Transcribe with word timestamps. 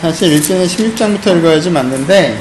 사실 0.00 0.38
1절은 0.38 0.66
16장부터 0.66 1.38
읽어야지 1.38 1.70
맞는데 1.70 2.38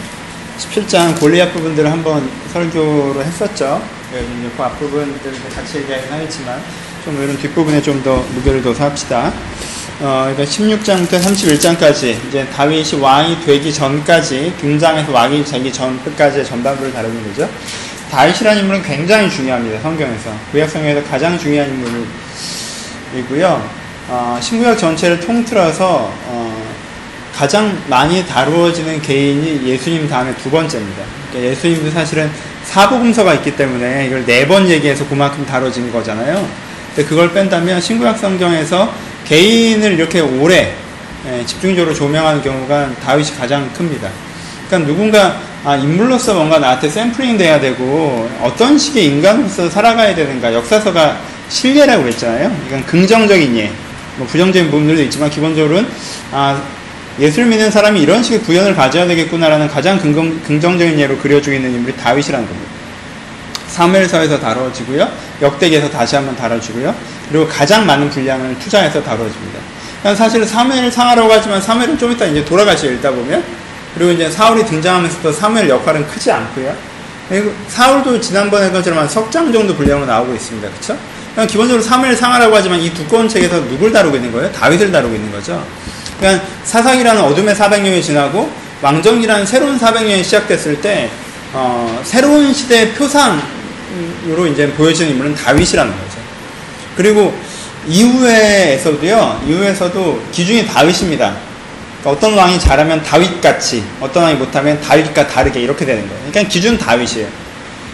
17장 0.60 1.18
골리앗 1.18 1.54
부분들을 1.54 1.90
한번 1.90 2.30
설교로 2.52 3.24
했었죠. 3.24 3.82
그 4.12 4.64
앞부분들 4.64 5.32
같이 5.56 5.78
얘기하긴 5.78 6.12
하겠지만 6.12 6.62
좀 7.06 7.22
이런 7.22 7.38
뒷부분에 7.38 7.82
좀 7.82 8.04
더 8.04 8.18
무게를 8.34 8.62
둬서 8.62 8.84
합시다. 8.84 9.32
어, 10.02 10.30
그러니까 10.36 10.44
16장부터 10.44 11.22
31장까지 11.22 12.28
이제 12.28 12.46
다윗이 12.54 13.00
왕이 13.00 13.46
되기 13.46 13.74
전까지 13.74 14.56
등장해서 14.60 15.12
왕이 15.14 15.46
되기 15.46 15.72
전까지의 15.72 16.46
전반부를 16.46 16.92
다루는 16.92 17.24
거죠. 17.24 17.50
다윗이라는 18.12 18.64
인물은 18.64 18.84
굉장히 18.84 19.30
중요합니다. 19.30 19.80
성경에서 19.80 20.30
구약 20.52 20.70
성경에서 20.70 21.04
가장 21.10 21.40
중요한 21.40 21.70
인물이고요. 23.14 23.70
어, 24.10 24.38
신구약 24.42 24.78
전체를 24.78 25.22
통틀어서 25.22 26.12
어, 26.28 26.55
가장 27.36 27.78
많이 27.90 28.26
다루어지는 28.26 29.02
개인이 29.02 29.68
예수님 29.68 30.08
다음에 30.08 30.34
두 30.38 30.50
번째입니다. 30.50 31.04
그러니까 31.30 31.52
예수님도 31.52 31.92
사실은 31.92 32.32
사복음서가 32.64 33.34
있기 33.36 33.56
때문에 33.58 34.08
이걸 34.08 34.26
네 34.26 34.46
번 34.48 34.68
얘기해서 34.70 35.06
그만큼 35.08 35.46
다뤄진 35.46 35.92
거잖아요. 35.92 36.48
근데 36.96 37.08
그걸 37.10 37.34
뺀다면 37.34 37.82
신구약 37.82 38.18
성경에서 38.18 38.94
개인을 39.26 39.94
이렇게 39.94 40.22
오래 40.22 40.74
예, 41.28 41.46
집중적으로 41.46 41.94
조명하는 41.94 42.42
경우가 42.42 42.92
다윗이 43.04 43.32
가장 43.38 43.70
큽니다. 43.74 44.10
그러니까 44.68 44.92
누군가 44.92 45.40
아, 45.64 45.76
인물로서 45.76 46.36
뭔가 46.36 46.60
나한테 46.60 46.88
샘플링 46.88 47.38
돼야 47.38 47.60
되고 47.60 48.30
어떤 48.42 48.78
식의 48.78 49.06
인간으로서 49.08 49.70
살아가야 49.70 50.14
되는가 50.14 50.54
역사서가 50.54 51.18
신뢰라고 51.50 52.04
그랬잖아요. 52.04 52.56
이건 52.68 52.86
긍정적인 52.86 53.58
예, 53.58 53.72
뭐 54.18 54.26
부정적인 54.28 54.70
부분들도 54.70 55.02
있지만 55.04 55.30
기본적으로는 55.30 55.88
아, 56.32 56.62
예수를 57.20 57.48
믿는 57.48 57.72
사람이 57.72 58.02
이런 58.02 58.22
식의 58.22 58.42
구현을 58.42 58.76
가져야 58.76 59.08
되겠구나라는 59.08 59.68
가장 59.68 59.98
긍정, 59.98 60.42
긍정 60.42 60.78
적인 60.78 61.00
예로 61.00 61.18
그려주고 61.18 61.56
있는 61.56 61.74
인물이 61.74 61.96
다윗이라는 61.96 62.46
겁니다. 62.46 62.72
사무엘서에서 63.68 64.40
다뤄지고요. 64.40 65.10
역대기에서 65.42 65.90
다시 65.90 66.16
한번 66.16 66.36
다뤄지고요. 66.36 66.96
그리고 67.30 67.48
가장 67.48 67.86
많은 67.86 68.10
분량을 68.10 68.58
투자해서 68.60 69.02
다뤄집니다. 69.04 69.60
사실 70.16 70.46
사무엘 70.46 70.92
상하라고 70.92 71.32
하지만 71.32 71.62
사무엘은 71.62 71.98
좀 71.98 72.12
이따 72.12 72.26
이제 72.26 72.44
돌아가시 72.46 72.88
읽다 72.88 73.12
보면 73.12 73.44
그리고 73.96 74.12
이제 74.12 74.30
사울이 74.30 74.66
등장하면서도 74.66 75.32
사무엘 75.32 75.70
역할은 75.70 76.06
크지 76.08 76.32
않고요. 76.32 76.76
사울도 77.68 78.22
지난번에 78.22 78.70
것처럼 78.72 79.00
한 79.00 79.10
석장 79.10 79.52
정도 79.52 79.74
분량으로 79.76 80.06
나오고 80.06 80.34
있습니다. 80.36 80.70
그렇죠? 80.70 80.98
기본적으로 81.48 81.82
사무엘 81.82 82.16
상하라고 82.16 82.56
하지만 82.56 82.80
이 82.80 82.94
두꺼운 82.94 83.28
책에서 83.28 83.68
누굴 83.68 83.92
다루고 83.92 84.16
있는 84.16 84.32
거예요? 84.32 84.52
다윗을 84.52 84.92
다루고 84.92 85.16
있는 85.16 85.32
거죠. 85.32 85.66
그러니까 86.20 86.46
사상이라는 86.64 87.22
어둠의 87.22 87.56
400년이 87.56 88.02
지나고 88.02 88.52
왕정이라는 88.82 89.46
새로운 89.46 89.80
400년이 89.80 90.24
시작됐을 90.24 90.82
때 90.82 91.10
어, 91.54 92.02
새로운 92.04 92.54
시대의 92.54 92.94
표상으로 92.94 94.48
이제 94.52 94.70
보여지는 94.74 95.12
인물은 95.12 95.36
다윗이라는 95.36 95.92
거죠. 95.92 96.18
그리고 96.98 97.34
이후에서도요, 97.88 99.44
이후에서도 99.48 100.24
기준이 100.32 100.68
다윗입니다. 100.68 101.36
그러니까 102.02 102.10
어떤 102.12 102.38
왕이 102.38 102.60
잘하면 102.60 103.02
다윗같이, 103.04 103.84
어떤 104.02 104.24
왕이 104.24 104.36
못하면 104.36 104.80
다윗과 104.82 105.28
다르게 105.28 105.62
이렇게 105.62 105.86
되는 105.86 106.08
거예요. 106.08 106.24
그러니까 106.30 106.52
기준 106.52 106.78
다윗이에요. 106.78 107.28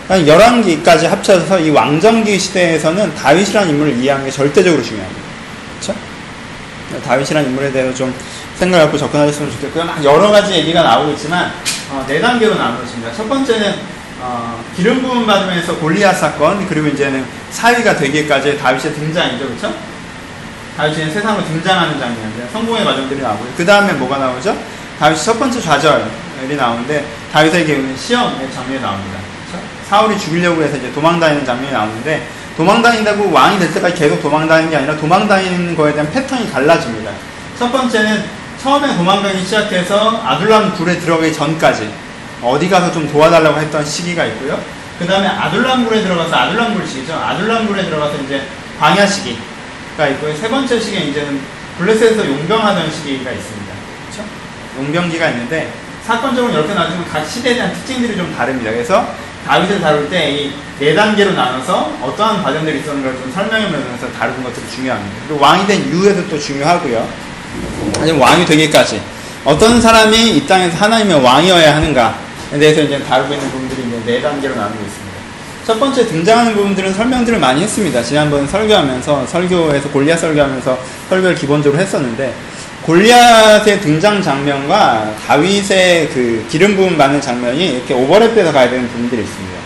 그러니까 0.07 0.35
11기까지 0.35 1.07
합쳐서 1.07 1.59
이 1.59 1.69
왕정기 1.69 2.37
시대에서는 2.37 3.15
다윗이라는 3.15 3.69
인물을 3.69 3.97
이해하는 3.97 4.25
게 4.25 4.31
절대적으로 4.31 4.81
중요합니다. 4.81 5.20
다윗이라는 6.99 7.49
인물에 7.49 7.71
대해서 7.71 7.93
좀 7.93 8.13
생각을 8.55 8.85
갖고 8.85 8.97
접근하셨으면 8.97 9.51
좋겠고요. 9.51 9.85
막 9.85 10.03
여러 10.03 10.31
가지 10.31 10.53
얘기가 10.53 10.81
나오고 10.81 11.11
있지만 11.11 11.51
어, 11.91 12.05
네 12.07 12.19
단계로 12.19 12.55
나누어집니다. 12.55 13.13
첫 13.13 13.27
번째는 13.27 13.75
어, 14.19 14.63
기름 14.75 15.01
부음 15.01 15.25
받으면서 15.25 15.75
골리앗 15.77 16.17
사건 16.17 16.67
그리고 16.67 16.87
이제는 16.87 17.25
사위가 17.49 17.95
되기까지 17.95 18.57
다윗의 18.57 18.93
등장이죠, 18.93 19.47
그렇죠? 19.47 19.73
다윗이 20.77 21.11
세상으로 21.11 21.45
등장하는 21.45 21.99
장면인데 21.99 22.47
성공의 22.51 22.85
과정들이 22.85 23.21
나오고요. 23.21 23.49
그 23.57 23.65
다음에 23.65 23.93
뭐가 23.93 24.17
나오죠? 24.17 24.55
다윗이 24.99 25.21
첫 25.21 25.39
번째 25.39 25.59
좌절이 25.59 26.55
나오는데 26.55 27.05
다윗에게 27.33 27.95
시험의 27.97 28.51
장면이 28.53 28.81
나옵니다. 28.81 29.19
그렇죠? 29.49 29.65
사울이 29.89 30.17
죽이려고 30.17 30.61
해서 30.61 30.77
이제 30.77 30.91
도망다니는 30.93 31.45
장면이 31.45 31.73
나오는데 31.73 32.27
도망다닌다고 32.61 33.31
왕이 33.31 33.57
될 33.57 33.73
때까지 33.73 33.95
계속 33.95 34.21
도망다니는 34.21 34.69
게 34.69 34.77
아니라 34.77 34.95
도망다니는 34.95 35.75
거에 35.75 35.93
대한 35.93 36.11
패턴이 36.11 36.51
달라집니다. 36.51 37.11
첫 37.57 37.71
번째는 37.71 38.23
처음에 38.61 38.95
도망다니기 38.97 39.43
시작해서 39.43 40.21
아둘람 40.23 40.75
굴에 40.75 40.99
들어가기 40.99 41.33
전까지 41.33 41.91
어디 42.43 42.69
가서 42.69 42.91
좀 42.91 43.11
도와달라고 43.11 43.59
했던 43.59 43.83
시기가 43.83 44.25
있고요. 44.25 44.59
그 44.99 45.07
다음에 45.07 45.27
아둘람 45.27 45.87
굴에 45.87 46.03
들어가서 46.03 46.35
아둘람 46.35 46.75
굴 46.75 46.87
시기죠. 46.87 47.15
아둘람 47.15 47.65
굴에 47.65 47.85
들어가서 47.85 48.17
이제 48.17 48.43
광야 48.79 49.07
시기가 49.07 50.07
있고요. 50.09 50.35
세 50.35 50.47
번째 50.47 50.79
시기는 50.79 51.07
이제는 51.07 51.41
블레셋에서 51.79 52.27
용병하던 52.27 52.91
시기가 52.91 53.31
있습니다. 53.31 53.73
그렇죠? 54.11 54.29
용병기가 54.77 55.29
있는데 55.29 55.73
사건적으로 56.05 56.53
이렇게 56.53 56.75
나누면 56.75 57.09
각 57.09 57.25
시대에 57.25 57.55
대한 57.55 57.73
특징들이 57.73 58.15
좀 58.15 58.31
다릅니다. 58.35 58.69
그래서 58.69 59.15
다윗을 59.47 59.81
다룰 59.81 60.09
때 60.09 60.31
이 60.31 60.71
네 60.81 60.95
단계로 60.95 61.33
나눠서 61.33 61.93
어떠한 62.01 62.41
과정들이 62.41 62.79
있었는가를 62.79 63.15
좀 63.21 63.31
설명해보면서 63.31 64.11
다루는 64.17 64.43
것들이 64.43 64.65
중요합니다. 64.73 65.15
그리고 65.27 65.39
왕이 65.43 65.67
된 65.67 65.87
이후에도 65.87 66.27
또 66.27 66.39
중요하고요. 66.39 67.07
아니면 67.99 68.19
왕이 68.19 68.45
되기까지 68.45 68.99
어떤 69.45 69.79
사람이 69.79 70.37
이 70.37 70.47
땅에서 70.47 70.75
하나님의 70.77 71.21
왕이어야 71.23 71.75
하는가에 71.75 72.13
대해서 72.59 72.81
이제 72.81 72.97
다루고 73.03 73.31
있는 73.31 73.47
부분들이 73.51 73.83
이제 73.89 74.01
네 74.07 74.21
단계로 74.23 74.55
나누고 74.55 74.83
있습니다. 74.83 75.11
첫 75.67 75.79
번째 75.79 76.07
등장하는 76.07 76.55
부분들은 76.55 76.95
설명들을 76.95 77.37
많이 77.37 77.61
했습니다. 77.61 78.01
지난번 78.01 78.47
설교하면서 78.47 79.27
설교에서 79.27 79.89
골리앗 79.89 80.17
설교하면서 80.17 80.79
설교를 81.09 81.35
기본적으로 81.35 81.79
했었는데 81.79 82.33
골리앗의 82.83 83.81
등장 83.81 84.21
장면과 84.21 85.15
다윗의 85.27 86.09
그 86.09 86.45
기름 86.49 86.75
부음 86.75 86.97
받는 86.97 87.21
장면이 87.21 87.73
이렇게 87.73 87.93
오버랩돼서 87.93 88.51
가야 88.51 88.69
되는 88.69 88.87
부분들이 88.87 89.21
있습니다. 89.21 89.59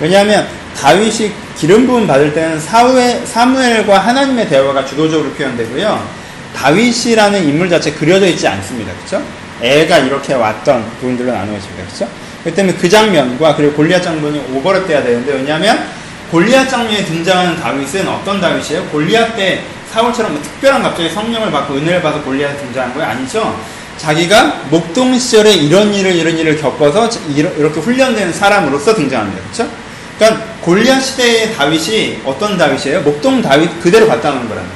왜냐하면 0.00 0.46
다윗이 0.76 1.32
기름 1.56 1.86
부음 1.86 2.06
받을 2.06 2.32
때는 2.32 2.60
사우의, 2.60 3.22
사무엘과 3.24 3.98
하나님의 3.98 4.48
대화가 4.48 4.84
주도적으로 4.84 5.30
표현되고요. 5.32 6.20
다윗이라는 6.54 7.44
인물 7.44 7.70
자체 7.70 7.92
그려져 7.92 8.26
있지 8.26 8.46
않습니다. 8.46 8.92
그렇죠? 8.92 9.24
애가 9.62 9.98
이렇게 9.98 10.34
왔던 10.34 10.84
부분들로 11.00 11.32
나누어집니다. 11.32 11.84
그렇죠? 11.84 12.08
그 12.44 12.52
때문에 12.54 12.76
그 12.76 12.88
장면과 12.88 13.56
그리고 13.56 13.74
골리앗 13.74 14.02
장면이 14.02 14.40
오버랩돼야 14.54 15.02
되는데 15.02 15.32
왜냐하면 15.32 15.86
골리앗 16.30 16.68
장면에 16.68 17.04
등장하는 17.04 17.60
다윗은 17.60 18.06
어떤 18.08 18.40
다윗이에요? 18.40 18.84
골리앗 18.86 19.36
때 19.36 19.62
사울처럼 19.92 20.32
뭐 20.32 20.42
특별한 20.42 20.82
갑자기 20.82 21.08
성령을 21.08 21.50
받고 21.50 21.74
은혜를 21.74 22.02
받아 22.02 22.20
골리앗 22.20 22.58
등장한 22.58 22.94
거예요? 22.94 23.08
아니죠? 23.08 23.60
자기가 23.96 24.62
목동 24.70 25.18
시절에 25.18 25.52
이런 25.52 25.92
일을 25.92 26.14
이런 26.14 26.36
일을 26.38 26.60
겪어서 26.60 27.08
이렇게 27.34 27.80
훈련되는 27.80 28.32
사람으로서 28.32 28.94
등장합니다. 28.94 29.42
그렇죠? 29.42 29.70
그러니까 30.18 30.44
골리앗 30.62 31.02
시대의 31.02 31.54
다윗이 31.54 32.20
어떤 32.24 32.56
다윗이에요? 32.56 33.02
목동 33.02 33.42
다윗 33.42 33.80
그대로 33.80 34.06
놓은 34.06 34.20
거라는 34.22 34.48
거예요. 34.48 34.70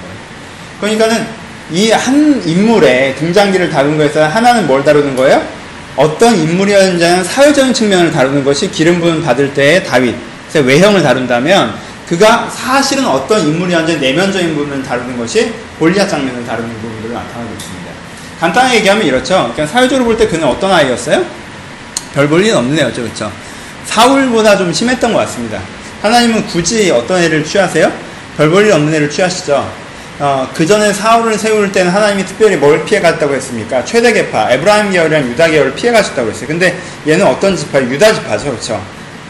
그러니까는 0.81 1.45
이 1.71 1.91
한 1.91 2.43
인물의 2.45 3.17
등장기를 3.17 3.71
다룬 3.71 3.97
거에서 3.97 4.27
하나는 4.27 4.67
뭘 4.67 4.85
다루는 4.85 5.17
거예요? 5.17 5.43
어떤 5.97 6.37
인물이었는지는 6.37 7.25
사회적인 7.25 7.73
측면을 7.73 8.13
다루는 8.13 8.45
것이 8.45 8.71
기름 8.71 9.01
부음 9.01 9.23
받을 9.23 9.55
때의 9.55 9.85
다윗의 9.85 10.65
외형을 10.67 11.03
다룬다면 11.03 11.75
그가 12.09 12.49
사실은 12.51 13.07
어떤 13.07 13.41
인물이었는지 13.41 13.99
내면적인 13.99 14.55
부분을 14.55 14.83
다루는 14.83 15.17
것이 15.17 15.53
골리앗 15.79 16.09
장면을 16.09 16.45
다루는 16.47 16.69
부분들을 16.81 17.15
나타나고 17.15 17.53
있습니다. 17.57 17.85
간단하게 18.41 18.77
얘기하면 18.79 19.07
이렇죠. 19.07 19.51
그냥 19.55 19.67
사회적으로 19.69 20.05
볼 20.05 20.17
때 20.19 20.27
그는 20.29 20.47
어떤 20.47 20.71
아이였어요? 20.73 21.25
별 22.15 22.29
볼 22.29 22.45
일은 22.45 22.57
없는 22.59 22.79
애였죠. 22.79 23.03
그렇죠? 23.03 23.33
사울보다 23.87 24.57
좀 24.57 24.73
심했던 24.73 25.13
것 25.13 25.19
같습니다. 25.21 25.61
하나님은 26.03 26.47
굳이 26.47 26.91
어떤 26.91 27.23
애를 27.23 27.45
취하세요? 27.45 27.91
별 28.37 28.51
볼 28.51 28.67
일 28.67 28.73
없는 28.73 28.93
애를 28.95 29.09
취하시죠. 29.11 29.85
어, 30.21 30.49
그 30.55 30.65
전에 30.67 30.93
사울을 30.93 31.37
세울 31.39 31.73
때는 31.73 31.91
하나님이 31.91 32.25
특별히 32.25 32.57
뭘 32.57 32.85
피해갔다고 32.85 33.35
했습니까? 33.35 33.85
최대 33.85 34.13
계파, 34.13 34.51
에브라임 34.53 34.91
계열이랑 34.93 35.29
유다 35.31 35.49
계열을 35.49 35.75
피해가셨다고 35.75 36.31
했어요. 36.31 36.47
근데 36.47 36.79
얘는 37.07 37.27
어떤 37.27 37.57
지파예요? 37.57 37.91
유다 37.91 38.13
지파죠. 38.15 38.45
그렇죠? 38.51 38.81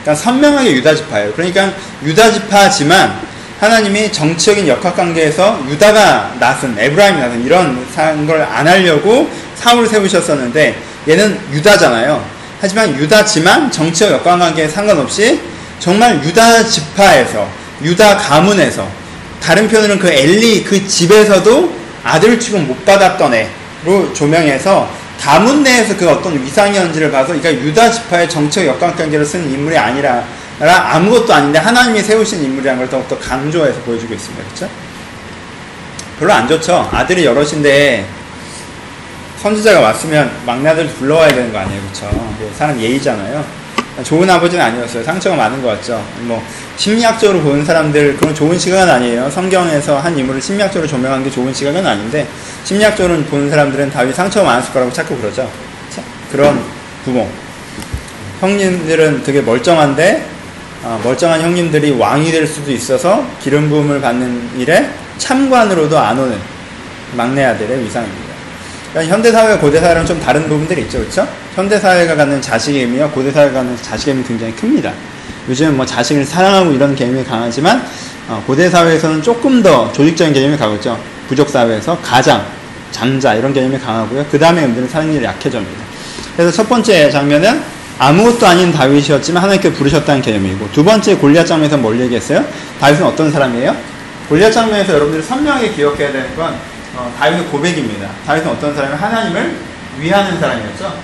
그러니까 0.04 0.14
선명하게 0.22 0.72
유다 0.74 0.94
지파예요. 0.94 1.32
그러니까 1.32 1.72
유다 2.04 2.30
지파지만 2.32 3.20
하나님이 3.58 4.12
정치적인 4.12 4.68
역학관계에서 4.68 5.64
유다가 5.70 6.34
나선, 6.38 6.76
에브라임이 6.78 7.18
나선 7.20 7.44
이런 7.44 8.26
걸 8.26 8.46
안 8.52 8.68
하려고 8.68 9.30
사울을 9.56 9.88
세우셨었는데 9.88 10.76
얘는 11.08 11.40
유다잖아요. 11.52 12.22
하지만 12.60 12.94
유다지만 12.98 13.70
정치적 13.70 14.12
역학관계에 14.12 14.68
상관없이 14.68 15.40
정말 15.78 16.22
유다 16.22 16.64
지파에서 16.64 17.48
유다 17.82 18.16
가문에서 18.18 18.86
다른 19.42 19.68
표현으로는 19.68 20.00
그 20.00 20.10
엘리 20.10 20.64
그 20.64 20.86
집에서도 20.86 21.74
아들 22.02 22.38
취급 22.38 22.60
못 22.62 22.84
받았던 22.84 23.34
애로 23.34 24.12
조명해서 24.12 24.88
가문 25.24 25.62
내에서 25.62 25.96
그 25.96 26.06
어떤 26.06 26.38
위상이었는지를 26.42 27.10
봐서 27.10 27.28
그러니까 27.28 27.50
유다 27.50 27.90
지파의 27.90 28.28
정책 28.28 28.66
역학관계를 28.66 29.24
쓰는 29.24 29.50
인물이 29.50 29.76
아니라 29.78 30.22
아무것도 30.60 31.32
아닌데 31.32 31.58
하나님이 31.58 32.02
세우신 32.02 32.44
인물이라는 32.44 32.80
걸 32.80 32.90
더욱더 32.90 33.18
강조해서 33.18 33.80
보여주고 33.80 34.12
있습니다. 34.12 34.44
그렇죠? 34.44 34.68
별로 36.18 36.32
안 36.34 36.46
좋죠. 36.46 36.90
아들이 36.92 37.24
여럿인데 37.24 38.06
선지자가 39.40 39.80
왔으면 39.80 40.30
막내 40.44 40.68
아들 40.68 40.88
불러와야 40.88 41.28
되는 41.28 41.50
거 41.50 41.58
아니에요, 41.58 41.80
그렇죠? 41.80 42.34
사람 42.58 42.78
예의잖아요. 42.78 43.63
좋은 44.02 44.28
아버지는 44.28 44.64
아니었어요. 44.64 45.04
상처가 45.04 45.36
많은 45.36 45.62
것 45.62 45.68
같죠. 45.68 46.04
뭐 46.22 46.42
심리학적으로 46.76 47.40
보는 47.42 47.64
사람들 47.64 48.16
그런 48.16 48.34
좋은 48.34 48.58
시각은 48.58 48.92
아니에요. 48.92 49.30
성경에서 49.30 49.98
한 49.98 50.18
인물을 50.18 50.40
심리학적으로 50.40 50.88
조명한 50.88 51.22
게 51.22 51.30
좋은 51.30 51.54
시각은 51.54 51.86
아닌데 51.86 52.26
심리학적으로 52.64 53.22
보는 53.24 53.48
사람들은 53.48 53.90
다윗 53.90 54.14
상처가 54.14 54.46
많았을 54.46 54.72
거라고 54.72 54.92
자꾸 54.92 55.16
그러죠. 55.16 55.48
그런 56.32 56.60
부모. 57.04 57.28
형님들은 58.40 59.22
되게 59.22 59.40
멀쩡한데 59.40 60.26
어, 60.82 61.00
멀쩡한 61.02 61.40
형님들이 61.40 61.92
왕이 61.92 62.30
될 62.32 62.46
수도 62.46 62.72
있어서 62.72 63.24
기름 63.40 63.70
부음을 63.70 64.00
받는 64.00 64.58
일에 64.58 64.90
참관으로도 65.18 65.98
안 65.98 66.18
오는 66.18 66.36
막내 67.16 67.44
아들의 67.44 67.84
위상입니다. 67.84 68.33
그러니까 68.94 69.12
현대 69.12 69.32
사회와 69.32 69.58
고대 69.58 69.80
사회랑 69.80 70.06
좀 70.06 70.20
다른 70.20 70.48
부분들이 70.48 70.82
있죠, 70.82 70.98
그렇죠? 71.00 71.26
현대 71.56 71.80
사회가 71.80 72.14
갖는 72.14 72.40
자식의 72.40 72.82
의미와 72.82 73.10
고대 73.10 73.32
사회가 73.32 73.54
갖는 73.54 73.76
자식의 73.82 74.14
의미 74.14 74.24
굉장히 74.24 74.54
큽니다. 74.54 74.92
요즘은 75.48 75.76
뭐 75.76 75.84
자식을 75.84 76.24
사랑하고 76.24 76.70
이런 76.70 76.94
개념이 76.94 77.24
강하지만 77.24 77.84
어, 78.28 78.42
고대 78.46 78.70
사회에서는 78.70 79.20
조금 79.20 79.60
더 79.64 79.92
조직적인 79.92 80.32
개념이 80.32 80.56
강하죠. 80.56 80.96
부족 81.28 81.48
사회에서 81.50 81.98
가장, 82.02 82.46
장자 82.92 83.34
이런 83.34 83.52
개념이 83.52 83.80
강하고요. 83.80 84.26
그 84.30 84.38
다음에 84.38 84.64
음들은 84.64 84.88
사랑률이 84.88 85.24
약해집니다. 85.24 85.84
그래서 86.36 86.52
첫 86.52 86.68
번째 86.68 87.10
장면은 87.10 87.60
아무것도 87.98 88.46
아닌 88.46 88.72
다윗이었지만 88.72 89.42
하나님께 89.42 89.72
부르셨다는 89.72 90.22
개념이고 90.22 90.68
두 90.70 90.84
번째 90.84 91.16
골리앗 91.16 91.48
장면에서 91.48 91.76
뭘 91.76 92.00
얘기했어요? 92.00 92.44
다윗은 92.80 93.04
어떤 93.04 93.32
사람이에요? 93.32 93.74
골리앗 94.28 94.52
장면에서 94.52 94.94
여러분들이 94.94 95.22
선명하게 95.22 95.72
기억해야 95.72 96.12
되는 96.12 96.36
건 96.36 96.54
어, 96.96 97.12
다윗의 97.18 97.46
고백입니다. 97.46 98.08
다윗은 98.26 98.48
어떤 98.48 98.74
사람이 98.74 98.94
하나님을 98.94 99.56
위하는 99.98 100.38
사람이었죠. 100.38 100.98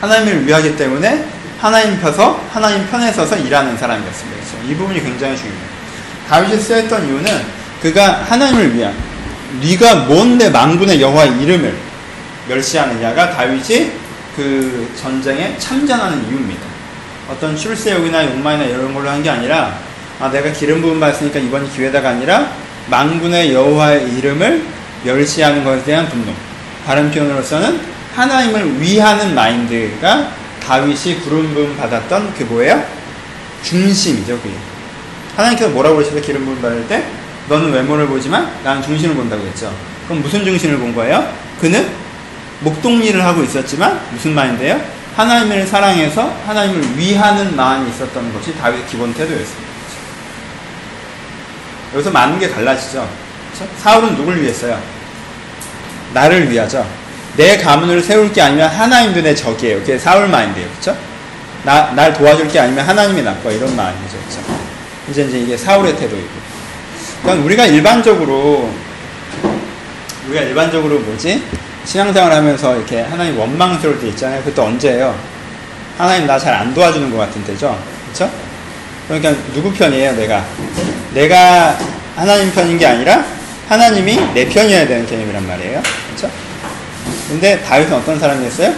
하나님을 0.00 0.46
위하기 0.46 0.76
때문에 0.76 1.24
하나님 1.60 2.00
펴서 2.00 2.42
하나님 2.52 2.86
편에 2.88 3.12
서서 3.12 3.36
일하는 3.36 3.76
사람이었습니다. 3.76 4.40
그렇죠? 4.40 4.68
이 4.68 4.74
부분이 4.74 5.02
굉장히 5.02 5.36
중요해요. 5.36 5.62
다윗이 6.28 6.60
쓰였던 6.60 7.06
이유는 7.06 7.42
그가 7.82 8.24
하나님을 8.28 8.74
위한 8.74 8.94
네가 9.60 10.06
뭔데 10.06 10.50
망군의 10.50 11.00
여호와의 11.00 11.40
이름을 11.42 11.76
멸시하느냐가 12.48 13.30
다윗이 13.30 13.92
그 14.34 14.90
전쟁에 15.00 15.56
참전하는 15.58 16.26
이유입니다. 16.28 16.62
어떤 17.30 17.56
출세욕이나 17.56 18.24
욕망이나 18.26 18.64
이런 18.64 18.92
걸로 18.92 19.08
한 19.08 19.22
게 19.22 19.30
아니라 19.30 19.78
아 20.18 20.30
내가 20.30 20.50
기름 20.52 20.80
부음 20.82 20.98
받았으니까 21.00 21.38
이번이 21.38 21.70
기회다가 21.72 22.10
아니라 22.10 22.50
망군의 22.88 23.52
여호와의 23.52 24.16
이름을 24.16 24.64
멸시하는 25.04 25.64
것에 25.64 25.84
대한 25.84 26.08
분노. 26.08 26.32
다른 26.86 27.10
표현으로서는 27.10 27.80
하나님을 28.14 28.80
위하는 28.80 29.34
마인드가 29.34 30.30
다윗이 30.64 31.20
부름 31.20 31.54
부음 31.54 31.76
받았던 31.76 32.34
그 32.34 32.44
뭐예요? 32.44 32.84
중심이죠, 33.62 34.38
그게. 34.40 34.54
하나님께서 35.36 35.70
뭐라고 35.70 35.96
그러셔서 35.96 36.20
기름 36.20 36.44
부음 36.44 36.60
받을 36.60 36.86
때 36.86 37.04
너는 37.48 37.72
외모를 37.72 38.06
보지만 38.06 38.50
나는 38.62 38.82
중심을 38.82 39.14
본다고 39.14 39.44
했죠. 39.46 39.72
그럼 40.06 40.22
무슨 40.22 40.44
중심을 40.44 40.78
본 40.78 40.94
거예요? 40.94 41.32
그는 41.60 41.88
목동일을 42.60 43.24
하고 43.24 43.42
있었지만 43.42 44.00
무슨 44.12 44.34
마인드예요? 44.34 44.80
하나님을 45.16 45.66
사랑해서 45.66 46.34
하나님을 46.46 46.96
위하는 46.96 47.54
마음이 47.56 47.90
있었던 47.90 48.32
것이 48.32 48.56
다윗의 48.56 48.86
기본 48.86 49.12
태도였습니다. 49.12 49.71
여기서 51.94 52.10
많은 52.10 52.38
게 52.38 52.48
달라지죠. 52.50 53.08
그렇죠? 53.54 53.72
사울은 53.78 54.16
누굴 54.16 54.40
위했어요? 54.42 54.78
나를 56.14 56.50
위하죠. 56.50 56.86
내 57.36 57.56
가문을 57.58 58.02
세울 58.02 58.32
게 58.32 58.42
아니면 58.42 58.68
하나님도 58.68 59.22
내 59.22 59.34
적이에요. 59.34 59.78
그게 59.80 59.98
사울 59.98 60.28
마인드예요. 60.28 60.68
그렇죠? 60.70 60.96
나, 61.64 61.92
날 61.92 62.12
도와줄 62.12 62.48
게 62.48 62.58
아니면 62.60 62.86
하나님이 62.86 63.22
나빠. 63.22 63.50
이런 63.50 63.74
마음이죠. 63.74 64.18
그렇죠? 64.18 64.40
이제 65.10 65.22
이제 65.24 65.38
이게 65.40 65.56
사울의 65.56 65.96
태도이고. 65.96 66.28
그러니까 67.22 67.44
우리가 67.44 67.66
일반적으로 67.66 68.70
우리가 70.28 70.42
일반적으로 70.42 70.98
뭐지? 71.00 71.42
신앙생활 71.84 72.32
하면서 72.32 72.76
이렇게 72.76 73.00
하나님 73.02 73.38
원망스러울 73.38 74.00
때 74.00 74.08
있잖아요. 74.08 74.42
그때 74.44 74.60
언제예요? 74.62 75.18
하나님 75.98 76.26
나 76.26 76.38
잘 76.38 76.54
안 76.54 76.72
도와주는 76.74 77.10
것 77.10 77.16
같은 77.18 77.42
때죠. 77.44 77.78
그렇죠? 78.06 78.30
그러니까 79.08 79.34
누구 79.52 79.72
편이에요, 79.72 80.12
내가? 80.12 80.44
내가 81.14 81.76
하나님 82.16 82.50
편인 82.52 82.78
게 82.78 82.86
아니라 82.86 83.24
하나님이 83.68 84.16
내 84.34 84.48
편이어야 84.48 84.86
되는 84.86 85.06
개념이란 85.06 85.46
말이에요. 85.46 85.82
그렇죠? 86.08 86.30
근데 87.28 87.60
다윗은 87.62 87.92
어떤 87.92 88.18
사람이었어요? 88.18 88.74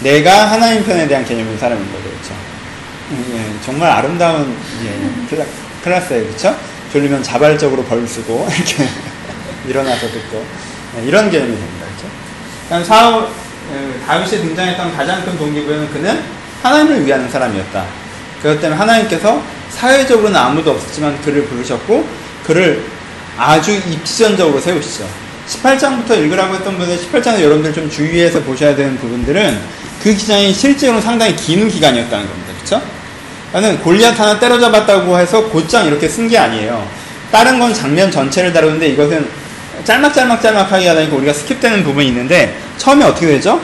내가 0.00 0.50
하나님 0.50 0.84
편에 0.84 1.06
대한 1.08 1.24
개념인 1.24 1.58
사람인 1.58 1.84
거죠. 1.92 2.04
그렇죠? 2.04 2.34
예, 3.34 3.64
정말 3.64 3.90
아름다운 3.90 4.56
예, 4.84 5.28
클라, 5.28 5.44
클라스예요. 5.82 6.26
그렇죠? 6.26 6.56
졸리면 6.92 7.22
자발적으로 7.22 7.82
벌 7.84 8.06
쓰고 8.06 8.46
이렇게 8.54 8.88
일어나서 9.68 10.06
듣고 10.08 10.44
예, 10.98 11.06
이런 11.06 11.30
개념이 11.30 11.50
됩니다. 11.52 11.86
그렇죠? 11.86 12.14
그럼 12.68 12.84
사울 12.84 13.28
예, 13.72 14.06
다윗이 14.06 14.42
등장했던 14.42 14.96
가장 14.96 15.24
큰 15.24 15.36
동기부여는 15.36 15.90
그는 15.92 16.22
하나님을 16.62 17.06
위하는 17.06 17.28
사람이었다. 17.28 17.84
그렇기 18.42 18.60
때문에 18.60 18.78
하나님께서 18.78 19.42
사회적으로는 19.78 20.36
아무도 20.36 20.72
없었지만 20.72 21.20
그를 21.22 21.44
부르셨고 21.46 22.06
그를 22.44 22.84
아주 23.36 23.72
입지전적으로 23.72 24.60
세우시죠. 24.60 25.06
18장부터 25.48 26.18
읽으라고 26.18 26.54
했던 26.54 26.76
분들 26.78 26.98
18장에 26.98 27.40
여러분들 27.40 27.72
좀 27.72 27.88
주의해서 27.88 28.40
보셔야 28.40 28.74
되는 28.74 28.96
부분들은 28.98 29.60
그 30.02 30.14
기간이 30.14 30.52
실제로 30.52 31.00
상당히 31.00 31.36
긴 31.36 31.68
기간이었다는 31.68 32.26
겁니다. 32.26 32.52
그렇죠? 32.56 32.82
나는 33.52 33.80
골리앗 33.80 34.18
하나 34.18 34.38
때려잡았다고 34.38 35.18
해서 35.18 35.44
곧장 35.48 35.86
이렇게 35.86 36.08
쓴 36.08 36.28
게 36.28 36.36
아니에요. 36.36 36.86
다른 37.30 37.58
건 37.58 37.72
장면 37.72 38.10
전체를 38.10 38.52
다루는데 38.52 38.88
이것은 38.88 39.28
짤막짤막짤막하게 39.84 40.88
하다 40.88 41.00
보니까 41.00 41.16
우리가 41.16 41.32
스킵되는 41.32 41.84
부분이 41.84 42.08
있는데 42.08 42.58
처음에 42.78 43.04
어떻게 43.04 43.26
되죠? 43.26 43.60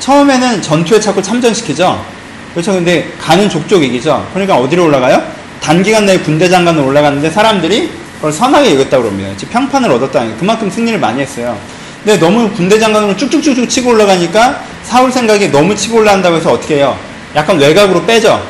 처음에는 0.00 0.62
전투에 0.62 1.00
자꾸 1.00 1.22
참전시키죠. 1.22 2.04
그렇죠. 2.52 2.72
근데 2.72 3.12
가는 3.18 3.48
족족 3.48 3.82
얘기죠. 3.82 4.28
그러니까 4.32 4.56
어디로 4.56 4.84
올라가요? 4.84 5.39
단기간 5.60 6.06
내에 6.06 6.18
군대 6.18 6.48
장관으로 6.48 6.86
올라갔는데 6.86 7.30
사람들이 7.30 7.90
그걸 8.16 8.32
선하게 8.32 8.74
여겼다고 8.74 9.04
그럽니다. 9.04 9.30
즉 9.36 9.50
평판을 9.50 9.90
얻었다는 9.92 10.32
게 10.32 10.36
그만큼 10.38 10.70
승리를 10.70 10.98
많이 10.98 11.20
했어요. 11.20 11.58
근데 12.04 12.18
너무 12.18 12.50
군대 12.50 12.78
장관으로 12.78 13.16
쭉쭉쭉쭉 13.16 13.68
치고 13.68 13.90
올라가니까 13.90 14.62
사울 14.84 15.12
생각에 15.12 15.48
너무 15.48 15.74
치고 15.74 15.98
올라간다고 15.98 16.36
해서 16.36 16.52
어떻게 16.52 16.76
해요? 16.76 16.98
약간 17.34 17.58
외곽으로 17.58 18.04
빼죠. 18.04 18.42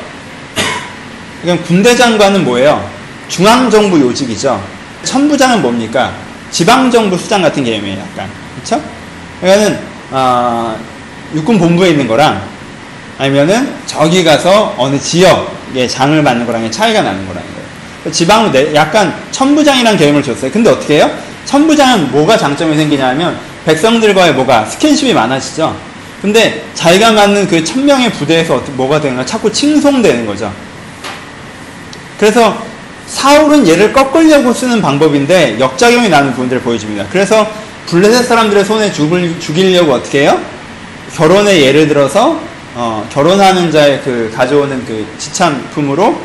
그러니까 1.41 1.65
군대 1.67 1.95
장관은 1.95 2.43
뭐예요? 2.43 2.89
중앙정부 3.27 3.99
요직이죠. 3.99 4.61
천부장은 5.03 5.61
뭡니까? 5.61 6.13
지방정부 6.51 7.17
수장 7.17 7.41
같은 7.41 7.63
개념이에요, 7.63 7.99
약간. 7.99 8.29
그쵸? 8.55 8.81
그러니까는, 9.39 9.79
어, 10.11 10.77
육군 11.33 11.57
본부에 11.57 11.91
있는 11.91 12.07
거랑 12.07 12.41
아니면은 13.17 13.73
저기 13.85 14.23
가서 14.23 14.75
어느 14.77 14.99
지역 14.99 15.60
에 15.75 15.87
장을 15.87 16.23
받는 16.23 16.45
거랑의 16.45 16.71
차이가 16.71 17.01
나는 17.01 17.25
거라는 17.27 17.47
거예요. 17.53 18.11
지방 18.11 18.51
내 18.51 18.73
약간 18.73 19.13
천부장이라는 19.31 19.97
개념을 19.97 20.23
줬어요. 20.23 20.51
근데 20.51 20.69
어떻게 20.69 20.95
해요? 20.95 21.11
천부장은 21.45 22.11
뭐가 22.11 22.37
장점이 22.37 22.75
생기냐면 22.75 23.37
백성들과의 23.65 24.33
뭐가 24.33 24.65
스킨십이 24.65 25.13
많아지죠. 25.13 25.75
근데 26.21 26.65
자기가 26.73 27.11
맞는 27.11 27.47
그 27.47 27.63
천명의 27.63 28.11
부대에서 28.13 28.63
뭐가 28.73 29.01
되는가 29.01 29.25
자꾸 29.25 29.51
칭송되는 29.51 30.25
거죠. 30.25 30.51
그래서 32.19 32.63
사울은 33.07 33.67
얘를 33.67 33.91
꺾으려고 33.91 34.53
쓰는 34.53 34.81
방법인데 34.81 35.59
역작용이 35.59 36.09
나는 36.09 36.31
부분들을 36.31 36.61
보여줍니다. 36.61 37.07
그래서 37.11 37.49
블레셋 37.87 38.25
사람들의 38.25 38.63
손에 38.63 38.91
죽을, 38.91 39.39
죽이려고 39.39 39.93
어떻게 39.93 40.21
해요? 40.21 40.39
결혼에 41.15 41.59
예를 41.59 41.87
들어서 41.87 42.39
어, 42.73 43.07
결혼하는 43.11 43.71
자의 43.71 44.01
그 44.01 44.31
가져오는 44.35 44.85
그 44.85 45.05
지참품으로 45.17 46.19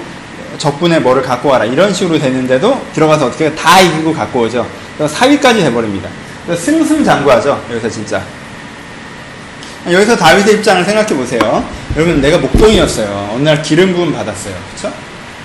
적분에 0.58 1.00
뭐를 1.00 1.22
갖고 1.22 1.48
와라 1.48 1.64
이런 1.64 1.92
식으로 1.92 2.18
되는데도 2.18 2.80
들어가서 2.94 3.26
어떻게 3.26 3.54
다 3.54 3.80
이기고 3.80 4.14
갖고 4.14 4.40
오죠. 4.42 4.66
사위까지 4.98 5.60
돼버립니다. 5.62 6.08
승승장구하죠. 6.46 7.62
여기서 7.70 7.88
진짜. 7.90 8.22
여기서 9.90 10.16
다윗의 10.16 10.54
입장을 10.56 10.84
생각해 10.84 11.14
보세요. 11.14 11.64
여러분 11.96 12.20
내가 12.20 12.38
목동이었어요. 12.38 13.30
어느 13.34 13.42
날 13.42 13.62
기름 13.62 13.92
부음 13.92 14.12
받았어요. 14.12 14.54
그렇죠? 14.70 14.96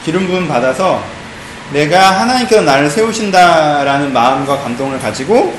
기름 0.03 0.27
부음 0.27 0.47
받아서 0.47 1.03
내가 1.71 2.21
하나님께서 2.21 2.61
나를 2.61 2.89
세우신다라는 2.89 4.11
마음과 4.13 4.57
감동을 4.59 4.99
가지고 4.99 5.53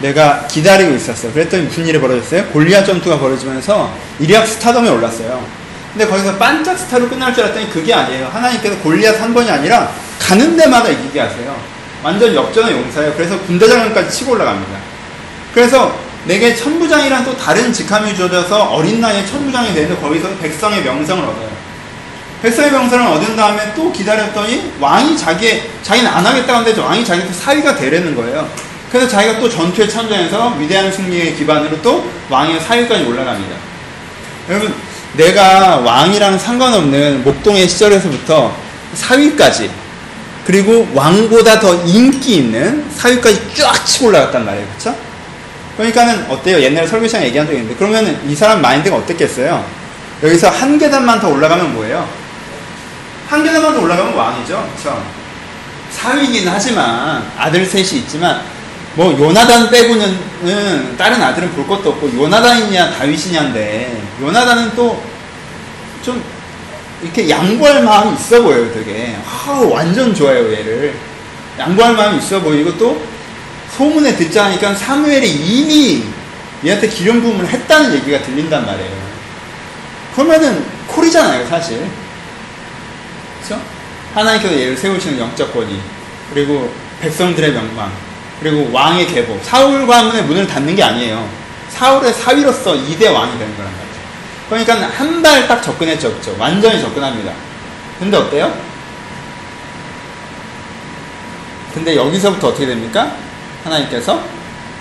내가 0.00 0.46
기다리고 0.46 0.94
있었어요. 0.94 1.32
그랬더니 1.32 1.64
무슨 1.64 1.86
일이 1.86 2.00
벌어졌어요? 2.00 2.46
골리앗 2.46 2.86
전투가 2.86 3.18
벌어지면서 3.18 3.92
이리압 4.18 4.46
스타덤에 4.48 4.88
올랐어요. 4.88 5.44
근데 5.92 6.06
거기서 6.06 6.36
반짝 6.36 6.78
스타로 6.78 7.08
끝날 7.08 7.34
줄 7.34 7.44
알았더니 7.44 7.70
그게 7.70 7.92
아니에요. 7.92 8.28
하나님께서 8.32 8.76
골리앗 8.78 9.20
한 9.20 9.34
번이 9.34 9.50
아니라 9.50 9.90
가는 10.18 10.56
데마다 10.56 10.88
이기게 10.88 11.20
하세요. 11.20 11.56
완전 12.02 12.34
역전의 12.34 12.72
용사예요. 12.72 13.14
그래서 13.14 13.38
군대장관까지 13.40 14.18
치고 14.18 14.32
올라갑니다. 14.32 14.78
그래서 15.52 15.94
내게 16.24 16.54
천부장이란 16.54 17.24
또 17.24 17.36
다른 17.36 17.72
직함이 17.72 18.14
주어져서 18.14 18.70
어린 18.70 19.00
나이에 19.00 19.26
천부장이 19.26 19.74
되는데 19.74 20.00
거기서 20.00 20.28
백성의 20.40 20.82
명성을 20.82 21.22
얻어요. 21.22 21.50
백성의 22.42 22.70
명성을 22.70 23.06
얻은 23.06 23.36
다음에 23.36 23.72
또 23.74 23.92
기다렸더니 23.92 24.72
왕이 24.80 25.18
자기의 25.18 25.68
자기는 25.82 26.10
안 26.10 26.24
하겠다고 26.24 26.58
하는데 26.60 26.80
왕이 26.80 27.04
자기한테 27.04 27.34
사위가 27.34 27.76
되려는 27.76 28.14
거예요. 28.14 28.48
그래서 28.90 29.08
자기가 29.08 29.38
또 29.38 29.48
전투에 29.48 29.86
참전해서 29.86 30.56
위대한 30.58 30.90
승리의 30.90 31.36
기반으로 31.36 31.80
또 31.80 32.10
왕의 32.28 32.60
사위까지 32.60 33.04
올라갑니다. 33.04 33.56
여러분 34.48 34.74
내가 35.14 35.76
왕이랑 35.78 36.38
상관없는 36.38 37.22
목동의 37.24 37.68
시절에서부터 37.68 38.54
사위까지 38.94 39.70
그리고 40.44 40.88
왕보다 40.94 41.60
더 41.60 41.74
인기 41.84 42.36
있는 42.36 42.84
사위까지 42.90 43.54
쫙 43.54 43.84
치고 43.86 44.06
올라갔단 44.08 44.44
말이에요. 44.44 44.66
그렇죠? 44.66 44.96
그러니까는 45.76 46.26
어때요? 46.28 46.60
옛날에 46.60 46.86
설교 46.86 47.06
시간에 47.06 47.26
얘기한 47.26 47.46
적이 47.46 47.60
있는데 47.60 47.78
그러면 47.78 48.20
이 48.28 48.34
사람 48.34 48.60
마인드가 48.60 48.96
어땠겠어요? 48.96 49.64
여기서 50.22 50.50
한 50.50 50.78
계단만 50.78 51.20
더 51.20 51.28
올라가면 51.28 51.74
뭐예요? 51.74 52.08
한 53.28 53.44
계단만 53.44 53.72
더 53.72 53.80
올라가면 53.80 54.14
왕이죠. 54.14 54.68
그렇죠? 54.76 55.02
사위긴 55.92 56.48
하지만 56.48 57.24
아들 57.38 57.64
셋이 57.64 58.00
있지만 58.00 58.42
뭐 58.94 59.16
요나단 59.18 59.70
빼고는 59.70 60.96
다른 60.96 61.22
아들은 61.22 61.52
볼 61.52 61.66
것도 61.66 61.90
없고 61.90 62.12
요나단이냐 62.12 62.90
다윗이냐인데 62.90 64.02
요나단은 64.20 64.74
또 64.74 65.10
좀 66.02 66.22
이렇게 67.02 67.28
양보할 67.28 67.82
마음이 67.82 68.14
있어 68.14 68.42
보여요 68.42 68.72
되게. 68.72 69.16
아 69.26 69.50
완전 69.70 70.14
좋아요 70.14 70.50
얘를. 70.52 70.94
양보할 71.58 71.94
마음이 71.94 72.18
있어 72.18 72.40
보이고 72.40 72.76
또 72.78 73.02
소문에 73.76 74.16
듣자니까 74.16 74.74
사무엘이 74.74 75.28
이미 75.30 76.04
얘한테 76.64 76.88
기름 76.88 77.20
부음을 77.22 77.46
했다는 77.46 77.94
얘기가 77.94 78.22
들린단 78.22 78.66
말이에요. 78.66 79.10
그러면은 80.14 80.64
콜이잖아요 80.88 81.46
사실. 81.48 81.86
그렇죠? 83.38 83.62
하나님께서 84.14 84.54
얘를 84.58 84.76
세우시는 84.76 85.18
영적 85.18 85.52
권위 85.52 85.78
그리고 86.32 86.72
백성들의 87.00 87.52
명망 87.52 87.90
그리고 88.40 88.70
왕의 88.72 89.06
계보. 89.06 89.38
사울 89.42 89.86
가문의 89.86 90.22
문을 90.24 90.46
닫는 90.46 90.74
게 90.74 90.82
아니에요. 90.82 91.28
사울의 91.68 92.12
사위로서 92.12 92.72
2대 92.72 93.12
왕이 93.12 93.38
되는 93.38 93.56
거란 93.56 93.70
말이죠. 93.72 94.00
그러니까 94.48 94.88
한 94.98 95.22
달 95.22 95.46
딱 95.46 95.62
접근했죠. 95.62 96.12
그죠? 96.16 96.34
완전히 96.38 96.80
접근합니다. 96.80 97.32
근데 97.98 98.16
어때요? 98.16 98.52
근데 101.74 101.94
여기서부터 101.94 102.48
어떻게 102.48 102.66
됩니까? 102.66 103.12
하나님께서 103.64 104.22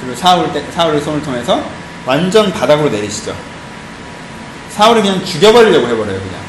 그리고 0.01 0.15
사울 0.15 0.51
때, 0.53 0.63
사울의 0.71 1.01
손을 1.01 1.21
통해서 1.21 1.61
완전 2.05 2.51
바닥으로 2.51 2.89
내리시죠. 2.89 3.35
사울이 4.71 5.01
그냥 5.01 5.23
죽여버리려고 5.23 5.85
해버려요, 5.87 6.17
그냥. 6.19 6.39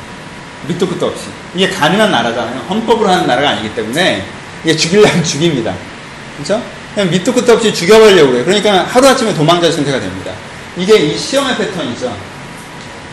밑도 0.69 0.87
끝도 0.87 1.07
없이. 1.09 1.25
이게 1.55 1.69
가능한 1.69 2.11
나라잖아요. 2.13 2.61
헌법으로 2.69 3.09
하는 3.09 3.27
나라가 3.27 3.51
아니기 3.51 3.75
때문에 3.75 4.25
이게 4.63 4.77
죽이려면 4.77 5.23
죽입니다. 5.25 5.75
그렇죠? 6.37 6.63
그냥 6.95 7.11
밑도 7.11 7.33
끝도 7.33 7.53
없이 7.53 7.73
죽여버리려고 7.73 8.35
해요. 8.35 8.45
그러니까 8.45 8.85
하루아침에 8.85 9.35
도망자 9.35 9.71
상태가 9.71 10.01
됩니다. 10.01 10.33
이게 10.77 10.97
이 10.97 11.17
시험의 11.17 11.57
패턴이죠. 11.57 12.17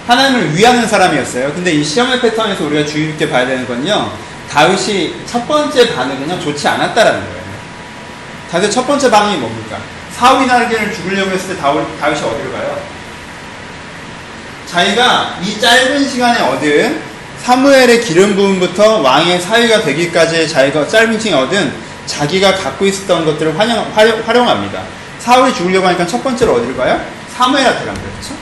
하나님을 0.08 0.56
위하는 0.56 0.88
사람이었어요. 0.88 1.54
근데 1.54 1.72
이 1.72 1.84
시험의 1.84 2.22
패턴에서 2.22 2.64
우리가 2.66 2.86
주의 2.86 3.08
깊게 3.08 3.30
봐야 3.30 3.46
되는 3.46 3.68
건요. 3.68 4.12
다윗이 4.50 5.16
첫 5.26 5.48
번째 5.48 5.94
반응은요, 5.94 6.40
좋지 6.40 6.68
않았다라는 6.68 7.20
거예요. 7.20 7.44
다윗의 8.52 8.72
첫 8.72 8.88
번째 8.88 9.12
반응이 9.12 9.38
뭡니까? 9.38 9.78
사위 10.12 10.46
나르게를 10.48 10.94
죽으려고 10.94 11.32
했을 11.32 11.56
때 11.56 11.62
다윗, 11.62 12.00
다윗이 12.00 12.22
어디로 12.22 12.52
가요? 12.52 12.80
자기가 14.66 15.40
이 15.44 15.60
짧은 15.60 16.10
시간에 16.10 16.42
얻은 16.42 17.02
사무엘의 17.44 18.02
기름 18.02 18.36
부음부터 18.36 19.02
왕의 19.02 19.42
사위가 19.42 19.84
되기까지의 19.84 20.50
자기가 20.50 20.88
짧은 20.88 21.20
시간에 21.20 21.44
얻은 21.44 21.87
자기가 22.08 22.56
갖고 22.56 22.86
있었던 22.86 23.26
것들을 23.26 23.58
활용, 23.60 23.92
활용, 24.26 24.48
합니다 24.48 24.82
사울이 25.20 25.54
죽으려고 25.54 25.88
하니까 25.88 26.08
첫 26.08 26.24
번째로 26.24 26.56
어디를 26.56 26.76
가요? 26.76 27.00
사무엘한테 27.36 27.86
갑니다. 27.86 28.10
그렇죠? 28.10 28.36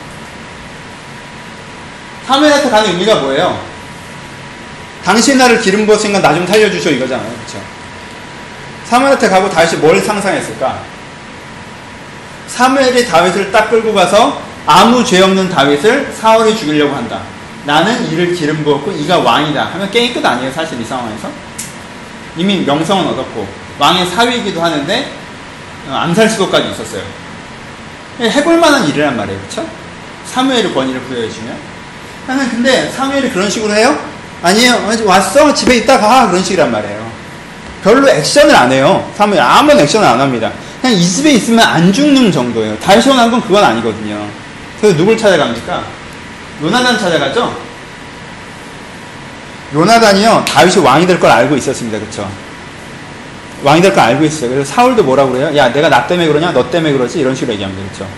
사무엘한테 2.27 2.69
가는 2.69 2.89
의미가 2.91 3.15
뭐예요? 3.15 3.59
당신 5.03 5.37
나를 5.37 5.59
기름 5.59 5.85
부었으니까 5.85 6.19
나좀 6.19 6.47
살려주셔 6.47 6.91
이거잖아요. 6.91 7.27
그렇죠? 7.27 7.61
사무엘한테 8.85 9.29
가고 9.29 9.49
다윗이 9.49 9.77
뭘 9.77 9.99
상상했을까? 9.99 10.79
사무엘이 12.47 13.07
다윗을 13.07 13.51
딱 13.51 13.69
끌고 13.69 13.93
가서 13.93 14.41
아무 14.65 15.03
죄 15.03 15.21
없는 15.21 15.49
다윗을 15.49 16.13
사울이 16.13 16.55
죽이려고 16.57 16.95
한다. 16.95 17.21
나는 17.65 18.11
이를 18.11 18.33
기름 18.33 18.63
부었고 18.63 18.91
이가 18.91 19.19
왕이다 19.19 19.65
하면 19.73 19.89
게임 19.89 20.13
끝 20.13 20.23
아니에요 20.23 20.51
사실 20.51 20.79
이 20.79 20.85
상황에서 20.85 21.29
이미 22.37 22.59
명성은 22.59 23.07
얻었고 23.07 23.47
왕의 23.79 24.07
사위이기도 24.07 24.61
하는데 24.61 25.11
어, 25.89 25.93
암살 25.93 26.29
수도까지 26.29 26.69
있었어요. 26.71 27.01
해볼 28.19 28.57
만한 28.57 28.87
일이란 28.87 29.17
말이에요. 29.17 29.39
그렇죠? 29.41 29.67
사무엘의 30.25 30.73
권위를 30.73 31.01
부여해 31.01 31.29
주면 31.29 31.55
나는 32.27 32.49
근데 32.49 32.89
사무엘이 32.89 33.29
그런 33.29 33.49
식으로 33.49 33.73
해요? 33.73 33.97
아니에요. 34.41 34.89
왔어 35.05 35.53
집에 35.53 35.77
있다 35.77 35.99
가 35.99 36.27
그런 36.27 36.43
식이란 36.43 36.71
말이에요. 36.71 37.11
별로 37.83 38.09
액션을 38.09 38.55
안 38.55 38.71
해요. 38.71 39.11
사무엘 39.15 39.41
아무런 39.41 39.79
액션을 39.79 40.07
안 40.07 40.19
합니다. 40.19 40.51
그냥 40.81 40.97
이 40.97 41.03
집에 41.07 41.33
있으면 41.33 41.65
안 41.65 41.91
죽는 41.91 42.31
정도예요. 42.31 42.77
다시 42.79 43.09
원한 43.09 43.29
건 43.29 43.41
그건 43.41 43.63
아니거든요. 43.63 44.27
그래서 44.79 44.97
누굴 44.97 45.17
찾아갑니까? 45.17 45.83
요나단 46.61 46.97
찾아가죠? 46.97 47.64
요나단이요 49.75 50.45
다윗이 50.47 50.77
왕이 50.77 51.05
될 51.07 51.19
걸 51.19 51.29
알고 51.31 51.55
있었습니다. 51.57 51.99
그렇죠? 51.99 52.29
왕이 53.63 53.81
될 53.81 53.93
걸 53.93 54.03
알고 54.03 54.23
있어요. 54.25 54.49
그래서 54.49 54.73
사울도 54.73 55.03
뭐라고 55.03 55.33
그래요? 55.33 55.55
야 55.57 55.71
내가 55.71 55.89
나 55.89 56.07
때문에 56.07 56.27
그러냐? 56.27 56.51
너 56.53 56.69
때문에 56.69 56.93
그러지? 56.93 57.19
이런 57.19 57.35
식으로 57.35 57.53
얘기합니다. 57.53 57.83
그렇죠? 57.93 58.09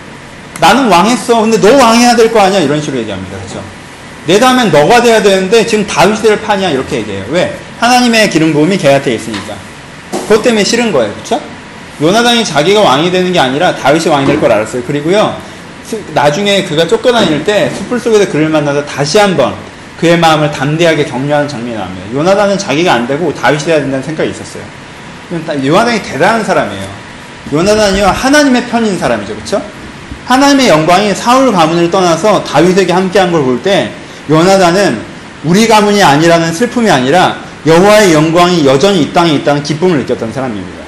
나는 0.60 0.88
왕했어. 0.88 1.40
근데 1.40 1.60
너 1.60 1.76
왕해야 1.76 2.14
될 2.16 2.32
거 2.32 2.40
아니야? 2.40 2.60
이런 2.60 2.80
식으로 2.80 3.00
얘기합니다. 3.00 3.36
그렇죠? 3.38 3.62
내 4.26 4.38
다음엔 4.38 4.70
너가 4.70 5.02
돼야 5.02 5.22
되는데 5.22 5.66
지금 5.66 5.86
다윗이 5.86 6.22
될 6.22 6.40
판이야 6.42 6.70
이렇게 6.70 6.96
얘기해요. 6.96 7.24
왜? 7.30 7.56
하나님의 7.80 8.30
기름 8.30 8.52
부음이 8.52 8.76
걔한테 8.76 9.14
있으니까. 9.14 9.54
그것 10.10 10.42
때문에 10.42 10.62
싫은 10.64 10.92
거예요. 10.92 11.12
그렇죠? 11.14 11.40
요나단이 12.00 12.44
자기가 12.44 12.80
왕이 12.80 13.10
되는 13.10 13.32
게 13.32 13.38
아니라 13.40 13.74
다윗이 13.74 14.08
왕이 14.08 14.26
될 14.26 14.38
걸 14.40 14.52
알았어요. 14.52 14.82
그리고요. 14.84 15.34
나중에 16.12 16.64
그가 16.64 16.86
쫓겨다닐 16.86 17.44
때 17.44 17.70
숲을 17.74 17.98
속에서 17.98 18.30
그를 18.30 18.48
만나서 18.50 18.84
다시 18.84 19.18
한번 19.18 19.54
그의 19.98 20.18
마음을 20.18 20.50
담대하게 20.50 21.04
격려하는 21.04 21.48
장면이 21.48 21.76
나옵니다. 21.76 22.06
요나단은 22.14 22.56
자기가 22.58 22.92
안 22.92 23.06
되고 23.06 23.34
다윗이 23.34 23.64
돼야 23.64 23.80
된다는 23.80 24.02
생각이 24.02 24.30
있었어요. 24.30 24.62
요나단이 25.64 26.02
대단한 26.02 26.44
사람이에요. 26.44 26.86
요나단이요 27.52 28.06
하나님의 28.06 28.66
편인 28.66 28.98
사람이죠, 28.98 29.34
그렇죠? 29.34 29.62
하나님의 30.26 30.68
영광이 30.68 31.14
사울 31.14 31.52
가문을 31.52 31.90
떠나서 31.90 32.44
다윗에게 32.44 32.92
함께한 32.92 33.32
걸 33.32 33.42
볼 33.42 33.62
때 33.62 33.90
요나단은 34.30 35.00
우리 35.44 35.66
가문이 35.66 36.02
아니라는 36.02 36.52
슬픔이 36.52 36.90
아니라 36.90 37.36
여호와의 37.66 38.12
영광이 38.12 38.66
여전히 38.66 39.02
이 39.02 39.12
땅에 39.12 39.32
있다는 39.32 39.62
기쁨을 39.62 39.98
느꼈던 39.98 40.32
사람입니다. 40.32 40.78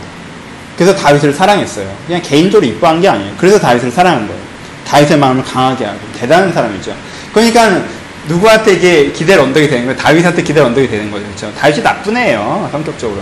그래서 0.76 0.94
다윗을 0.94 1.32
사랑했어요. 1.32 1.86
그냥 2.06 2.22
개인적으로 2.22 2.66
이뻐한 2.66 3.00
게 3.00 3.08
아니에요. 3.08 3.32
그래서 3.38 3.58
다윗을 3.58 3.90
사랑한 3.90 4.26
거예요. 4.26 4.40
다윗의 4.86 5.18
마음을 5.18 5.42
강하게 5.44 5.84
하고 5.84 5.98
대단한 6.18 6.52
사람이죠. 6.52 6.94
그러니까 7.32 7.82
누구한테 8.30 8.74
이게 8.74 9.10
기대를 9.10 9.42
언덕이 9.42 9.68
되는 9.68 9.86
거예요? 9.86 9.98
다윗한테 9.98 10.42
기대를 10.42 10.68
언덕이 10.68 10.88
되는 10.88 11.10
거죠. 11.10 11.24
그렇죠? 11.24 11.52
다윗이 11.58 11.82
나쁜 11.82 12.16
애예요. 12.16 12.68
성격적으로. 12.70 13.20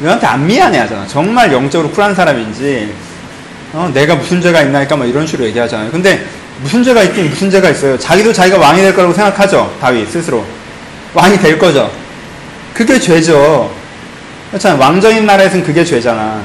너한테 0.00 0.26
안 0.26 0.46
미안해 0.46 0.78
하잖아. 0.80 1.06
정말 1.06 1.52
영적으로 1.52 1.90
쿨한 1.90 2.14
사람인지, 2.14 2.92
어, 3.72 3.90
내가 3.94 4.16
무슨 4.16 4.42
죄가 4.42 4.62
있나 4.62 4.80
할까, 4.80 4.96
뭐 4.96 5.06
이런 5.06 5.26
식으로 5.26 5.46
얘기하잖아요. 5.48 5.90
근데 5.92 6.26
무슨 6.60 6.82
죄가 6.82 7.04
있긴 7.04 7.30
무슨 7.30 7.50
죄가 7.50 7.70
있어요. 7.70 7.96
자기도 7.96 8.32
자기가 8.32 8.58
왕이 8.58 8.82
될 8.82 8.94
거라고 8.94 9.14
생각하죠. 9.14 9.74
다윗 9.80 10.10
스스로. 10.10 10.44
왕이 11.14 11.38
될 11.38 11.58
거죠. 11.58 11.90
그게 12.74 12.98
죄죠. 12.98 13.72
그렇잖아. 14.50 14.76
왕정인 14.76 15.24
나라에서는 15.24 15.64
그게 15.64 15.84
죄잖아. 15.84 16.42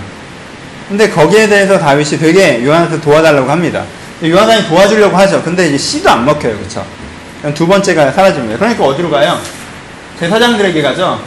근데 0.87 1.09
거기에 1.09 1.47
대해서 1.47 1.79
다윗이 1.79 2.19
되게 2.19 2.63
요한한테 2.63 3.01
도와달라고 3.01 3.49
합니다. 3.49 3.83
요한단이 4.23 4.67
도와주려고 4.67 5.17
하죠. 5.17 5.41
근데 5.43 5.67
이제 5.67 5.77
씨도 5.77 6.09
안 6.09 6.25
먹혀요. 6.25 6.57
그쵸? 6.59 6.85
두 7.55 7.65
번째가 7.67 8.11
사라집니다. 8.11 8.57
그러니까 8.59 8.85
어디로 8.85 9.09
가요? 9.09 9.39
제사장들에게 10.19 10.81
가죠. 10.81 11.19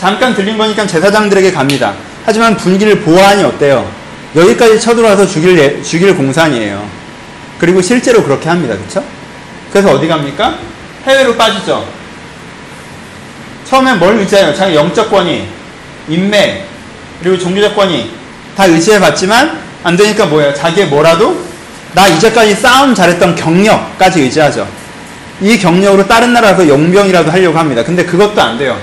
잠깐 0.00 0.34
들린 0.34 0.58
거니까 0.58 0.86
제사장들에게 0.86 1.52
갑니다. 1.52 1.94
하지만 2.26 2.56
분기를 2.56 3.00
보아하니 3.00 3.44
어때요? 3.44 3.88
여기까지 4.34 4.80
쳐들어와서 4.80 5.26
죽일, 5.26 5.56
예- 5.58 5.80
죽일 5.82 6.16
공산이에요. 6.16 6.84
그리고 7.60 7.80
실제로 7.80 8.22
그렇게 8.24 8.48
합니다. 8.48 8.74
그쵸? 8.76 9.04
그래서 9.70 9.92
어디 9.92 10.08
갑니까? 10.08 10.58
해외로 11.06 11.36
빠지죠. 11.36 11.86
처음엔 13.68 13.98
뭘 14.00 14.18
의지해요? 14.18 14.52
자기 14.54 14.74
영적 14.74 15.10
권위, 15.10 15.44
인맥, 16.08 16.64
그리고 17.22 17.38
종교적 17.38 17.76
권위 17.76 18.10
다 18.56 18.64
의지해봤지만 18.66 19.60
안 19.84 19.96
되니까 19.96 20.26
뭐예요? 20.26 20.52
자기의 20.54 20.88
뭐라도 20.88 21.38
나 21.94 22.08
이제까지 22.08 22.54
싸움 22.56 22.94
잘했던 22.94 23.34
경력까지 23.36 24.20
의지하죠. 24.22 24.68
이 25.40 25.58
경력으로 25.58 26.06
다른 26.06 26.32
나라에서 26.32 26.66
용병이라도 26.66 27.30
하려고 27.30 27.58
합니다. 27.58 27.82
근데 27.84 28.04
그것도 28.04 28.40
안 28.40 28.58
돼요. 28.58 28.78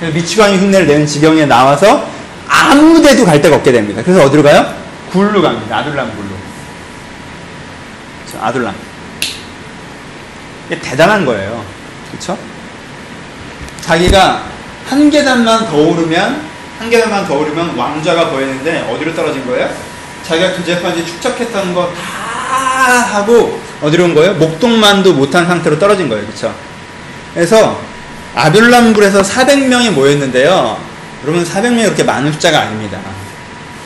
미치광이 0.00 0.58
흉내를 0.58 0.86
내는 0.86 1.06
지경에 1.06 1.46
나와서 1.46 2.08
아무 2.48 3.00
데도 3.02 3.24
갈 3.24 3.40
데가 3.40 3.56
없게 3.56 3.72
됩니다. 3.72 4.02
그래서 4.04 4.24
어디로 4.24 4.42
가요? 4.42 4.74
굴로 5.10 5.42
갑니다. 5.42 5.78
아둘람 5.78 6.10
굴로. 6.10 6.28
그쵸? 8.26 8.38
아둘람. 8.42 8.74
이게 10.66 10.78
대단한 10.80 11.24
거예요. 11.24 11.64
그렇죠? 12.10 12.36
자기가 13.80 14.44
한 14.88 15.10
계단만 15.10 15.66
더 15.66 15.76
오르면 15.76 16.42
한 16.78 16.90
계단만 16.90 17.26
더 17.26 17.34
오르면 17.34 17.76
왕좌가 17.76 18.30
보이는데 18.30 18.88
어디로 18.92 19.14
떨어진 19.14 19.46
거예요? 19.46 19.68
자기가 20.28 20.52
그제까지 20.52 21.06
축적했던 21.06 21.74
거 21.74 21.92
다 22.88 23.18
하고 23.18 23.60
어디로 23.82 24.04
온 24.04 24.14
거예요? 24.14 24.34
목동만도 24.34 25.12
못한 25.12 25.46
상태로 25.46 25.78
떨어진 25.78 26.08
거예요. 26.08 26.24
그렇죠? 26.24 26.54
그래서 27.34 27.80
아둘람굴에서 28.34 29.22
400명이 29.22 29.90
모였는데요. 29.90 30.78
여러분 31.24 31.44
400명이 31.44 31.84
그렇게 31.84 32.02
많은 32.04 32.32
숫자가 32.32 32.60
아닙니다. 32.60 32.98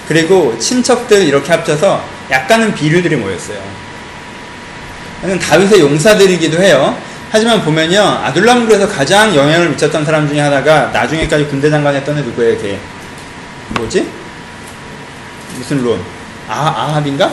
그리고 0.06 0.56
친척들 0.58 1.22
이렇게 1.22 1.50
합쳐서 1.52 2.04
약간은 2.30 2.74
비류들이 2.74 3.16
모였어요. 3.16 3.58
이건 5.24 5.38
다윗의 5.38 5.80
용사들이기도 5.80 6.62
해요. 6.62 6.96
하지만 7.30 7.62
보면요, 7.64 8.00
아둘람굴에서 8.24 8.88
가장 8.88 9.34
영향을 9.34 9.70
미쳤던 9.70 10.04
사람 10.04 10.28
중에 10.28 10.40
하나가 10.40 10.90
나중에까지 10.92 11.46
군대 11.46 11.70
장관 11.70 11.94
했던 11.94 12.18
애 12.18 12.20
누구예요, 12.22 12.60
걔? 12.60 12.78
뭐지? 13.70 14.06
무슨 15.56 15.82
론? 15.82 16.00
아, 16.48 16.74
아합인가? 16.76 17.32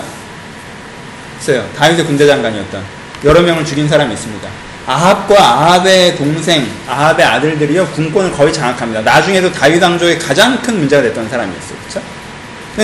있어요. 1.40 1.68
다윗의 1.78 2.06
군대 2.06 2.28
장관이었던. 2.28 2.84
여러 3.24 3.42
명을 3.42 3.66
죽인 3.66 3.88
사람이 3.88 4.14
있습니다. 4.14 4.48
아합과 4.86 5.36
아합의 5.38 6.16
동생, 6.16 6.68
아합의 6.88 7.26
아들들이요, 7.26 7.88
군권을 7.88 8.32
거의 8.32 8.52
장악합니다. 8.52 9.02
나중에도 9.02 9.52
다윗 9.52 9.82
왕조의 9.82 10.18
가장 10.20 10.62
큰 10.62 10.80
문제가 10.80 11.02
됐던 11.04 11.30
사람이었어요. 11.30 11.78
그쵸? 11.86 12.02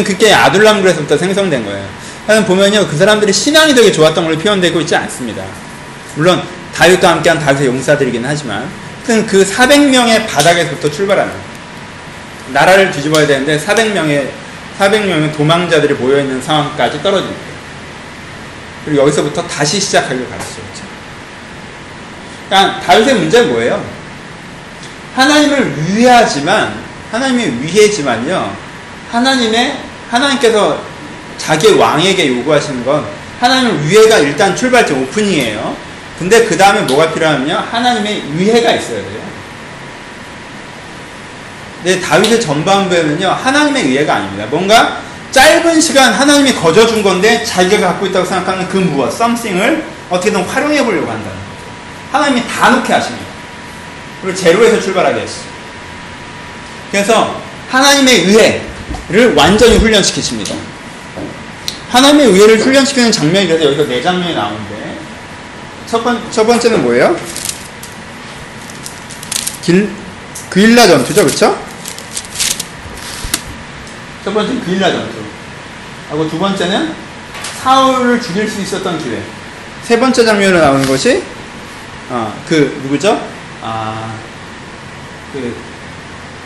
그게 0.03 0.33
아둘람굴에서부터 0.33 1.17
생성된 1.17 1.65
거예요. 1.65 1.87
하여튼 2.27 2.45
보면요, 2.45 2.87
그 2.87 2.97
사람들이 2.97 3.31
신앙이 3.31 3.73
되게 3.73 3.91
좋았던 3.91 4.23
걸로 4.23 4.37
표현되고 4.37 4.81
있지 4.81 4.95
않습니다. 4.95 5.43
물론, 6.15 6.41
다윗과 6.73 7.09
함께한 7.09 7.39
다윗의 7.39 7.67
용사들이긴 7.67 8.23
하지만, 8.25 8.69
그 9.05 9.45
400명의 9.45 10.27
바닥에서부터 10.27 10.91
출발하는, 10.91 11.31
나라를 12.49 12.91
뒤집어야 12.91 13.25
되는데, 13.25 13.57
400명의, 13.57 14.27
400명의 14.79 15.35
도망자들이 15.35 15.93
모여있는 15.93 16.41
상황까지 16.41 17.01
떨어집니다. 17.01 17.45
그리고 18.83 19.03
여기서부터 19.03 19.47
다시 19.47 19.79
시작하기로 19.79 20.27
가르쳤죠. 20.27 20.85
그러니까, 22.49 22.79
다윗의 22.81 23.15
문제는 23.15 23.49
뭐예요? 23.49 23.83
하나님을 25.15 25.95
위하지만, 25.95 26.75
하나님의 27.11 27.63
위해지만요, 27.63 28.55
하나님의, 29.11 29.79
하나님께서 30.11 30.81
자기 31.37 31.69
왕에게 31.69 32.37
요구하시는 32.37 32.85
건 32.85 33.05
하나님을 33.39 33.87
위해가 33.87 34.19
일단 34.19 34.55
출발점 34.55 35.03
오프닝이에요. 35.03 35.75
근데 36.17 36.45
그 36.45 36.57
다음에 36.57 36.81
뭐가 36.81 37.11
필요하면요. 37.13 37.53
하나님의 37.71 38.23
위해가 38.37 38.71
있어야 38.71 39.01
돼요. 39.01 39.25
근데 41.85 42.01
다윗의 42.01 42.41
전반부에는요. 42.41 43.29
하나님의 43.29 43.87
위해가 43.87 44.15
아닙니다. 44.15 44.47
뭔가 44.49 44.97
짧은 45.29 45.79
시간 45.79 46.11
하나님이 46.13 46.55
거저준 46.55 47.03
건데 47.03 47.43
자기가 47.43 47.85
갖고 47.85 48.07
있다고 48.07 48.25
생각하는 48.25 48.67
그 48.67 48.77
무엇, 48.77 49.13
something을 49.13 49.85
어떻게든 50.09 50.41
활용해 50.45 50.83
보려고 50.83 51.05
한다는 51.05 51.29
거죠. 51.29 52.11
하나님이 52.11 52.47
다 52.47 52.71
놓게 52.71 52.91
하십니다. 52.91 53.27
그리고 54.19 54.35
제로에서 54.35 54.81
출발하게 54.81 55.21
했어요. 55.21 55.45
그래서 56.89 57.39
하나님의 57.69 58.15
의해를 58.15 59.35
완전히 59.35 59.77
훈련시키십니다. 59.77 60.55
하나님의 61.91 62.29
의해를 62.29 62.57
훈련시키는 62.61 63.11
장면이 63.11 63.47
그래서 63.47 63.63
여기서 63.63 63.87
네 63.87 64.01
장면이 64.01 64.33
나오는데 64.33 64.97
첫, 65.85 66.03
번, 66.03 66.19
첫 66.31 66.47
번째는 66.47 66.81
뭐예요? 66.81 67.15
길, 69.61 69.91
그일라 70.49 70.87
전투죠, 70.87 71.25
그쵸? 71.25 71.64
첫 74.25 74.33
번째는 74.33 74.65
그일라 74.65 74.91
전투. 74.91 75.23
하고 76.09 76.27
두 76.27 76.39
번째는 76.39 76.95
사울을 77.61 78.19
죽일 78.19 78.49
수 78.49 78.59
있었던 78.59 78.97
기회. 78.97 79.21
세 79.83 79.99
번째 79.99 80.25
장면으로 80.25 80.59
나오는 80.59 80.83
것이, 80.87 81.23
아, 82.09 82.33
그, 82.47 82.79
누구죠? 82.81 83.21
아, 83.61 84.15
그, 85.31 85.55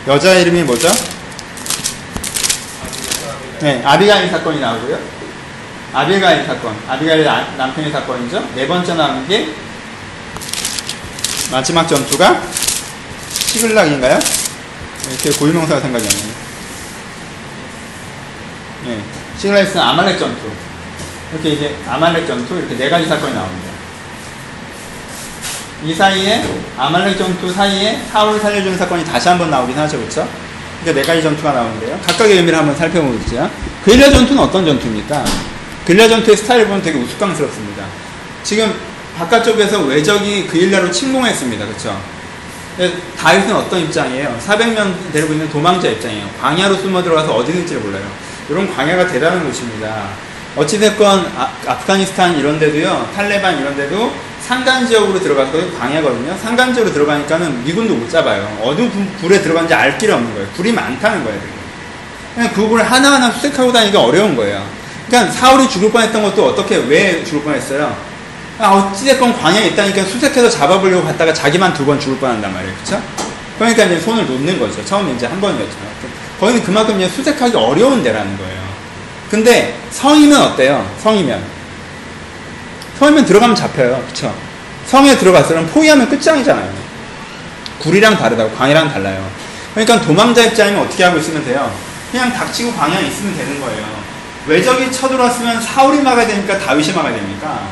여자 0.06 0.34
이름이 0.34 0.62
뭐죠? 0.64 0.90
네, 3.60 3.82
아비가일 3.82 4.28
사건이 4.30 4.60
나오고요. 4.60 4.98
아비가일 5.94 6.44
사건, 6.46 6.76
아비가일 6.86 7.24
남편의 7.24 7.90
사건이죠. 7.92 8.46
네 8.54 8.68
번째 8.68 8.94
나오는 8.94 9.26
게 9.26 9.54
마지막 11.50 11.86
전투가 11.88 12.42
시글락인가요? 13.30 14.18
이렇게 15.10 15.30
고유명사가 15.38 15.80
생각이 15.80 16.06
안 16.06 16.12
나요. 16.12 16.49
네, 18.90 19.00
시글락에서는 19.38 19.86
아말렉 19.86 20.18
전투. 20.18 20.40
이렇게 21.32 21.50
이제 21.50 21.76
아말렉 21.88 22.26
전투 22.26 22.56
이렇게 22.58 22.76
네 22.76 22.90
가지 22.90 23.06
사건이 23.06 23.32
나옵니다. 23.34 23.70
이 25.84 25.94
사이에 25.94 26.44
아말렉 26.76 27.16
전투 27.16 27.50
사이에 27.52 28.00
사울을 28.12 28.40
살려주는 28.40 28.76
사건이 28.76 29.04
다시 29.04 29.28
한 29.28 29.38
번 29.38 29.48
나오긴 29.50 29.78
하죠, 29.78 29.96
그렇죠? 29.98 30.28
그러니까 30.82 31.00
네 31.00 31.06
가지 31.06 31.22
전투가 31.22 31.52
나오는데요. 31.52 31.98
각각의 32.06 32.36
의미를 32.36 32.58
한번 32.58 32.74
살펴보죠. 32.76 33.48
그일라 33.84 34.10
전투는 34.10 34.42
어떤 34.42 34.66
전투입니까? 34.66 35.24
그일라 35.86 36.08
전투의 36.08 36.36
스타일을 36.36 36.66
보면 36.66 36.82
되게 36.82 36.98
우스꽝스럽습니다. 36.98 37.84
지금 38.42 38.74
바깥쪽에서 39.16 39.80
외적이 39.82 40.46
그일라로 40.48 40.90
침공했습니다. 40.90 41.64
그렇죠? 41.66 42.00
다윗은 43.18 43.54
어떤 43.54 43.80
입장이에요? 43.80 44.38
400명 44.46 44.94
데리고 45.12 45.34
있는 45.34 45.48
도망자 45.50 45.88
입장이에요. 45.88 46.28
광야로 46.40 46.76
숨어 46.76 47.02
들어가서 47.02 47.34
어디 47.34 47.52
있는지를 47.52 47.82
몰라요. 47.82 48.04
이런 48.50 48.74
광야가 48.74 49.06
대단한 49.06 49.44
곳입니다. 49.44 50.08
어찌됐건 50.56 51.32
아, 51.36 51.52
아프가니스탄 51.66 52.36
이런 52.36 52.58
데도요, 52.58 53.08
탈레반 53.14 53.58
이런 53.60 53.76
데도 53.76 54.12
산간 54.46 54.86
지역으로 54.86 55.20
들어가서 55.20 55.52
광야거든요. 55.78 56.36
산간 56.42 56.74
지역으로 56.74 56.92
들어가니까는 56.92 57.64
미군도 57.64 57.94
못 57.94 58.10
잡아요. 58.10 58.58
어느 58.62 58.90
불에 59.20 59.40
들어간지 59.40 59.72
알 59.72 59.96
길이 59.96 60.10
없는 60.10 60.34
거예요. 60.34 60.48
불이 60.56 60.72
많다는 60.72 61.22
거예요. 61.24 61.40
그냥 62.34 62.50
그 62.52 62.66
불을 62.66 62.82
하나하나 62.90 63.30
수색하고 63.30 63.72
다니기가 63.72 64.02
어려운 64.02 64.34
거예요. 64.34 64.64
그러니까 65.06 65.32
사울이 65.32 65.68
죽을 65.68 65.90
뻔했던 65.92 66.20
것도 66.22 66.46
어떻게 66.46 66.76
왜 66.76 67.22
죽을 67.24 67.42
뻔했어요? 67.42 67.96
아, 68.58 68.70
어찌됐건 68.72 69.34
광야에 69.40 69.68
있다니까 69.68 70.02
수색해서 70.04 70.50
잡아보려고 70.50 71.04
갔다가 71.04 71.32
자기만 71.32 71.72
두 71.74 71.84
번 71.84 71.98
죽을 72.00 72.18
뻔한단 72.18 72.52
말이에요. 72.52 72.74
그쵸? 72.78 73.00
그러니까 73.58 73.84
이제 73.84 74.00
손을 74.00 74.26
놓는 74.26 74.58
거죠. 74.58 74.84
처음에 74.84 75.12
이제 75.12 75.26
한 75.26 75.40
번이었죠. 75.40 75.76
거기는 76.40 76.62
그만큼 76.64 76.98
이제 76.98 77.08
수색하기 77.08 77.54
어려운 77.54 78.02
데라는 78.02 78.36
거예요. 78.38 78.60
근데 79.30 79.78
성이면 79.90 80.40
어때요? 80.40 80.90
성이면. 81.02 81.44
성이면 82.98 83.24
들어가면 83.26 83.54
잡혀요. 83.54 84.02
그쵸? 84.08 84.34
성에 84.86 85.16
들어갔으면 85.16 85.66
포위하면 85.68 86.08
끝장이잖아요. 86.08 86.72
굴이랑 87.78 88.16
다르다고, 88.16 88.50
광이랑 88.56 88.90
달라요. 88.90 89.24
그러니까 89.74 90.00
도망자 90.00 90.42
입장이면 90.44 90.82
어떻게 90.82 91.04
하고 91.04 91.18
있으면 91.18 91.44
돼요? 91.44 91.70
그냥 92.10 92.32
닥치고 92.32 92.72
광야에 92.72 93.06
있으면 93.06 93.36
되는 93.36 93.60
거예요. 93.60 93.86
외적이 94.46 94.90
쳐들어왔으면 94.90 95.60
사울이 95.60 96.00
막아야 96.00 96.26
되니까 96.26 96.58
다윗이 96.58 96.92
막아야 96.92 97.14
됩니까? 97.14 97.68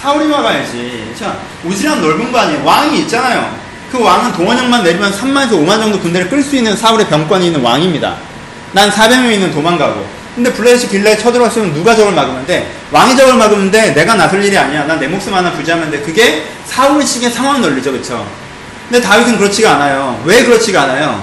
사울이 0.00 0.26
막아야지. 0.26 1.14
자, 1.18 1.38
오지랖 1.64 2.00
넓은 2.00 2.32
거 2.32 2.38
아니에요. 2.38 2.64
왕이 2.64 3.00
있잖아요. 3.00 3.67
그 3.90 3.98
왕은 4.02 4.32
동원령만 4.32 4.82
내리면 4.82 5.10
3만에서 5.12 5.50
5만 5.52 5.78
정도 5.80 5.98
군대를 5.98 6.28
끌 6.28 6.42
수 6.42 6.56
있는 6.56 6.76
사울의 6.76 7.08
병권이 7.08 7.46
있는 7.46 7.60
왕입니다. 7.62 8.16
난 8.72 8.90
400명 8.90 9.32
있는 9.32 9.50
도망가고. 9.52 10.18
근데 10.34 10.52
블레셋이 10.52 10.90
길라에 10.90 11.16
쳐들어왔으면 11.16 11.74
누가 11.74 11.96
저걸 11.96 12.12
막으면 12.14 12.46
돼? 12.46 12.70
왕이 12.92 13.16
저걸 13.16 13.34
막으면 13.34 13.70
돼. 13.70 13.92
내가 13.92 14.14
나설 14.14 14.44
일이 14.44 14.56
아니야. 14.56 14.84
난 14.84 15.00
내 15.00 15.08
목숨 15.08 15.34
하나 15.34 15.50
부지하면 15.52 15.90
돼. 15.90 16.00
그게 16.00 16.44
사울식의 16.66 17.30
상황 17.30 17.60
논리죠. 17.60 17.90
그쵸? 17.92 18.24
근데 18.88 19.04
다윗은 19.04 19.36
그렇지가 19.38 19.74
않아요. 19.74 20.20
왜 20.24 20.44
그렇지가 20.44 20.82
않아요? 20.82 21.22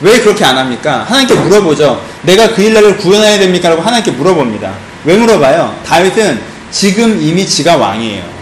왜 0.00 0.20
그렇게 0.20 0.44
안 0.44 0.58
합니까? 0.58 1.04
하나님께 1.08 1.34
물어보죠. 1.34 2.02
내가 2.22 2.48
그 2.54 2.60
일날을 2.60 2.98
구원해야 2.98 3.38
됩니까? 3.38 3.68
라고 3.70 3.80
하나님께 3.80 4.10
물어봅니다. 4.10 4.70
왜 5.04 5.16
물어봐요? 5.16 5.80
다윗은 5.86 6.40
지금 6.70 7.18
이미 7.22 7.46
지가 7.46 7.76
왕이에요. 7.76 8.33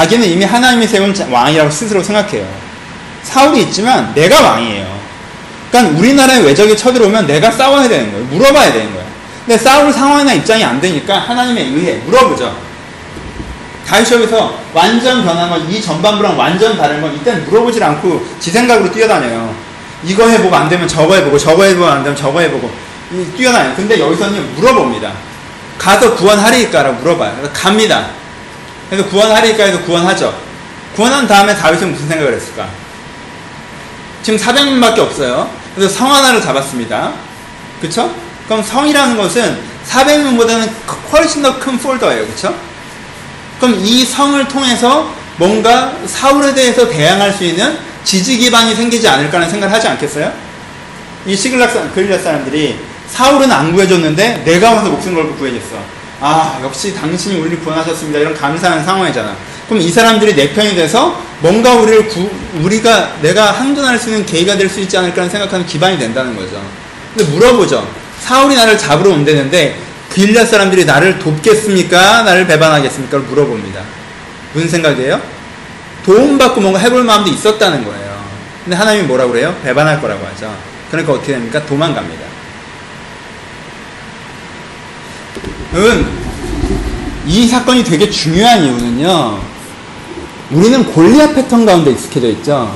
자기는 0.00 0.26
이미 0.26 0.46
하나님이 0.46 0.86
세운 0.86 1.14
왕이라고 1.30 1.70
스스로 1.70 2.02
생각해요. 2.02 2.46
사울이 3.22 3.60
있지만 3.64 4.14
내가 4.14 4.40
왕이에요. 4.40 4.98
그러니까 5.70 5.98
우리나라에 5.98 6.40
외적이 6.40 6.74
쳐들어오면 6.74 7.26
내가 7.26 7.50
싸워야 7.50 7.86
되는 7.86 8.10
거예요. 8.10 8.24
물어봐야 8.28 8.72
되는 8.72 8.90
거예요. 8.94 9.06
근데 9.44 9.62
싸울 9.62 9.92
상황이나 9.92 10.32
입장이 10.32 10.64
안 10.64 10.80
되니까 10.80 11.18
하나님에 11.18 11.60
의해 11.64 11.96
물어보죠. 12.06 12.56
다윗이 13.86 14.10
여기서 14.22 14.58
완전 14.72 15.22
변한 15.22 15.50
건 15.50 15.68
이 15.68 15.82
전반부랑 15.82 16.38
완전 16.38 16.78
다른 16.78 17.02
건 17.02 17.14
이때는 17.16 17.44
물어보질 17.44 17.84
않고 17.84 18.26
지 18.40 18.50
생각으로 18.50 18.90
뛰어다녀요. 18.90 19.54
이거 20.04 20.26
해보고 20.26 20.56
안 20.56 20.66
되면 20.70 20.88
저거 20.88 21.14
해보고 21.16 21.36
저거 21.36 21.64
해보고 21.64 21.86
안 21.86 22.02
되면 22.02 22.16
저거 22.16 22.40
해보고 22.40 22.70
뛰어다녀요. 23.36 23.74
근데 23.76 24.00
여기서는 24.00 24.54
물어봅니다. 24.54 25.12
가서 25.76 26.14
구원하리까라고 26.14 27.00
물어봐요. 27.00 27.50
갑니다. 27.52 28.06
그래서 28.90 29.08
구원하리까 29.08 29.64
해서 29.64 29.80
구원하죠. 29.82 30.36
구원한 30.94 31.26
다음에 31.26 31.54
다윗은 31.54 31.92
무슨 31.92 32.08
생각을 32.08 32.34
했을까? 32.34 32.68
지금 34.22 34.38
400명밖에 34.38 34.98
없어요. 34.98 35.48
그래서 35.74 35.94
성 35.94 36.12
하나를 36.12 36.42
잡았습니다. 36.42 37.12
그쵸? 37.80 38.12
그럼 38.46 38.62
성이라는 38.62 39.16
것은 39.16 39.58
400명보다는 39.88 40.68
훨씬 41.12 41.42
더 41.42 41.58
큰 41.58 41.78
폴더예요. 41.78 42.26
그쵸? 42.26 42.54
그럼 43.60 43.76
이 43.80 44.04
성을 44.04 44.46
통해서 44.48 45.14
뭔가 45.36 45.94
사울에 46.06 46.52
대해서 46.52 46.88
대항할 46.88 47.32
수 47.32 47.44
있는 47.44 47.78
지지 48.04 48.38
기반이 48.38 48.74
생기지 48.74 49.06
않을까라는 49.08 49.48
생각을 49.50 49.74
하지 49.74 49.88
않겠어요? 49.88 50.32
이 51.26 51.36
시글락 51.36 51.94
그릴라 51.94 52.18
사람들이 52.18 52.78
사울은 53.08 53.50
안 53.50 53.72
구해줬는데 53.72 54.42
내가 54.44 54.72
와서 54.72 54.88
목숨 54.88 55.14
걸고 55.14 55.36
구해줬어. 55.36 55.99
아 56.20 56.60
역시 56.62 56.94
당신이 56.94 57.40
우리를 57.40 57.60
구원하셨습니다. 57.60 58.18
이런 58.18 58.34
감사한 58.34 58.84
상황이잖아. 58.84 59.34
그럼 59.68 59.82
이 59.82 59.90
사람들이 59.90 60.34
내 60.34 60.52
편이 60.52 60.74
돼서 60.74 61.20
뭔가 61.40 61.74
우리를 61.74 62.08
구, 62.08 62.30
우리가 62.60 63.16
내가 63.22 63.52
항전할 63.52 63.98
수 63.98 64.10
있는 64.10 64.26
계기가 64.26 64.56
될 64.56 64.68
수 64.68 64.80
있지 64.80 64.96
않을까라는 64.98 65.30
생각하는 65.30 65.64
기반이 65.66 65.98
된다는 65.98 66.36
거죠. 66.36 66.62
근데 67.14 67.30
물어보죠. 67.32 67.88
사울이 68.20 68.54
나를 68.54 68.76
잡으러 68.76 69.10
온다는데 69.12 69.78
빌라 70.12 70.44
사람들이 70.44 70.84
나를 70.84 71.18
돕겠습니까? 71.18 72.22
나를 72.22 72.46
배반하겠습니까? 72.46 73.18
물어봅니다. 73.18 73.80
무슨 74.52 74.68
생각이에요? 74.68 75.20
도움받고 76.04 76.60
뭔가 76.60 76.78
해볼 76.80 77.04
마음도 77.04 77.30
있었다는 77.30 77.84
거예요. 77.84 78.20
근데 78.64 78.76
하나님이 78.76 79.06
뭐라고 79.06 79.32
그래요? 79.32 79.56
배반할 79.62 80.00
거라고 80.00 80.26
하죠. 80.26 80.54
그러니까 80.90 81.12
어떻게 81.14 81.32
됩니까? 81.32 81.64
도망갑니다. 81.64 82.24
은, 85.44 85.59
이 87.26 87.46
사건이 87.46 87.84
되게 87.84 88.10
중요한 88.10 88.64
이유는요. 88.64 89.38
우리는 90.50 90.84
골리앗 90.84 91.34
패턴 91.34 91.64
가운데 91.64 91.92
익숙해져 91.92 92.28
있죠. 92.28 92.74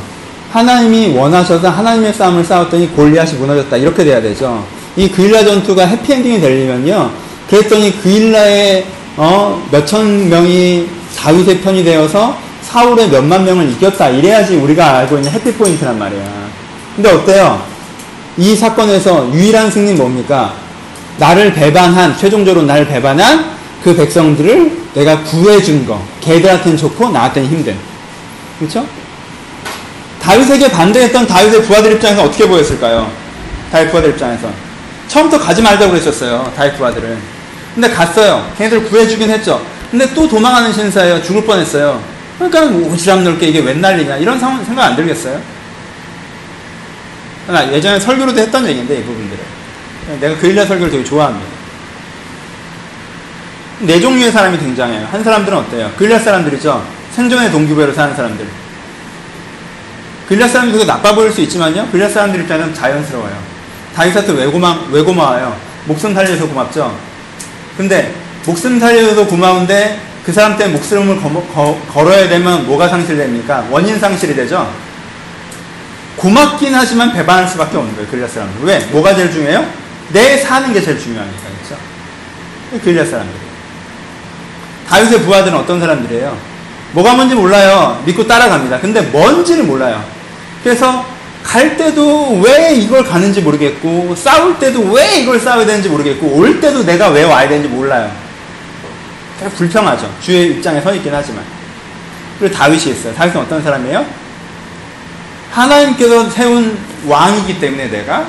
하나님이 0.52 1.16
원하셔서 1.16 1.68
하나님의 1.68 2.14
싸움을 2.14 2.44
싸웠더니 2.44 2.94
골리앗이 2.94 3.38
무너졌다. 3.38 3.76
이렇게 3.76 4.04
돼야 4.04 4.22
되죠. 4.22 4.64
이 4.96 5.10
그일라 5.10 5.44
전투가 5.44 5.84
해피엔딩이 5.84 6.40
되려면요. 6.40 7.10
그랬더니 7.50 8.00
그일라의 8.00 8.86
어, 9.16 9.66
몇천 9.72 10.28
명이 10.28 10.88
다윗의 11.16 11.60
편이 11.62 11.82
되어서 11.82 12.38
사울의 12.62 13.10
몇만 13.10 13.44
명을 13.44 13.70
이겼다. 13.72 14.10
이래야지 14.10 14.54
우리가 14.56 14.98
알고 14.98 15.16
있는 15.16 15.32
해피 15.32 15.52
포인트란 15.54 15.98
말이야. 15.98 16.24
근데 16.94 17.10
어때요? 17.10 17.60
이 18.36 18.54
사건에서 18.54 19.32
유일한 19.32 19.70
승리는 19.70 19.96
뭡니까? 19.96 20.63
나를 21.18 21.52
배반한, 21.52 22.16
최종적으로 22.16 22.62
나를 22.62 22.86
배반한 22.86 23.52
그 23.82 23.94
백성들을 23.94 24.84
내가 24.94 25.22
구해준 25.22 25.86
거. 25.86 26.02
걔들한테는 26.20 26.76
좋고 26.76 27.10
나한테는 27.10 27.48
힘든. 27.48 27.76
그렇죠? 28.58 28.86
다윗에게 30.20 30.70
반대했던 30.70 31.26
다윗의 31.26 31.62
부하들 31.64 31.92
입장에서 31.92 32.24
어떻게 32.24 32.48
보였을까요? 32.48 33.10
다윗 33.70 33.90
부하들 33.90 34.10
입장에서. 34.10 34.48
처음부터 35.08 35.42
가지 35.42 35.60
말자고 35.60 35.92
그랬었어요. 35.92 36.50
다윗 36.56 36.76
부하들을. 36.76 37.18
근데 37.74 37.90
갔어요. 37.90 38.50
걔네들 38.56 38.84
구해주긴 38.84 39.28
했죠. 39.30 39.60
근데 39.90 40.12
또 40.14 40.26
도망가는 40.26 40.72
신사예요. 40.72 41.22
죽을 41.22 41.44
뻔했어요. 41.44 42.02
그러니까 42.38 42.66
뭐 42.66 42.94
오지랖 42.94 43.22
넓게 43.22 43.48
이게 43.48 43.60
웬 43.60 43.80
난리냐 43.80 44.16
이런 44.16 44.38
상황 44.40 44.64
생각 44.64 44.84
안 44.86 44.96
들겠어요? 44.96 45.40
나 47.46 47.70
예전에 47.72 48.00
설교로도 48.00 48.40
했던 48.40 48.66
얘기인데 48.66 48.98
이 48.98 49.02
부분들을 49.02 49.53
내가 50.20 50.36
그일라 50.38 50.66
설교를 50.66 50.90
되게 50.90 51.04
좋아합니다. 51.04 51.46
네 53.80 54.00
종류의 54.00 54.30
사람이 54.30 54.58
등장해요. 54.58 55.06
한 55.10 55.22
사람들은 55.24 55.58
어때요? 55.58 55.90
그일라 55.96 56.18
사람들이죠. 56.18 56.86
생존의 57.12 57.50
동기부여로 57.50 57.92
사는 57.92 58.14
사람들. 58.14 58.46
그일라 60.28 60.48
사람들이 60.48 60.78
되게 60.78 60.90
나빠 60.90 61.14
보일 61.14 61.32
수 61.32 61.40
있지만요. 61.42 61.88
그일라 61.90 62.08
사람들 62.08 62.40
입장에서는 62.40 62.74
자연스러워요. 62.74 63.36
다윗한테 63.94 64.32
왜 64.32 64.46
고마 64.46 64.86
왜 64.90 65.02
고마워요? 65.02 65.56
목숨 65.86 66.14
살려서 66.14 66.48
고맙죠. 66.48 66.96
근데 67.76 68.14
목숨 68.46 68.78
살려서 68.78 69.26
고마운데 69.26 70.00
그 70.24 70.32
사람 70.32 70.56
때문에 70.56 70.76
목숨을 70.78 71.20
거, 71.20 71.80
걸어야 71.92 72.28
되면 72.28 72.66
뭐가 72.66 72.88
상실됩니까? 72.88 73.66
원인 73.70 73.98
상실이 73.98 74.34
되죠. 74.34 74.72
고맙긴 76.16 76.74
하지만 76.74 77.12
배반할 77.12 77.46
수밖에 77.48 77.76
없는 77.76 77.94
거예요. 77.94 78.08
그릴라 78.08 78.28
사람들. 78.28 78.64
왜? 78.64 78.78
뭐가 78.90 79.14
제일 79.14 79.30
중요해요? 79.30 79.83
내 80.10 80.36
사는 80.38 80.72
게 80.72 80.80
제일 80.80 80.98
중요하니까. 80.98 81.38
그렇죠? 81.62 81.82
그릴라 82.82 83.04
사람들. 83.04 83.34
다윗의 84.88 85.22
부하들은 85.22 85.56
어떤 85.56 85.80
사람들이에요? 85.80 86.36
뭐가 86.92 87.14
뭔지 87.14 87.34
몰라요. 87.34 88.02
믿고 88.04 88.26
따라갑니다. 88.26 88.80
근데 88.80 89.00
뭔지를 89.00 89.64
몰라요. 89.64 90.04
그래서 90.62 91.04
갈 91.42 91.76
때도 91.76 92.40
왜 92.40 92.74
이걸 92.74 93.04
가는지 93.04 93.40
모르겠고 93.40 94.14
싸울 94.16 94.58
때도 94.58 94.80
왜 94.92 95.20
이걸 95.20 95.38
싸워야 95.38 95.66
되는지 95.66 95.88
모르겠고 95.88 96.26
올 96.26 96.60
때도 96.60 96.84
내가 96.84 97.08
왜 97.08 97.24
와야 97.24 97.48
되는지 97.48 97.68
몰라요. 97.68 98.10
불평하죠. 99.56 100.10
주의 100.22 100.52
입장에 100.52 100.80
서 100.80 100.94
있긴 100.94 101.12
하지만. 101.14 101.44
그리고 102.38 102.54
다윗이 102.54 102.92
있어요. 102.92 103.14
다윗은 103.14 103.40
어떤 103.40 103.62
사람이에요? 103.62 104.04
하나님께서 105.50 106.30
세운 106.30 106.78
왕이기 107.06 107.60
때문에 107.60 107.88
내가 107.88 108.26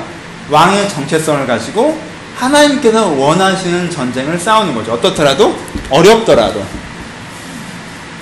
왕의 0.50 0.88
정체성을 0.88 1.46
가지고 1.46 2.00
하나님께서 2.36 3.06
원하시는 3.08 3.90
전쟁을 3.90 4.38
싸우는 4.38 4.74
거죠. 4.74 4.92
어떻더라도 4.92 5.58
어렵더라도. 5.90 6.64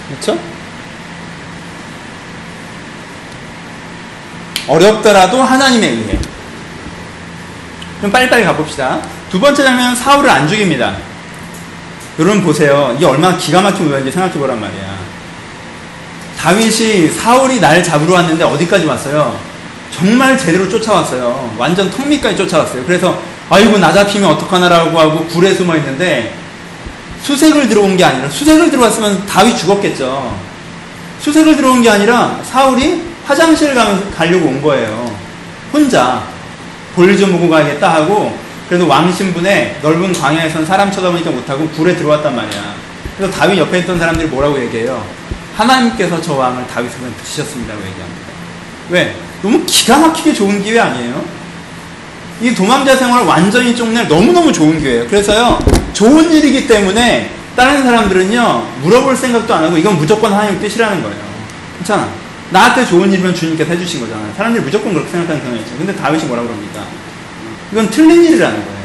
그렇죠? 0.08 0.38
어렵더라도 4.66 5.42
하나님에 5.42 5.88
의해. 5.88 6.18
그럼 7.98 8.12
빨리빨리 8.12 8.44
가봅시다. 8.44 9.00
두 9.30 9.40
번째 9.40 9.62
장면은 9.62 9.96
사울을 9.96 10.30
안 10.30 10.46
죽입니다. 10.48 10.96
여러분 12.18 12.42
보세요. 12.42 12.94
이게 12.96 13.04
얼마나 13.04 13.36
기가 13.36 13.60
막힌 13.60 13.86
우연인지 13.86 14.12
생각해 14.12 14.34
보란 14.34 14.60
말이야. 14.60 14.94
다윗이 16.38 17.08
사울이 17.08 17.60
날 17.60 17.82
잡으러 17.82 18.14
왔는데 18.14 18.44
어디까지 18.44 18.86
왔어요? 18.86 19.53
정말 19.96 20.36
제대로 20.36 20.68
쫓아왔어요. 20.68 21.54
완전 21.56 21.88
턱 21.90 22.08
밑까지 22.08 22.36
쫓아왔어요. 22.36 22.84
그래서 22.84 23.20
아이고 23.48 23.78
나 23.78 23.92
잡히면 23.92 24.30
어떡하나라고 24.30 24.98
하고 24.98 25.24
굴에 25.26 25.54
숨어 25.54 25.76
있는데 25.76 26.34
수색을 27.22 27.68
들어온 27.68 27.96
게 27.96 28.04
아니라 28.04 28.28
수색을 28.28 28.70
들어왔으면 28.70 29.24
다윗 29.26 29.56
죽었겠죠. 29.56 30.36
수색을 31.20 31.56
들어온 31.56 31.80
게 31.80 31.88
아니라 31.88 32.40
사울이 32.42 33.02
화장실 33.24 33.74
가면서 33.74 34.10
가려고 34.10 34.48
온 34.48 34.60
거예요. 34.60 35.14
혼자 35.72 36.24
볼일 36.94 37.16
좀 37.16 37.32
보고 37.32 37.48
가야겠다 37.48 37.94
하고 37.94 38.36
그래도 38.68 38.86
왕 38.88 39.12
신분에 39.12 39.78
넓은 39.82 40.12
광야에선 40.12 40.66
사람 40.66 40.90
쳐다보니까 40.90 41.30
못하고 41.30 41.68
굴에 41.68 41.96
들어왔단 41.96 42.34
말이야. 42.34 42.74
그래서 43.16 43.32
다윗 43.32 43.58
옆에 43.58 43.80
있던 43.80 43.98
사람들이 43.98 44.28
뭐라고 44.28 44.60
얘기해요? 44.60 45.04
하나님께서 45.56 46.20
저 46.20 46.34
왕을 46.34 46.66
다윗에게 46.66 47.06
붙이셨습니다고 47.16 47.80
얘기합니다. 47.80 48.20
왜? 48.90 49.14
너무 49.44 49.62
기가 49.66 49.98
막히게 49.98 50.32
좋은 50.32 50.62
기회 50.62 50.80
아니에요? 50.80 51.22
이 52.40 52.54
도망자 52.54 52.96
생활을 52.96 53.26
완전히 53.26 53.76
쪽낼 53.76 54.08
너무너무 54.08 54.50
좋은 54.50 54.78
기회예요. 54.78 55.06
그래서요, 55.06 55.58
좋은 55.92 56.32
일이기 56.32 56.66
때문에 56.66 57.30
다른 57.54 57.82
사람들은요, 57.82 58.66
물어볼 58.80 59.14
생각도 59.14 59.54
안 59.54 59.64
하고 59.64 59.76
이건 59.76 59.98
무조건 59.98 60.32
하나님 60.32 60.58
뜻이라는 60.58 61.02
거예요. 61.02 61.18
괜찮아. 61.76 62.08
나한테 62.48 62.86
좋은 62.86 63.12
일이면 63.12 63.34
주님께서 63.34 63.70
해주신 63.72 64.00
거잖아요. 64.00 64.32
사람들이 64.34 64.64
무조건 64.64 64.94
그렇게 64.94 65.10
생각하는 65.10 65.42
경향이 65.42 65.60
있죠. 65.60 65.76
근데 65.76 65.94
다윗이 65.94 66.24
뭐라고 66.24 66.48
그럽니까? 66.48 66.86
이건 67.70 67.90
틀린 67.90 68.24
일이라는 68.24 68.64
거예요. 68.64 68.84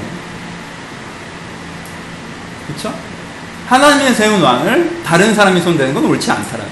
그렇죠? 2.68 2.94
하나님의 3.68 4.14
세운 4.14 4.42
왕을 4.42 5.04
다른 5.06 5.34
사람이 5.34 5.62
손대는 5.62 5.94
건 5.94 6.04
옳지 6.04 6.30
않더라. 6.30 6.66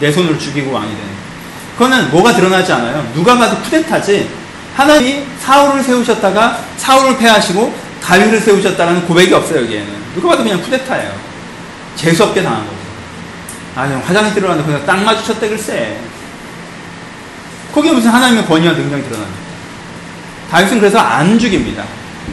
내 0.00 0.10
손으로 0.10 0.38
죽이고 0.38 0.72
왕이 0.72 0.88
되는. 0.88 1.15
그거는 1.76 2.10
뭐가 2.10 2.34
드러나지 2.34 2.72
않아요. 2.72 3.06
누가 3.14 3.36
봐도 3.36 3.56
쿠데타지. 3.58 4.28
하나님이 4.74 5.24
사울을 5.40 5.82
세우셨다가 5.82 6.58
사울을 6.76 7.18
패하시고 7.18 7.74
다윗을 8.02 8.40
세우셨다는 8.40 9.06
고백이 9.06 9.32
없어요 9.34 9.62
여기에는. 9.62 9.86
누가 10.14 10.30
봐도 10.30 10.42
그냥 10.42 10.60
쿠데타예요. 10.62 11.12
재수없게 11.96 12.42
당한 12.42 12.60
거죠. 12.60 12.76
아, 13.74 13.86
그냥 13.86 14.02
화장실 14.06 14.34
들어갔는데 14.34 14.70
그냥 14.70 14.86
딱 14.86 15.02
마주쳤대 15.02 15.48
글쎄. 15.48 15.98
거기에 17.74 17.92
무슨 17.92 18.10
하나님의 18.10 18.46
권위와 18.46 18.72
능력이 18.72 19.02
드러납니다. 19.02 19.40
다윗은 20.50 20.78
그래서 20.78 20.98
안 20.98 21.38
죽입니다. 21.38 21.84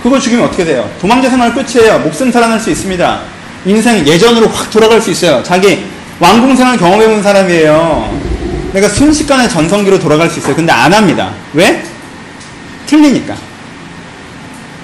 그거 0.02 0.20
죽이면 0.20 0.46
어떻게 0.46 0.64
돼요? 0.64 0.90
도망자 1.02 1.30
생활 1.30 1.54
끝이에요. 1.54 2.00
목숨 2.00 2.32
살아날 2.32 2.60
수 2.60 2.70
있습니다. 2.70 3.22
인생 3.66 4.06
예전으로 4.08 4.48
확 4.48 4.70
돌아갈 4.70 5.02
수 5.02 5.12
있어요. 5.12 5.44
자기 5.44 5.86
왕궁 6.20 6.56
생활 6.56 6.78
경험해본 6.78 7.22
사람이에요. 7.24 8.33
내가 8.74 8.90
순식간에 8.90 9.48
전성기로 9.48 10.00
돌아갈 10.00 10.30
수 10.30 10.40
있어요. 10.40 10.56
근데 10.56 10.72
안 10.72 10.92
합니다. 10.94 11.32
왜? 11.54 11.84
틀리니까. 12.88 13.36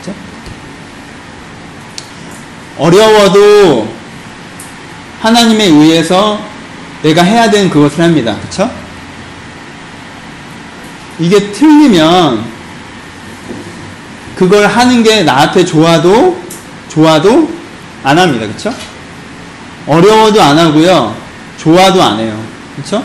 그렇죠? 0.02 0.17
어려워도 2.78 3.91
하나님에 5.21 5.65
의해서 5.65 6.39
내가 7.02 7.23
해야 7.23 7.49
되는 7.49 7.69
그것을 7.69 8.04
합니다. 8.04 8.38
그렇죠? 8.38 8.71
이게 11.19 11.52
틀리면 11.52 12.45
그걸 14.36 14.67
하는 14.67 15.04
게 15.04 15.23
나한테 15.23 15.65
좋아도 15.65 16.39
좋아도 16.89 17.52
안 18.04 18.17
합니다. 18.17 18.45
그렇죠? 18.45 18.73
어려워도 19.88 20.41
안 20.41 20.58
하고요. 20.58 21.15
좋아도 21.58 22.02
안 22.04 22.19
해요. 22.19 22.39
그렇죠? 22.75 23.04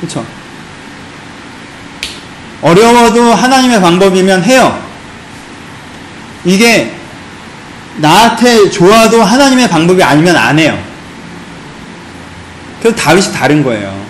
그렇죠? 0.00 0.24
어려워도 2.62 3.34
하나님의 3.34 3.80
방법이면 3.80 4.42
해요. 4.44 4.82
이게 6.44 6.94
나한테 7.96 8.70
좋아도 8.70 9.22
하나님의 9.22 9.68
방법이 9.68 10.02
아니면 10.02 10.36
안 10.36 10.58
해요. 10.58 10.78
그래서 12.80 12.96
다윗이 12.96 13.32
다른 13.32 13.62
거예요. 13.62 14.06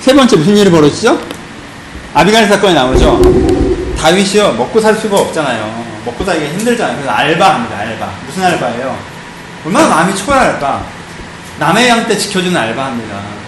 세 0.00 0.12
번째 0.14 0.36
무슨 0.36 0.56
일이 0.56 0.70
벌어지죠? 0.70 1.20
아비가일 2.12 2.48
사건이 2.48 2.74
나오죠. 2.74 3.20
다윗이요 3.98 4.52
먹고 4.54 4.80
살 4.80 4.94
수가 4.94 5.16
없잖아요. 5.18 5.84
먹고 6.04 6.24
살기 6.24 6.46
힘들잖아요. 6.58 6.96
그래서 6.96 7.10
알바합니다. 7.10 7.78
알바. 7.78 8.10
무슨 8.26 8.44
알바예요? 8.44 8.98
얼마나 9.64 9.88
마음이 9.88 10.14
초라할까? 10.16 10.84
남의 11.58 11.88
양떼 11.88 12.16
지켜주는 12.18 12.54
알바합니다. 12.56 13.43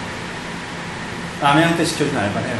남의 1.41 1.63
양떼 1.63 1.85
지켜주는 1.85 2.19
알바를 2.19 2.49
해요. 2.49 2.57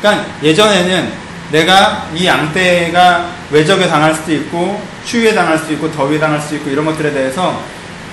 그러니까 0.00 0.26
예전에는 0.42 1.12
내가 1.50 2.08
이 2.14 2.26
양떼가 2.26 3.26
외적에 3.50 3.88
당할 3.88 4.14
수도 4.14 4.32
있고 4.32 4.80
추위에 5.04 5.34
당할 5.34 5.58
수도 5.58 5.72
있고 5.72 5.90
더위에 5.90 6.18
당할 6.18 6.40
수도 6.40 6.56
있고 6.56 6.70
이런 6.70 6.84
것들에 6.84 7.12
대해서 7.12 7.62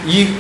이 0.06 0.34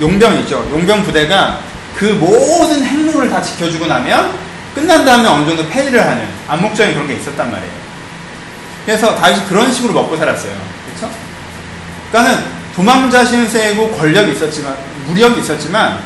용병이죠. 0.00 0.68
용병 0.72 1.02
부대가 1.02 1.60
그 1.96 2.04
모든 2.04 2.84
행로를 2.84 3.30
다 3.30 3.42
지켜주고 3.42 3.86
나면 3.86 4.32
끝난 4.74 5.04
다음에 5.04 5.26
어느 5.26 5.46
정도 5.46 5.66
폐위를 5.68 6.00
하는 6.00 6.28
암묵적인 6.48 6.94
그런 6.94 7.08
게 7.08 7.14
있었단 7.14 7.50
말이에요. 7.50 7.72
그래서 8.84 9.16
다윗이 9.16 9.46
그런 9.46 9.72
식으로 9.72 9.94
먹고 9.94 10.16
살았어요. 10.16 10.52
그렇죠? 10.86 11.12
그러니까는 12.10 12.44
도망자 12.74 13.24
신세고 13.24 13.90
권력이 13.92 14.32
있었지만 14.32 14.76
무력이 15.06 15.40
있었지만 15.40 15.98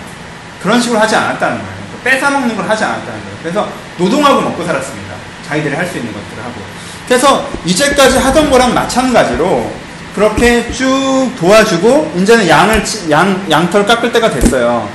그런 0.62 0.80
식으로 0.80 1.00
하지 1.00 1.16
않았다는 1.16 1.58
거예요. 1.58 1.79
뺏어 2.04 2.30
먹는 2.30 2.56
걸 2.56 2.68
하지 2.68 2.84
않았다는 2.84 3.20
거예요. 3.20 3.36
그래서 3.42 3.68
노동하고 3.98 4.40
먹고 4.40 4.64
살았습니다. 4.64 5.14
자기들이 5.46 5.74
할 5.74 5.86
수 5.86 5.98
있는 5.98 6.12
것들을 6.12 6.42
하고. 6.44 6.60
그래서 7.06 7.48
이제까지 7.64 8.18
하던 8.18 8.50
거랑 8.50 8.72
마찬가지로 8.72 9.70
그렇게 10.14 10.70
쭉 10.72 11.32
도와주고 11.38 12.14
이제는 12.16 12.48
양을 12.48 12.84
양 13.10 13.46
양털 13.50 13.86
깎을 13.86 14.12
때가 14.12 14.30
됐어요. 14.30 14.88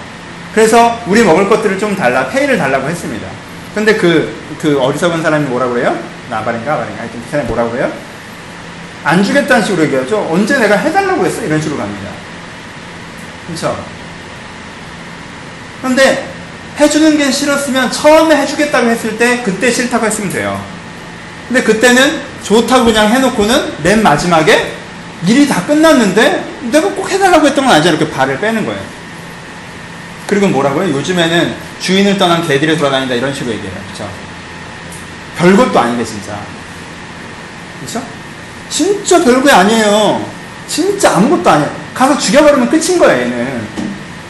그래서 0.54 1.00
우리 1.08 1.24
먹을 1.24 1.50
것들을 1.50 1.78
좀 1.78 1.96
달라 1.96 2.28
페이를 2.30 2.58
달라고 2.58 2.88
했습니다. 2.88 3.28
근데 3.74 3.96
그, 3.96 4.34
그 4.62 4.80
어리석은 4.82 5.22
사람이 5.22 5.46
뭐라고 5.48 5.74
그래요? 5.74 5.98
나발인가 6.30 6.74
아발인가 6.76 7.02
하여튼 7.02 7.22
그 7.24 7.30
사람이 7.30 7.48
뭐라고 7.48 7.72
그래요? 7.72 7.92
안 9.04 9.22
주겠다는 9.22 9.64
식으로 9.66 9.84
얘기하죠. 9.84 10.28
언제 10.32 10.58
내가 10.58 10.78
해달라고 10.78 11.26
했어? 11.26 11.44
이런 11.44 11.62
식으로 11.62 11.78
갑니다. 11.80 12.10
그렇죠? 13.48 13.78
그런데 15.82 16.35
해주는 16.80 17.18
게 17.18 17.32
싫었으면 17.32 17.92
처음에 17.92 18.36
해주겠다고 18.36 18.90
했을 18.90 19.18
때 19.18 19.42
그때 19.44 19.72
싫다고 19.72 20.06
했으면 20.06 20.30
돼요. 20.30 20.62
근데 21.48 21.64
그때는 21.64 22.22
좋다고 22.44 22.86
그냥 22.86 23.10
해놓고는 23.10 23.84
맨 23.84 24.04
마지막에 24.04 24.74
일이 25.26 25.48
다 25.48 25.66
끝났는데 25.66 26.44
내가 26.72 26.90
꼭 26.90 27.10
해달라고 27.10 27.48
했던 27.48 27.66
건 27.66 27.76
아니잖아. 27.76 27.98
이렇게 27.98 28.12
발을 28.12 28.40
빼는 28.40 28.66
거예요. 28.66 28.82
그리고 30.28 30.48
뭐라고요? 30.48 30.90
요즘에는 30.90 31.56
주인을 31.80 32.18
떠난 32.18 32.46
개들이 32.46 32.78
돌아다닌다 32.78 33.16
이런 33.16 33.34
식으로 33.34 33.54
얘기해요. 33.54 33.74
그렇죠? 33.86 34.10
별것도 35.38 35.80
아닌데 35.80 36.04
진짜. 36.04 36.38
그렇죠? 37.80 38.04
진짜 38.70 39.24
별거 39.24 39.52
아니에요. 39.52 40.26
진짜 40.68 41.16
아무것도 41.18 41.50
아니에요. 41.50 41.72
가서 41.94 42.18
죽여버리면 42.18 42.70
끝인 42.70 42.98
거예요, 42.98 43.22
얘는. 43.22 43.68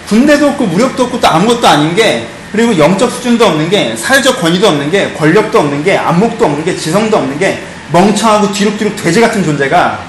군대도 0.07 0.49
없고 0.49 0.65
무력도 0.65 1.05
없고 1.05 1.19
또 1.19 1.27
아무것도 1.27 1.67
아닌 1.67 1.95
게 1.95 2.27
그리고 2.55 2.77
영적 2.77 3.11
수준도 3.11 3.45
없는 3.45 3.69
게 3.69 3.97
사회적 3.97 4.39
권위도 4.39 4.69
없는 4.69 4.89
게 4.89 5.11
권력도 5.11 5.59
없는 5.59 5.83
게 5.83 5.97
안목도 5.97 6.45
없는 6.45 6.63
게 6.63 6.73
지성도 6.77 7.17
없는 7.17 7.37
게 7.37 7.61
멍청하고 7.91 8.53
뒤룩뒤룩 8.53 8.95
돼지 8.95 9.19
같은 9.19 9.43
존재가 9.43 9.99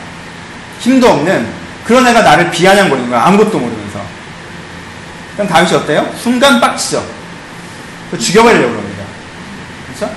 힘도 0.78 1.08
없는 1.08 1.44
그런 1.84 2.06
애가 2.06 2.22
나를 2.22 2.52
비아냥거리는 2.52 3.10
거야. 3.10 3.24
아무것도 3.24 3.58
모르면서. 3.58 4.00
그럼 5.34 5.48
다윗이 5.48 5.74
어때요? 5.74 6.08
순간 6.22 6.60
빡치죠. 6.60 7.04
죽여버리려고 8.16 8.70
그럽니다. 8.70 9.02
그렇죠? 9.88 10.14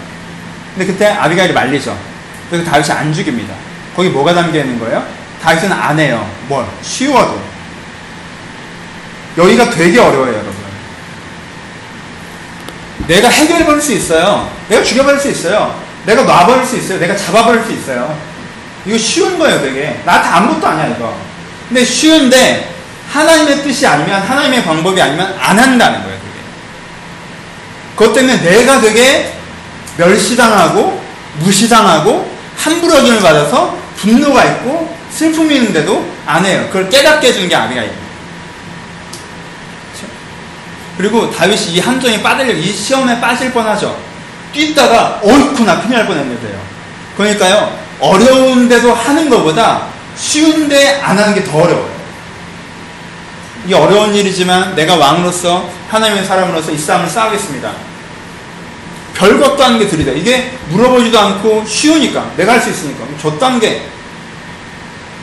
근데 0.75 0.91
그때 0.91 1.07
아비가일이 1.07 1.51
말리죠. 1.51 1.97
그래서 2.51 2.69
다윗이 2.69 2.91
안 2.91 3.11
죽입니다. 3.11 3.55
거기 3.95 4.09
뭐가 4.09 4.35
담겨 4.35 4.59
있는 4.59 4.79
거예요? 4.79 5.03
다윗은 5.41 5.71
안 5.71 5.97
해요. 5.97 6.29
뭘? 6.47 6.63
쉬워도. 6.83 7.41
여기가 9.35 9.71
되게 9.71 9.99
어려워요, 9.99 10.31
여러분. 10.31 10.58
내가 13.09 13.27
해결해버릴 13.27 13.81
수 13.81 13.91
있어요. 13.93 14.51
내가 14.69 14.83
죽여버릴 14.83 15.19
수 15.19 15.29
있어요. 15.29 15.81
내가 16.05 16.21
놔버릴 16.21 16.63
수 16.63 16.77
있어요. 16.77 16.99
내가 16.99 17.15
잡아버릴 17.15 17.65
수 17.65 17.71
있어요. 17.73 18.15
이거 18.85 18.97
쉬운 18.97 19.39
거예요, 19.39 19.59
되게. 19.61 19.99
나한테 20.05 20.29
아무것도 20.29 20.67
아니야, 20.67 20.95
이거. 20.95 21.17
근데 21.67 21.83
쉬운데, 21.83 22.71
하나님의 23.11 23.63
뜻이 23.63 23.87
아니면, 23.87 24.21
하나님의 24.21 24.63
방법이 24.63 25.01
아니면 25.01 25.35
안 25.39 25.57
한다는 25.57 26.03
거예요, 26.03 26.19
그게. 26.19 26.39
그것 27.95 28.13
때문에 28.13 28.41
내가 28.41 28.79
되게 28.79 29.33
멸시당하고, 29.97 31.03
무시당하고, 31.39 32.31
함부로 32.57 32.95
여김을 32.99 33.21
받아서 33.21 33.75
분노가 33.97 34.45
있고, 34.45 34.95
슬픔이 35.11 35.55
있는데도 35.55 36.07
안 36.27 36.45
해요. 36.45 36.67
그걸 36.67 36.87
깨닫게 36.89 37.29
해주는 37.29 37.49
게 37.49 37.55
아비가입니다. 37.55 38.08
그리고 40.99 41.31
다윗이 41.31 41.75
이 41.75 41.79
함정에 41.79 42.21
빠질, 42.21 42.57
이 42.57 42.73
시험에 42.73 43.21
빠질 43.21 43.53
뻔하죠. 43.53 43.97
뛰다가, 44.51 45.21
어이쿠, 45.23 45.63
나 45.63 45.79
큰일 45.79 45.95
날 45.95 46.05
뻔했는 46.05 46.41
데요. 46.41 46.59
그러니까요, 47.15 47.73
어려운데도 48.01 48.93
하는 48.93 49.29
것보다 49.29 49.83
쉬운데 50.17 50.99
안 51.01 51.17
하는 51.17 51.33
게 51.33 51.41
더 51.45 51.59
어려워요. 51.59 51.89
이 53.65 53.73
어려운 53.73 54.13
일이지만 54.13 54.75
내가 54.75 54.97
왕으로서, 54.97 55.69
하나님의 55.89 56.25
사람으로서 56.25 56.69
이 56.71 56.77
싸움을 56.77 57.07
싸우겠습니다. 57.07 57.71
별것도 59.13 59.63
아닌 59.63 59.79
게 59.79 59.87
들이다. 59.87 60.11
이게 60.11 60.51
물어보지도 60.67 61.17
않고 61.17 61.63
쉬우니까. 61.65 62.31
내가 62.35 62.53
할 62.53 62.61
수 62.61 62.71
있으니까. 62.71 63.05
줬단 63.21 63.57
게. 63.61 63.83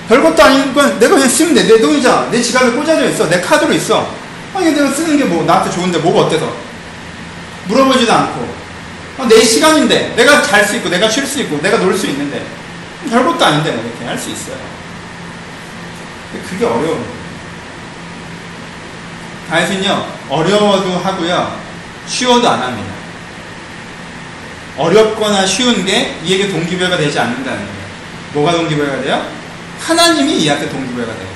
별것도 0.09 0.43
아닌 0.43 0.73
건 0.73 0.99
내가 0.99 1.17
그냥 1.17 1.29
쓰면 1.29 1.55
돼. 1.55 1.67
내 1.67 1.79
돈이잖아. 1.79 2.31
내 2.31 2.41
지갑에 2.41 2.71
꽂아져 2.71 3.11
있어. 3.11 3.29
내 3.29 3.43
카드로 3.43 3.75
있어. 3.75 4.26
아니 4.57 4.73
내가 4.73 4.91
쓰는 4.91 5.17
게 5.19 5.25
뭐 5.25 5.45
나한테 5.45 5.71
좋은데 5.71 5.99
뭐가 5.99 6.27
어때서? 6.27 6.55
물어보지도 7.67 8.13
않고. 8.13 8.55
아, 9.19 9.27
내 9.29 9.43
시간인데. 9.45 10.15
내가 10.17 10.43
잘 10.43 10.65
수 10.65 10.77
있고 10.77 10.89
내가 10.89 11.09
쉴 11.09 11.27
수 11.27 11.41
있고 11.41 11.61
내가 11.63 11.79
놀 11.79 11.97
수 11.97 12.07
있는데. 12.07 12.45
별것도 13.11 13.45
아닌데 13.45 13.73
뭐 13.73 13.85
이렇게 13.85 14.05
할 14.05 14.19
수 14.19 14.31
있어요. 14.31 14.57
그게 16.51 16.65
어려운 16.67 17.03
다윗은요 19.49 20.07
어려워도 20.29 20.99
하고요 20.99 21.61
쉬워도 22.07 22.49
안 22.49 22.61
합니다. 22.63 22.93
어렵거나 24.77 25.47
쉬운 25.47 25.85
게 25.87 26.17
이에게 26.25 26.49
동기부여가 26.51 26.97
되지 26.99 27.19
않는다는 27.19 27.59
거예요. 27.59 27.87
뭐가 28.35 28.53
동기부여가 28.53 29.01
돼요? 29.03 29.27
하나님이 29.81 30.39
이한테 30.39 30.69
동기부여가 30.69 31.13
돼요 31.15 31.29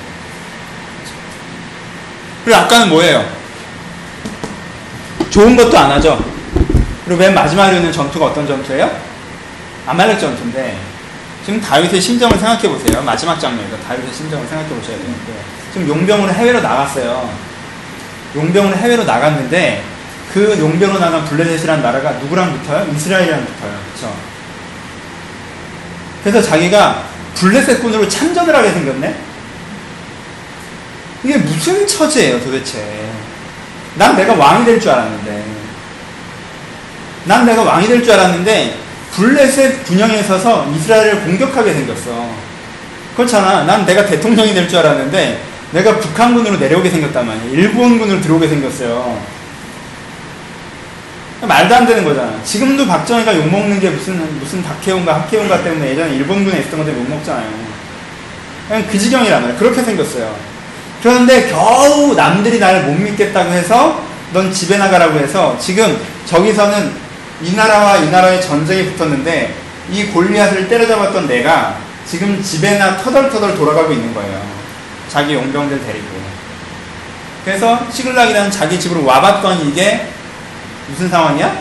그리고 2.43 2.59
아까는 2.59 2.89
뭐예요? 2.89 3.25
좋은 5.29 5.55
것도 5.55 5.77
안 5.77 5.91
하죠. 5.91 6.23
그리고 7.05 7.19
맨 7.19 7.33
마지막에 7.33 7.77
있는 7.77 7.91
전투가 7.91 8.27
어떤 8.27 8.47
전투예요? 8.47 8.89
아말렉 9.87 10.19
전투인데 10.19 10.77
지금 11.45 11.59
다윗의 11.59 11.99
심정을 11.99 12.37
생각해 12.37 12.67
보세요. 12.67 13.01
마지막 13.01 13.39
장면에서 13.39 13.77
다윗의 13.87 14.13
심정을 14.13 14.47
생각해 14.47 14.69
보셔야 14.69 14.97
되는데 14.97 15.33
지금 15.73 15.87
용병으로 15.87 16.31
해외로 16.33 16.61
나갔어요. 16.61 17.29
용병으로 18.35 18.75
해외로 18.77 19.03
나갔는데 19.03 19.83
그 20.33 20.57
용병으로 20.59 20.99
나간 20.99 21.25
블레셋이라는 21.25 21.83
나라가 21.83 22.11
누구랑 22.11 22.57
붙어요? 22.59 22.87
이스라엘이랑 22.93 23.45
붙어요. 23.45 23.79
그렇죠? 23.87 24.15
그래서 26.23 26.41
자기가 26.41 27.03
블레셋군으로 27.35 28.07
참전을 28.07 28.55
하게 28.55 28.71
생겼네? 28.71 29.30
이게 31.23 31.37
무슨 31.37 31.85
처지예요 31.85 32.39
도대체? 32.43 32.79
난 33.95 34.15
내가 34.15 34.33
왕이 34.33 34.65
될 34.65 34.79
줄 34.79 34.89
알았는데. 34.91 35.43
난 37.25 37.45
내가 37.45 37.61
왕이 37.63 37.87
될 37.87 38.03
줄 38.03 38.13
알았는데 38.13 38.77
블레셋 39.13 39.83
군영에 39.85 40.23
서서 40.23 40.71
이스라엘을 40.75 41.21
공격하게 41.21 41.73
생겼어. 41.73 42.29
그렇잖아. 43.15 43.63
난 43.65 43.85
내가 43.85 44.05
대통령이 44.05 44.53
될 44.53 44.67
줄 44.67 44.79
알았는데 44.79 45.43
내가 45.71 45.99
북한군으로 45.99 46.57
내려오게 46.57 46.89
생겼단 46.89 47.27
말이야. 47.27 47.43
일본군으로 47.51 48.21
들어오게 48.21 48.47
생겼어요. 48.47 49.21
말도 51.41 51.75
안 51.75 51.85
되는 51.87 52.03
거잖아. 52.03 52.41
지금도 52.43 52.85
박정희가 52.87 53.35
욕먹는 53.35 53.79
게 53.79 53.89
무슨 53.89 54.39
무슨 54.39 54.63
박해온가 54.63 55.21
학해온가 55.21 55.63
때문에 55.63 55.91
예전에 55.91 56.15
일본군에 56.15 56.59
있었던 56.59 56.79
건데 56.83 56.93
욕먹잖아요. 56.99 57.49
그냥 58.67 58.87
그 58.89 58.97
지경이란 58.97 59.41
말이야. 59.41 59.57
그렇게 59.57 59.81
생겼어요 59.83 60.50
그런데 61.01 61.49
겨우 61.49 62.13
남들이 62.15 62.59
나를 62.59 62.83
못 62.83 62.93
믿겠다고 62.93 63.51
해서 63.51 64.01
넌 64.33 64.51
집에 64.51 64.77
나가라고 64.77 65.17
해서 65.19 65.57
지금 65.59 65.99
저기서는 66.25 66.93
이 67.41 67.55
나라와 67.55 67.97
이 67.97 68.09
나라의 68.09 68.41
전쟁이 68.41 68.91
붙었는데 68.91 69.55
이 69.91 70.05
골리앗을 70.05 70.69
때려잡았던 70.69 71.27
내가 71.27 71.77
지금 72.05 72.41
집에나 72.41 72.97
터덜터덜 72.97 73.55
돌아가고 73.55 73.91
있는 73.91 74.13
거예요. 74.13 74.41
자기 75.09 75.33
용병들 75.33 75.85
데리고. 75.85 76.21
그래서 77.43 77.79
시글락이라는 77.91 78.51
자기 78.51 78.79
집으로 78.79 79.03
와봤더니 79.03 79.69
이게 79.69 80.07
무슨 80.87 81.09
상황이야? 81.09 81.57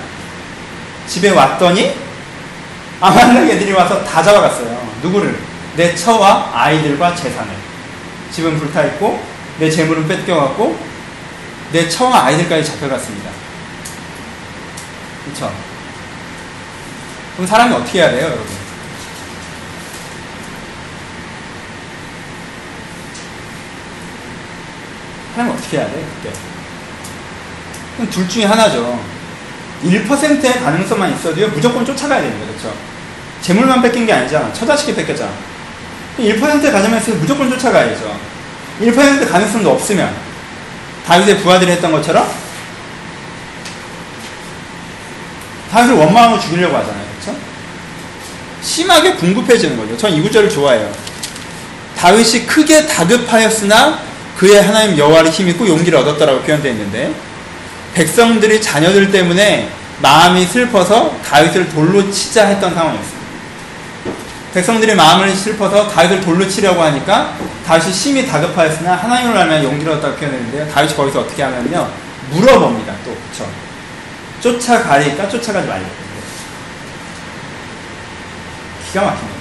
집에 1.07 1.31
왔더니 1.31 1.95
아말렉 3.01 3.51
애들이 3.51 3.73
와서 3.73 4.05
다 4.05 4.23
잡아갔어요. 4.23 4.87
누구를? 5.03 5.39
내 5.77 5.95
처와 5.95 6.51
아이들과 6.53 7.15
재산을. 7.15 7.70
집은 8.33 8.59
불타 8.59 8.85
있고 8.87 9.23
내 9.59 9.71
재물은 9.71 10.09
뺏겨갔고 10.09 10.79
내 11.73 11.89
처와 11.89 12.25
아이들까지 12.25 12.65
잡혀갔습니다. 12.65 13.31
그렇죠? 15.25 15.53
그럼 17.35 17.47
사람이 17.47 17.75
어떻게 17.75 18.01
해야 18.01 18.11
돼요, 18.11 18.27
여러분? 18.27 18.47
사람이 25.35 25.53
어떻게 25.53 25.79
해야 25.79 25.87
돼, 25.87 26.05
그때? 26.23 26.35
그럼 27.97 28.11
둘 28.11 28.29
중에 28.29 28.45
하나죠. 28.45 29.01
1%의 29.85 30.61
가능성만 30.61 31.15
있어도요, 31.15 31.49
무조건 31.49 31.85
쫓아가야 31.85 32.21
됩니다. 32.21 32.47
그렇죠? 32.47 32.77
재물만 33.41 33.81
뺏긴 33.81 34.07
게 34.07 34.13
아니잖아. 34.13 34.53
처자식이 34.53 34.95
뺏겼잖아. 34.95 35.50
1%의 36.19 36.73
가능성만 36.73 37.01
있으면 37.01 37.21
무조건 37.21 37.51
쫓아가야죠. 37.51 38.19
1% 38.81 39.29
가능성도 39.31 39.71
없으면 39.71 40.15
다윗의 41.07 41.39
부하들이 41.39 41.73
했던 41.73 41.93
것처럼 41.93 42.29
다윗을 45.71 45.95
원망하고 45.95 46.41
죽이려고 46.41 46.77
하잖아요. 46.77 47.05
그렇죠? 47.21 47.39
심하게 48.63 49.15
궁급해지는 49.15 49.77
거죠. 49.77 49.97
전 49.97 50.13
이 50.13 50.21
구절을 50.21 50.51
좋아해요. 50.51 50.91
다윗이 51.97 52.47
크게 52.47 52.87
다급하였으나 52.87 54.01
그의 54.37 54.63
하나님 54.63 54.97
여호와를 54.97 55.31
힘입고 55.31 55.69
용기를 55.69 55.99
얻었다라고 55.99 56.41
표현되어 56.43 56.73
있는데 56.73 57.15
백성들이 57.95 58.63
자녀들 58.63 59.11
때문에 59.11 59.71
마음이 60.01 60.47
슬퍼서 60.47 61.15
다윗을 61.29 61.69
돌로 61.69 62.11
치자 62.11 62.47
했던 62.47 62.73
상황이었습니다. 62.75 63.20
백성들이 64.53 64.95
마음을 64.95 65.35
슬퍼서 65.35 65.89
다윗을 65.89 66.21
돌로 66.21 66.47
치려고 66.49 66.83
하니까 66.83 67.37
다윗이 67.67 67.93
심히 67.93 68.27
다급하였으나 68.27 68.97
하나님을 68.97 69.37
알면 69.37 69.65
용기를 69.65 69.93
얻었다고 69.93 70.17
표현했는데요. 70.17 70.69
다윗이 70.69 70.95
거기서 70.97 71.21
어떻게 71.21 71.43
하면요. 71.43 71.89
물어봅니다. 72.31 72.95
또 73.05 73.17
그쵸. 73.31 73.49
쫓아가니까 74.41 75.29
쫓아가지 75.29 75.69
말고 75.69 75.87
기가 78.89 79.05
막힌 79.05 79.21
거죠. 79.21 79.41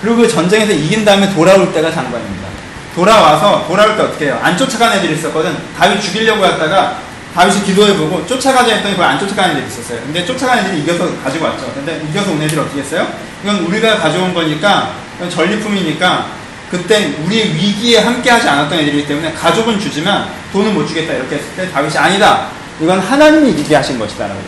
그리고 0.00 0.16
그 0.16 0.28
전쟁에서 0.28 0.72
이긴 0.72 1.04
다음에 1.04 1.32
돌아올 1.34 1.72
때가 1.72 1.90
장관입니다. 1.92 2.48
돌아와서 2.94 3.64
돌아올 3.66 3.96
때 3.96 4.02
어떻게 4.02 4.24
해요? 4.26 4.40
안 4.42 4.56
쫓아간 4.56 4.92
애들이 4.94 5.14
있었거든. 5.14 5.56
다윗 5.76 6.00
죽이려고 6.00 6.44
했다가 6.46 7.07
다윗이 7.38 7.62
기도해보고 7.66 8.26
쫓아가자 8.26 8.74
했더니 8.74 8.94
그걸 8.94 9.10
안 9.10 9.18
쫓아가는 9.20 9.56
애들이 9.56 9.68
있었어요. 9.68 10.00
근데 10.00 10.26
쫓아가는 10.26 10.64
애들이 10.64 10.82
이겨서 10.82 11.08
가지고 11.22 11.44
왔죠. 11.44 11.70
근데 11.72 12.02
이겨서 12.10 12.32
온 12.32 12.42
애들이 12.42 12.58
어떻게 12.60 12.80
했어요? 12.80 13.06
이건 13.44 13.60
우리가 13.60 13.98
가져온 13.98 14.34
거니까 14.34 14.94
이건 15.18 15.30
전리품이니까 15.30 16.26
그때 16.68 17.14
우리의 17.24 17.54
위기에 17.54 17.98
함께 18.00 18.28
하지 18.28 18.48
않았던 18.48 18.80
애들이기 18.80 19.06
때문에 19.06 19.32
가족은 19.34 19.78
주지만 19.78 20.28
돈은 20.52 20.74
못 20.74 20.84
주겠다 20.88 21.12
이렇게 21.12 21.36
했을 21.36 21.48
때 21.54 21.70
다윗이 21.70 21.96
아니다. 21.96 22.48
이건 22.80 22.98
하나님이 22.98 23.52
이기게 23.52 23.76
하신 23.76 24.00
것이다. 24.00 24.26
라고 24.26 24.40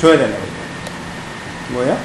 줘야 0.00 0.16
된다고. 0.16 0.44
뭐예요? 1.70 1.98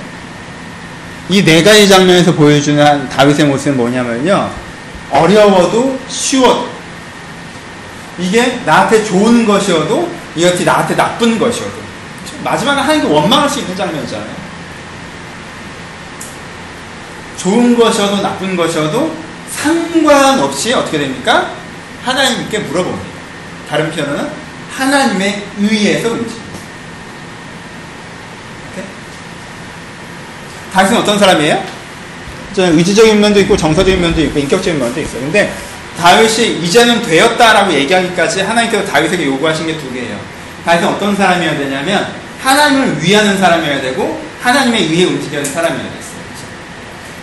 이 1.30 1.44
네 1.44 1.62
가지 1.62 1.88
장면에서 1.88 2.34
보여주는 2.34 3.10
다윗의 3.10 3.46
모습은 3.46 3.78
뭐냐면요. 3.78 4.50
어려워도 5.12 6.00
쉬워도 6.08 6.75
이게 8.20 8.62
나한테 8.66 9.04
좋은 9.04 9.46
것이어도 9.46 10.12
이것이 10.36 10.64
나한테 10.64 10.96
나쁜 10.96 11.38
것이어도 11.38 11.74
마지막에 12.44 12.82
하나님께 12.82 13.14
원망할 13.14 13.50
수 13.50 13.60
있는 13.60 13.76
장면이잖아요. 13.76 14.46
좋은 17.38 17.78
것이어도 17.78 18.22
나쁜 18.22 18.56
것이어도 18.56 19.16
상관없이 19.52 20.74
어떻게 20.74 20.98
됩니까? 20.98 21.52
하나님께 22.04 22.60
물어봅니다. 22.60 23.06
다른 23.70 23.92
표현은 23.92 24.30
하나님의 24.76 25.46
의에서 25.60 26.10
움직입니다. 26.10 26.46
다윗은 30.74 30.98
어떤 30.98 31.18
사람이에요? 31.18 31.64
의지적인 32.58 33.20
면도 33.20 33.40
있고 33.42 33.56
정서적인 33.56 34.02
면도 34.02 34.22
있고 34.22 34.40
인격적인 34.40 34.80
면도 34.80 35.00
있어요. 35.00 35.22
근데 35.22 35.54
다윗이 36.00 36.60
이제는 36.64 37.02
되었다라고 37.02 37.74
얘기하기까지 37.74 38.42
하나님께서 38.42 38.86
다윗에게 38.92 39.26
요구하신 39.26 39.68
게 39.68 39.78
두 39.78 39.92
개예요. 39.94 40.20
다윗은 40.66 40.88
어떤 40.88 41.16
사람이어야 41.16 41.58
되냐면 41.58 42.08
하나님을 42.42 43.02
위하는 43.02 43.38
사람이어야 43.38 43.82
되고 43.82 44.22
하나님의 44.42 44.84
의에 44.84 45.06
움직여야 45.06 45.40
하는 45.42 45.54
사람이어야 45.54 45.84
됐어요. 45.84 46.16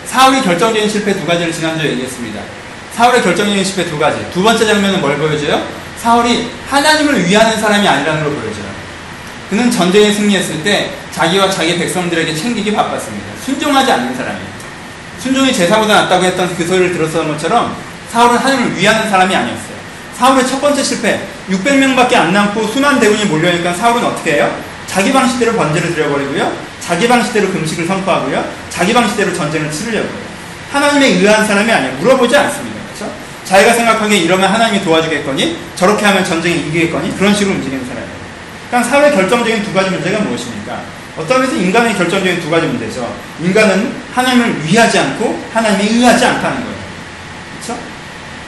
사울이 0.05 0.41
결정적인 0.41 0.89
실패 0.89 1.13
두 1.13 1.25
가지를 1.25 1.51
지난주에 1.51 1.91
얘기했습니다. 1.91 2.41
사울의 2.93 3.21
결정적인 3.23 3.63
실패 3.63 3.89
두 3.89 3.97
가지. 3.97 4.17
두 4.33 4.43
번째 4.43 4.65
장면은 4.65 5.01
뭘 5.01 5.17
보여줘요? 5.17 5.65
사울이 5.97 6.49
하나님을 6.69 7.25
위하는 7.25 7.59
사람이 7.59 7.87
아니라는 7.87 8.23
걸 8.23 8.33
보여줘요. 8.33 8.73
그는 9.49 9.71
전쟁에 9.71 10.11
승리했을 10.11 10.63
때 10.63 10.91
자기와 11.11 11.49
자기 11.49 11.77
백성들에게 11.77 12.35
챙기기 12.35 12.73
바빴습니다. 12.73 13.25
순종하지 13.45 13.91
않는 13.91 14.15
사람이에요. 14.15 14.53
순종이 15.19 15.53
제사보다 15.53 16.01
낫다고 16.01 16.25
했던 16.25 16.55
그 16.55 16.65
소리를 16.65 16.93
들었던 16.93 17.27
것처럼 17.29 17.75
사울은 18.13 18.37
하나님을 18.37 18.77
위하는 18.77 19.09
사람이 19.09 19.35
아니었어요. 19.35 19.73
사울의 20.15 20.47
첫 20.47 20.61
번째 20.61 20.83
실패, 20.83 21.19
600명밖에 21.49 22.13
안 22.13 22.31
남고 22.31 22.67
수만 22.67 22.99
대군이 22.99 23.25
몰려오니까 23.25 23.73
사울은 23.73 24.05
어떻게 24.05 24.33
해요? 24.33 24.55
자기 24.85 25.11
방식대로 25.11 25.53
번제를 25.53 25.95
드려버리고요. 25.95 26.55
자기 26.79 27.07
방식대로 27.07 27.49
금식을 27.49 27.87
선포하고요. 27.87 28.45
자기 28.69 28.93
방식대로 28.93 29.33
전쟁을 29.33 29.71
치르려고요. 29.71 30.33
하나님에 30.71 31.07
의한 31.07 31.45
사람이 31.47 31.71
아니에요. 31.71 31.93
물어보지 31.97 32.37
않습니다. 32.37 32.77
그렇죠? 32.93 33.11
자기가 33.45 33.73
생각하기에 33.73 34.19
이러면 34.19 34.53
하나님이 34.53 34.83
도와주겠거니 34.83 35.57
저렇게 35.75 36.05
하면 36.05 36.23
전쟁에 36.23 36.55
이기겠거니 36.55 37.17
그런 37.17 37.33
식으로 37.33 37.55
움직이는 37.55 37.83
사람이에요. 37.83 38.13
그러니까 38.69 38.89
사울의 38.91 39.11
결정적인 39.13 39.63
두 39.63 39.73
가지 39.73 39.89
문제가 39.89 40.19
무엇입니까? 40.19 40.81
어떤 41.17 41.41
면에서 41.41 41.55
인간의 41.55 41.95
결정적인 41.95 42.41
두 42.41 42.49
가지 42.51 42.67
문제죠. 42.67 43.11
인간은 43.39 43.91
하나님을 44.13 44.65
위하지 44.65 44.99
않고 44.99 45.43
하나님에 45.51 45.83
의하지 45.83 46.25
않다는 46.25 46.57
거예요. 46.57 46.72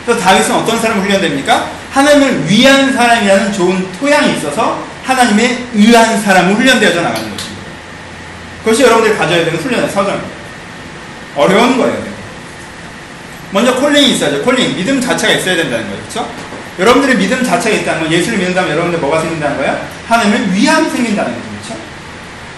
그래서 0.06 0.22
다윗은 0.22 0.56
어떤 0.56 0.80
사람을 0.80 1.03
훈련됩니까? 1.03 1.70
하나님을 1.91 2.47
위한 2.49 2.93
사람이라는 2.93 3.53
좋은 3.53 3.91
토양이 3.93 4.38
있어서 4.38 4.84
하나님에 5.03 5.66
의한 5.74 6.22
사람을 6.22 6.56
훈련되어져 6.56 7.01
나가는 7.01 7.32
것입니다. 7.32 7.56
그것이 8.64 8.84
여러분들이 8.84 9.18
가져야 9.18 9.45
되는 9.45 9.60
훈련의 9.60 9.89
서정입니다. 9.89 10.36
어려운 11.36 11.78
거예요. 11.78 12.03
먼저 13.51 13.76
콜링이 13.76 14.14
있어야죠. 14.14 14.41
콜링. 14.43 14.76
믿음 14.76 14.99
자체가 14.99 15.34
있어야 15.34 15.56
된다는 15.56 15.86
거예요. 15.88 16.01
그렇죠? 16.01 16.30
여러분들의 16.78 17.16
믿음 17.18 17.43
자체가 17.43 17.76
있다는 17.78 18.03
건 18.03 18.12
예수를 18.12 18.38
믿는다면 18.38 18.72
여러분들 18.72 18.99
뭐가 18.99 19.22
생긴다는 19.22 19.58
거야? 19.58 19.88
하나님을 20.08 20.53
위함이 20.53 20.89
생긴다는 20.89 21.34
거죠. 21.34 21.45
그렇죠? 21.49 21.82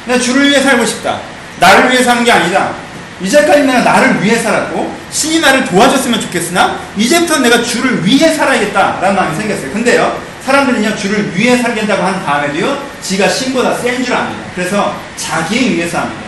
내가 0.05 0.19
주를 0.19 0.49
위해 0.49 0.61
살고 0.61 0.85
싶다. 0.85 1.19
나를 1.59 1.91
위해 1.91 2.03
사는 2.03 2.23
게 2.23 2.31
아니다. 2.31 2.73
이제까지 3.21 3.63
내가 3.63 3.79
나를 3.81 4.21
위해 4.23 4.37
살았고 4.37 4.95
신이 5.11 5.39
나를 5.39 5.65
도와줬으면 5.65 6.21
좋겠으나 6.21 6.79
이제부터 6.95 7.39
내가 7.39 7.61
주를 7.63 8.05
위해 8.05 8.33
살아야겠다라는 8.33 9.15
마음이 9.15 9.35
생겼어요. 9.37 9.71
근데요. 9.71 10.21
사람들은요 10.45 10.95
주를 10.95 11.35
위해 11.35 11.57
살겠다고 11.57 12.03
한 12.03 12.23
다음에도요 12.23 12.81
지가 13.01 13.27
신보다 13.27 13.73
센 13.75 14.03
줄 14.03 14.13
압니다. 14.13 14.43
그래서 14.55 14.95
자기에 15.17 15.59
의해서 15.59 15.99
합니다. 15.99 16.27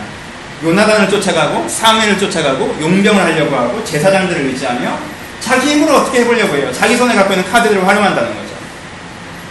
요나단을 0.62 1.08
쫓아가고 1.08 1.66
사무엘을 1.68 2.18
쫓아가고 2.18 2.76
용병을 2.80 3.22
하려고 3.22 3.56
하고 3.56 3.82
제사장들을 3.84 4.46
의지하며 4.46 4.98
자기 5.40 5.70
힘으로 5.70 5.96
어떻게 5.96 6.20
해보려고 6.20 6.54
해요. 6.54 6.70
자기 6.76 6.96
손에 6.96 7.14
갖고 7.14 7.32
있는 7.32 7.50
카드들을 7.50 7.86
활용한다는 7.86 8.28
거죠. 8.28 8.50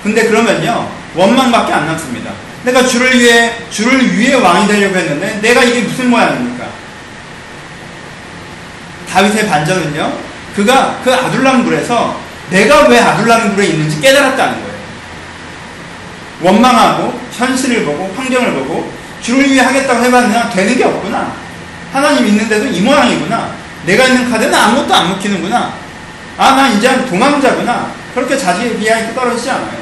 근데 0.04 0.28
그러면요 0.28 0.88
원망밖에 1.16 1.74
안 1.74 1.88
남습니다. 1.88 2.32
내가 2.64 2.86
주를 2.86 3.18
위해 3.20 3.54
주를 3.72 4.16
위해 4.16 4.36
왕이 4.36 4.68
되려고 4.68 4.96
했는데 4.96 5.40
내가 5.42 5.64
이게 5.64 5.82
무슨 5.82 6.10
모양입니까? 6.12 6.59
다윗의 9.12 9.48
반전은요. 9.48 10.14
그가 10.56 11.00
그 11.04 11.14
아둘람굴에서 11.14 12.20
내가 12.50 12.88
왜 12.88 13.00
아둘람굴에 13.00 13.68
있는지 13.68 14.02
깨달았다는 14.02 14.54
거예요. 14.54 14.80
원망하고 16.42 17.20
현실을 17.34 17.86
보고 17.86 18.12
환경을 18.16 18.54
보고 18.54 18.92
주를 19.22 19.50
위해 19.50 19.62
하겠다고 19.62 20.04
해봤느냐 20.04 20.50
되는 20.50 20.78
게 20.78 20.84
없구나. 20.84 21.34
하나님 21.92 22.26
있는데도 22.28 22.66
이 22.68 22.82
모양이구나. 22.82 23.52
내가 23.86 24.06
있는 24.06 24.30
카드는 24.30 24.54
아무것도 24.54 24.94
안 24.94 25.10
먹히는구나. 25.10 25.74
아, 26.38 26.52
나 26.52 26.68
이제 26.70 27.06
도망자구나. 27.06 27.92
그렇게 28.14 28.38
자기의 28.38 28.78
비하에 28.78 29.14
떨어지지 29.14 29.50
않아요. 29.50 29.80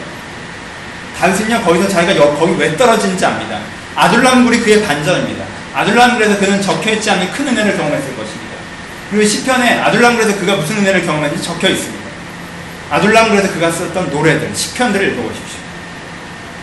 다윗은요, 1.19 1.61
거기서 1.63 1.87
자기가 1.87 2.15
여, 2.15 2.35
거기 2.35 2.55
왜 2.57 2.75
떨어지는지 2.75 3.25
압니다. 3.25 3.59
아둘람굴이 3.95 4.59
그의 4.61 4.83
반전입니다. 4.83 5.43
아둘람굴에서 5.73 6.39
그는 6.39 6.61
적혀있지 6.61 7.09
않은 7.11 7.31
큰 7.31 7.47
은혜를 7.47 7.77
경험했을 7.77 8.15
것입니다. 8.15 8.46
그리고 9.09 9.25
시편에 9.25 9.79
아둘람굴에서 9.81 10.39
그가 10.39 10.55
무슨 10.55 10.77
은혜를 10.77 11.05
경험했는지 11.05 11.43
적혀 11.43 11.69
있습니다. 11.69 12.07
아둘람굴에서 12.91 13.53
그가 13.53 13.71
썼던 13.71 14.09
노래들, 14.09 14.51
시편들을 14.53 15.13
읽어보십시오. 15.13 15.57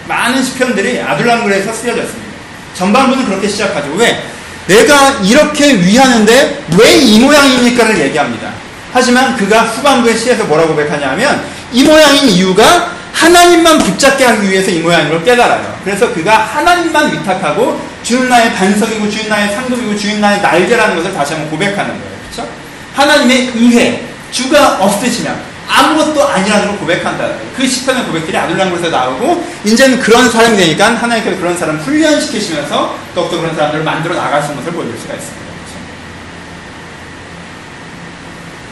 많은 0.08 0.42
시편들이 0.42 1.00
아둘람굴에서 1.00 1.72
쓰여졌습니다. 1.72 2.34
전반부는 2.74 3.24
그렇게 3.26 3.48
시작하죠. 3.48 3.92
왜? 3.96 4.22
내가 4.66 5.10
이렇게 5.22 5.74
위하는데 5.74 6.64
왜 6.78 6.94
이 6.98 7.20
모양입니까를 7.20 7.98
얘기합니다. 8.00 8.48
하지만 8.92 9.36
그가 9.36 9.62
후반부의 9.62 10.16
시에서 10.16 10.44
뭐라고 10.44 10.70
고백하냐 10.70 11.10
하면 11.10 11.44
이 11.72 11.84
모양인 11.84 12.28
이유가 12.28 12.92
하나님만 13.12 13.78
붙잡게 13.78 14.24
하기 14.24 14.50
위해서 14.50 14.70
이 14.70 14.80
모양인 14.80 15.10
걸 15.10 15.24
깨달아요. 15.24 15.80
그래서 15.84 16.12
그가 16.12 16.38
하나님만 16.38 17.12
위탁하고 17.12 17.80
주는 18.02 18.28
나의 18.28 18.52
반석이고 18.54 19.08
주인 19.10 19.28
나의 19.28 19.54
상급이고 19.54 19.96
주인 19.96 20.20
나의 20.20 20.40
날개라는 20.40 20.96
것을 20.96 21.12
다시 21.14 21.32
한번 21.34 21.50
고백하는 21.50 22.00
거예요. 22.00 22.13
그렇죠? 22.34 22.50
하나님의 22.94 23.52
의해 23.54 24.02
주가 24.30 24.78
없으시면 24.80 25.54
아무것도 25.68 26.28
아니라는 26.28 26.68
걸 26.68 26.78
고백한다. 26.78 27.28
그 27.56 27.66
시편의 27.66 28.04
고백들이 28.04 28.36
아둘람굴에서 28.36 28.90
나오고 28.90 29.44
이제는 29.64 29.98
그런 30.00 30.30
사람이 30.30 30.56
되니까 30.56 30.94
하나님께서 30.94 31.38
그런 31.38 31.56
사람 31.56 31.78
훈련시키시면서 31.78 32.98
더욱더 33.14 33.40
그런 33.40 33.54
사람들을 33.54 33.84
만들어 33.84 34.14
나가시는 34.14 34.56
것을 34.56 34.72
보여줄 34.72 34.98
수가 34.98 35.14
있습니다. 35.14 35.44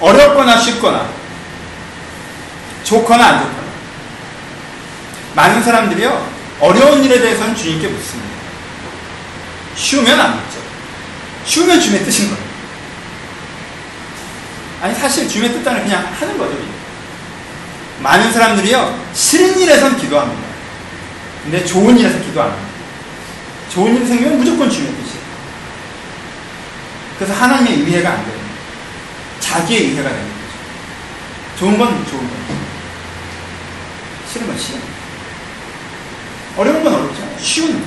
그렇죠? 0.00 0.18
어렵거나 0.18 0.58
쉽거나 0.58 1.06
좋거나 2.84 3.24
안 3.24 3.38
좋거나 3.38 3.62
많은 5.34 5.62
사람들이요 5.62 6.42
어려운 6.60 7.02
일에 7.04 7.20
대해서는 7.20 7.56
주님께 7.56 7.88
묻습니다. 7.88 8.32
쉬우면 9.74 10.20
안 10.20 10.32
묻죠. 10.32 10.58
쉬우면 11.46 11.80
주님의 11.80 12.04
뜻인 12.04 12.28
거예요. 12.28 12.51
아니 14.82 14.92
사실 14.96 15.28
주님의 15.28 15.52
뜻단을 15.52 15.84
그냥 15.84 16.04
하는 16.18 16.36
거죠. 16.36 16.56
많은 18.00 18.32
사람들이요 18.32 19.10
싫은 19.14 19.60
일에선 19.60 19.96
기도합니다. 19.96 20.42
근데 21.44 21.64
좋은 21.64 21.96
일에서 21.96 22.18
기도 22.18 22.42
안 22.42 22.50
합니다. 22.50 22.68
좋은 23.72 23.94
일 23.94 24.04
생기면 24.04 24.38
무조건 24.38 24.68
주님의 24.68 24.92
뜻이에요. 24.92 25.22
그래서 27.16 27.32
하나님의 27.32 27.74
의해가 27.74 28.10
안 28.10 28.16
됩니다. 28.24 28.46
자기의 29.38 29.82
의해가 29.90 30.08
되는 30.08 30.24
거죠. 30.24 31.58
좋은 31.60 31.78
건 31.78 32.04
좋은 32.04 32.28
거 32.28 32.34
싫은 34.32 34.46
건 34.48 34.58
싫은 34.58 34.80
거 34.80 36.60
어려운 36.60 36.82
건 36.82 36.92
어렵죠. 36.92 37.36
쉬운 37.40 37.80
거. 37.80 37.86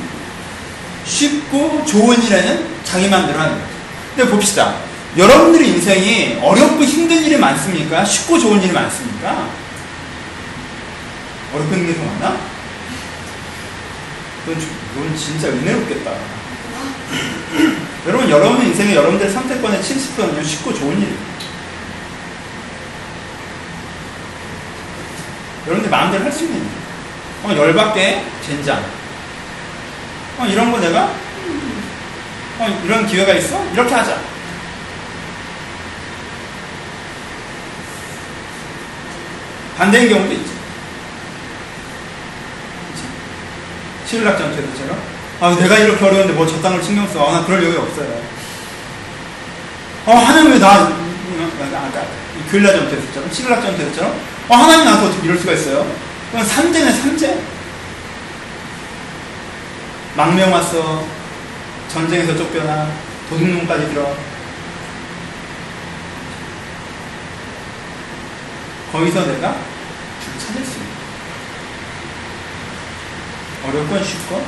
쉽고 1.05 1.83
좋은 1.85 2.23
일에는 2.23 2.67
자기 2.85 3.09
마음대로 3.09 3.37
하는 3.37 3.53
거죠. 3.53 3.67
근데 4.15 4.31
봅시다. 4.31 4.94
여러분들의 5.17 5.69
인생이 5.69 6.39
어렵고 6.41 6.83
힘든 6.83 7.23
일이 7.23 7.37
많습니까? 7.37 8.03
쉽고 8.03 8.37
좋은 8.37 8.61
일이 8.61 8.73
많습니까? 8.73 9.47
어렵고 11.53 11.73
힘든 11.73 11.87
게더 11.93 12.03
많나? 12.05 12.37
그건, 14.45 14.61
그건 14.93 15.15
진짜 15.17 15.47
은혜롭겠다. 15.47 16.11
여러분, 18.07 18.29
여러분 18.29 18.65
인생에 18.65 18.93
여러분들 18.93 19.29
선택권의 19.31 19.81
70%는 19.81 20.43
쉽고 20.43 20.73
좋은 20.73 20.97
일입니다. 20.97 21.23
여러분들 25.65 25.89
마음대로 25.89 26.23
할 26.25 26.31
수 26.31 26.43
있는 26.43 26.57
일. 26.59 26.67
어, 27.43 27.55
열받게, 27.55 28.23
젠장. 28.45 28.83
어, 30.37 30.45
이런 30.45 30.71
거 30.71 30.79
내가? 30.79 31.09
어, 32.59 32.81
이런 32.83 33.07
기회가 33.07 33.33
있어? 33.33 33.63
이렇게 33.71 33.93
하자. 33.93 34.34
반대인 39.77 40.09
경우도 40.09 40.33
있죠. 40.33 40.51
시를락 44.07 44.37
전투에서처럼 44.37 44.97
아 45.41 45.55
내가 45.55 45.77
이렇게 45.77 46.05
어려운데 46.05 46.33
뭐 46.33 46.47
저 46.47 46.61
땅을 46.61 46.81
신경 46.83 47.07
써. 47.07 47.27
아, 47.27 47.31
나 47.33 47.45
그럴 47.45 47.63
여유 47.63 47.79
없어요. 47.79 48.21
어 50.05 50.11
하나님 50.15 50.51
왜 50.53 50.59
나, 50.59 50.67
아까 50.77 52.05
전투에서처럼 52.71 53.31
시를락 53.31 53.61
전투에서처럼 53.63 54.15
어 54.47 54.55
하나님 54.55 54.85
나서 54.85 55.07
어떻게 55.07 55.25
이럴 55.25 55.37
수가 55.37 55.53
있어요? 55.53 55.85
그건 56.31 56.45
삼재네 56.45 56.91
삼재. 56.91 57.39
망명 60.15 60.53
왔어. 60.53 61.03
전쟁에서 61.91 62.35
쫓겨나 62.37 62.89
도둑놈까지 63.29 63.89
들어. 63.89 64.15
거기서 68.95 69.25
내가 69.25 69.57
주를 70.23 70.39
찾을 70.39 70.65
수 70.65 70.77
있는 70.77 70.89
어렵건 73.67 74.01
쉽건 74.01 74.41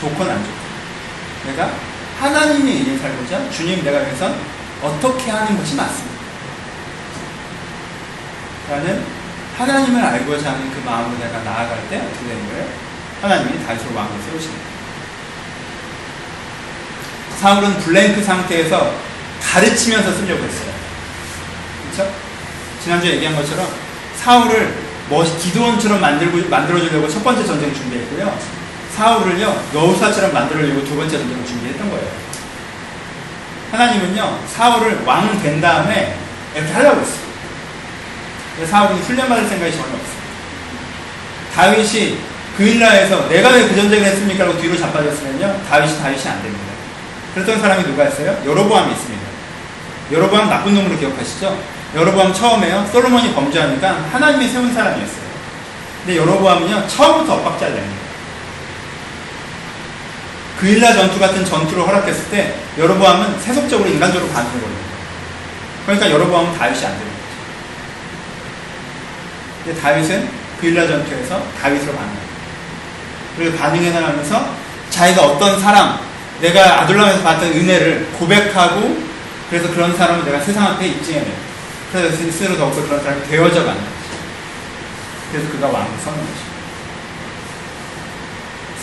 좋건 0.00 0.30
안 0.30 0.38
좋건 0.42 0.54
내가 1.48 1.70
하나님의 2.18 2.78
일을 2.78 2.98
살고자 2.98 3.50
주님 3.50 3.84
내가 3.84 4.08
여기서 4.08 4.34
어떻게 4.82 5.30
하는 5.30 5.58
것이 5.58 5.74
맞습니다. 5.74 6.14
라는 8.70 9.04
하나님을 9.58 10.02
알고자 10.02 10.52
하는 10.52 10.70
그 10.70 10.80
마음으로 10.80 11.18
내가 11.18 11.42
나아갈 11.42 11.86
때 11.90 11.98
어떻게 11.98 12.26
되는 12.26 12.48
거예요? 12.48 12.66
하나님이 13.20 13.66
다윗으로 13.66 13.94
왕을 13.94 14.22
세우십니다. 14.22 14.64
사울은 17.40 17.78
블랭크 17.80 18.24
상태에서 18.24 18.94
가르치면서 19.42 20.12
쓰려고 20.12 20.42
했어요. 20.42 20.72
그렇죠? 21.92 22.23
지난주에 22.84 23.12
얘기한 23.14 23.34
것처럼 23.34 23.66
사울을 24.16 24.74
뭐 25.08 25.24
기도원처럼 25.24 26.00
만들고 26.00 26.48
만들어주려고 26.48 27.08
첫 27.08 27.24
번째 27.24 27.44
전쟁 27.46 27.72
준비했고요. 27.74 28.38
사울을요 28.94 29.62
여우사처럼 29.74 30.32
만들어주려고 30.32 30.84
두 30.84 30.94
번째 30.96 31.18
전쟁을 31.18 31.44
준비했던 31.46 31.90
거예요. 31.90 32.06
하나님은요 33.72 34.38
사울을 34.46 35.02
왕 35.04 35.42
된 35.42 35.60
다음에 35.60 36.16
이렇게 36.54 36.72
하려고 36.72 37.00
했어요. 37.00 37.24
사울은 38.70 38.96
훈련받을 38.98 39.48
생각이 39.48 39.72
전혀 39.72 39.86
없어요. 39.86 40.24
다윗이 41.54 42.18
그일라에서 42.56 43.28
내가 43.28 43.48
왜 43.50 43.66
그 43.68 43.74
전쟁을 43.74 44.06
했습니까? 44.06 44.44
라고 44.44 44.60
뒤로 44.60 44.78
자빠졌으면요 44.78 45.60
다윗이 45.68 45.98
다윗이 45.98 46.28
안 46.28 46.42
됩니다. 46.42 46.64
그랬던 47.34 47.60
사람이 47.60 47.82
누가 47.84 48.04
있어요? 48.08 48.40
여로보암이 48.46 48.92
있습니다. 48.92 49.22
여로보암 50.12 50.48
나쁜 50.48 50.74
놈으로 50.74 50.96
기억하시죠? 50.98 51.73
여로보암 51.94 52.34
처음에요. 52.34 52.88
솔로몬이 52.90 53.32
범죄하니까 53.34 54.06
하나님이 54.12 54.48
세운 54.48 54.72
사람이었어요. 54.72 55.24
근데 56.04 56.18
여로보암은요. 56.18 56.86
처음부터 56.88 57.34
엇박자를 57.34 57.74
냅니다. 57.74 58.04
그일라 60.58 60.92
전투 60.92 61.18
같은 61.18 61.44
전투를 61.44 61.86
허락했을 61.86 62.30
때 62.30 62.56
여로보암은 62.78 63.40
세속적으로 63.40 63.88
인간적으로 63.88 64.30
반응을 64.32 64.60
거예요. 64.60 64.76
그러니까 65.86 66.10
여로보암은 66.10 66.58
다윗이 66.58 66.84
안 66.84 66.92
되는 66.92 66.98
거죠. 66.98 67.24
근데 69.64 69.80
다윗은 69.80 70.28
그일라 70.60 70.86
전투에서 70.86 71.42
다윗으로 71.60 71.92
반응해요. 71.94 72.24
그리고 73.36 73.56
반응해 73.58 73.90
나가면서 73.90 74.54
자기가 74.90 75.22
어떤 75.22 75.60
사람, 75.60 75.98
내가 76.40 76.82
아둘람에서 76.82 77.22
받던 77.22 77.52
은혜를 77.52 78.10
고백하고 78.18 79.02
그래서 79.50 79.70
그런 79.72 79.96
사람을 79.96 80.24
내가 80.24 80.40
세상 80.40 80.66
앞에 80.66 80.86
입증해내요. 80.86 81.43
그래서 81.94 82.16
스스로 82.16 82.56
더욱더 82.56 82.82
그런 82.82 83.00
사람이 83.00 83.22
되어져 83.28 83.64
가는 83.64 83.80
거죠. 83.80 83.92
그래서 85.30 85.48
그가 85.52 85.68
왕을 85.68 85.98
서는 86.00 86.18
거죠. 86.18 86.40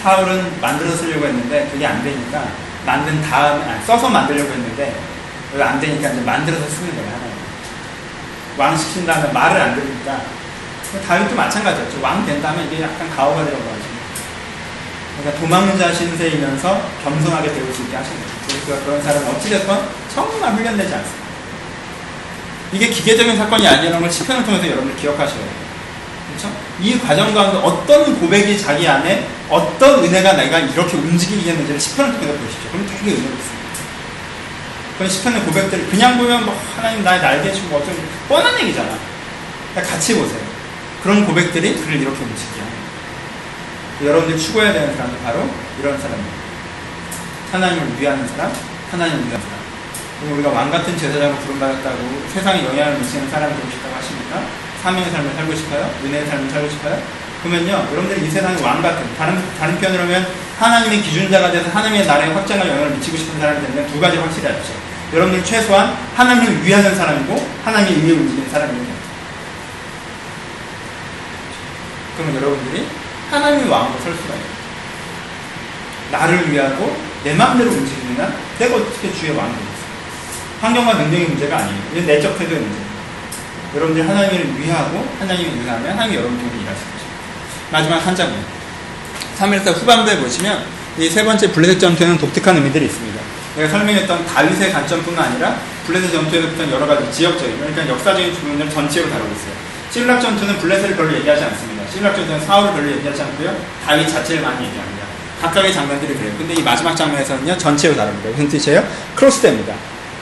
사울은 0.01 0.61
만들어 0.61 0.95
쓰려고 0.95 1.25
했는데 1.25 1.69
그게 1.73 1.85
안 1.85 2.01
되니까 2.01 2.47
만든 2.85 3.21
다음에 3.21 3.65
아니, 3.65 3.85
써서 3.85 4.07
만들려고 4.07 4.49
했는데 4.51 4.95
그게 5.51 5.61
안 5.61 5.81
되니까 5.81 6.07
이제 6.07 6.21
만들어서 6.21 6.69
쓰는 6.69 6.95
거예요. 6.95 7.31
왕 8.57 8.77
시킨 8.77 9.05
다음에 9.05 9.29
말을 9.33 9.59
안 9.61 9.75
들으니까 9.75 10.21
다윗도 11.05 11.35
마찬가지였죠. 11.35 12.01
왕 12.01 12.25
된다면 12.25 12.65
이게 12.71 12.81
약간 12.81 13.09
가오가 13.13 13.43
되어가지고 13.43 14.01
그러니까 15.19 15.41
도망자 15.41 15.93
신세이면서 15.93 16.89
겸손하게 17.03 17.53
배울 17.53 17.73
수 17.73 17.81
있게 17.81 17.97
하시는 17.97 18.17
거예요. 18.21 18.61
그래서 18.65 18.85
그런 18.85 19.03
사람은 19.03 19.35
어찌됐건 19.35 19.89
정말 20.15 20.53
훈련되지 20.53 20.95
않습니다. 20.95 21.20
이게 22.73 22.89
기계적인 22.89 23.37
사건이 23.37 23.67
아니라는 23.67 24.01
걸 24.01 24.11
시편을 24.11 24.45
통해서 24.45 24.65
여러분들 24.65 24.95
기억하셔야 24.95 25.37
돼요. 25.37 25.71
그렇죠? 26.29 26.51
이 26.79 26.97
과정 26.99 27.33
가운데 27.33 27.57
어떤 27.57 28.19
고백이 28.19 28.59
자기 28.59 28.87
안에 28.87 29.27
어떤 29.49 30.03
은혜가 30.03 30.33
내가 30.33 30.59
이렇게 30.59 30.97
움직이겠는지를 30.97 31.79
시편을 31.79 32.13
통해서 32.13 32.33
보시죠. 32.39 32.69
그럼 32.71 32.87
되게 32.87 33.11
있습니다. 33.11 33.61
그런 34.97 35.09
시편의 35.09 35.41
고백들을 35.43 35.87
그냥 35.89 36.17
보면 36.17 36.45
뭐 36.45 36.59
하나님 36.75 37.03
나의 37.03 37.21
날개 37.21 37.51
주고 37.53 37.77
어쩌고 37.77 37.97
뻔한 38.29 38.59
얘기잖아. 38.61 38.89
그러니까 39.71 39.93
같이 39.93 40.15
보세요. 40.15 40.39
그런 41.03 41.25
고백들이 41.25 41.75
그를 41.75 42.01
이렇게 42.01 42.23
움직이게. 42.23 42.61
여러분들이 44.03 44.39
추구해야 44.39 44.73
되는 44.73 44.95
사람은 44.95 45.23
바로 45.23 45.49
이런 45.79 45.97
사람입니다. 45.99 46.35
하나님을 47.51 47.99
위하는 47.99 48.27
사람, 48.27 48.51
하나님을 48.91 49.27
위하는 49.27 49.41
사람. 49.41 49.60
우리가 50.29 50.49
왕 50.49 50.69
같은 50.69 50.95
제사장을 50.97 51.35
부름받았다고 51.37 51.97
세상에 52.31 52.63
영향을 52.63 52.99
미치는 52.99 53.29
사람이 53.29 53.55
되고 53.55 53.71
싶다고 53.71 53.95
하십니까? 53.95 54.43
사명의 54.83 55.09
삶을 55.09 55.33
살고 55.33 55.55
싶어요? 55.55 55.89
은혜의 56.03 56.27
삶을 56.27 56.49
살고 56.49 56.69
싶어요? 56.69 57.01
그러면요, 57.41 57.87
여러분들이 57.91 58.27
이 58.27 58.29
세상의 58.29 58.61
왕 58.61 58.83
같은, 58.83 59.03
다른, 59.17 59.41
다른 59.57 59.79
표현으로 59.79 60.03
하면 60.03 60.27
하나님의 60.59 61.01
기준자가 61.01 61.51
돼서 61.51 61.69
하나님의 61.71 62.05
나라에 62.05 62.33
확장할 62.33 62.67
영향을 62.69 62.91
미치고 62.91 63.17
싶은 63.17 63.39
사람이 63.39 63.65
되면 63.65 63.87
두 63.91 63.99
가지 63.99 64.17
확실히 64.17 64.47
하십시오. 64.47 64.75
여러분들 65.13 65.43
최소한 65.43 65.97
하나님을 66.15 66.63
위하는 66.63 66.95
사람이고 66.95 67.49
하나님의 67.65 67.93
의미를 67.95 68.19
움직이는 68.21 68.49
됩니다. 68.75 68.93
그러면 72.15 72.35
여러분들이 72.35 72.87
하나님의 73.31 73.69
왕으로 73.69 73.99
설 74.01 74.13
수가 74.13 74.35
있어요. 74.35 74.61
나를 76.11 76.51
위하고 76.51 76.95
내 77.23 77.33
마음대로 77.33 77.71
움직이는 77.71 78.23
한 78.23 78.35
내가 78.59 78.75
어떻게 78.75 79.11
주의 79.13 79.35
되겠어요? 79.51 79.70
환경과 80.61 80.93
능력의 80.93 81.27
문제가 81.27 81.57
아니에요. 81.57 81.79
이건 81.93 82.05
내적 82.05 82.37
태도의 82.37 82.59
문제입니다. 82.59 82.91
여러분들이 83.75 84.05
하나님을 84.07 84.59
위하고 84.59 85.07
하나님을 85.19 85.63
위하면 85.63 85.91
하나님이 85.91 86.17
여러분들을 86.17 86.49
일하실 86.61 86.83
것입니다. 86.85 87.17
마지막 87.71 87.97
한 88.05 88.15
장면. 88.15 88.43
3일사 89.39 89.73
후반부에 89.73 90.17
보시면 90.19 90.63
이 90.97 91.09
세 91.09 91.23
번째 91.23 91.51
블레셋 91.51 91.79
전투에는 91.79 92.17
독특한 92.17 92.55
의미들이 92.57 92.85
있습니다. 92.85 93.21
내가 93.55 93.69
설명했던 93.69 94.25
다윗의 94.25 94.71
관점뿐만 94.73 95.25
아니라 95.25 95.55
블레셋 95.87 96.11
전투에서 96.11 96.47
붙은 96.49 96.69
여러 96.71 96.85
가지 96.85 97.11
지역적인 97.11 97.57
그러니까 97.57 97.87
역사적인 97.87 98.33
부분을 98.33 98.69
전체로 98.69 99.09
다루고 99.09 99.31
있어요. 99.31 99.53
실락 99.89 100.21
전투는 100.21 100.57
블레셋을 100.59 100.95
별로 100.95 101.13
얘기하지 101.15 101.43
않습니다. 101.45 101.83
실락 101.91 102.15
전투는 102.15 102.45
사울을 102.45 102.73
별로 102.73 102.91
얘기하지 102.91 103.21
않고요. 103.23 103.55
다윗 103.85 104.07
자체를 104.07 104.41
많이 104.43 104.65
얘기합니다. 104.67 105.05
각각의 105.41 105.73
장면들이 105.73 106.13
그래요. 106.15 106.33
근데 106.37 106.53
이 106.53 106.61
마지막 106.61 106.93
장면에서는요 106.95 107.57
전체로 107.57 107.95
다룹니다. 107.95 108.29
무슨 108.29 108.47
뜻이에요? 108.49 108.85
크로스됩니다. 109.15 109.73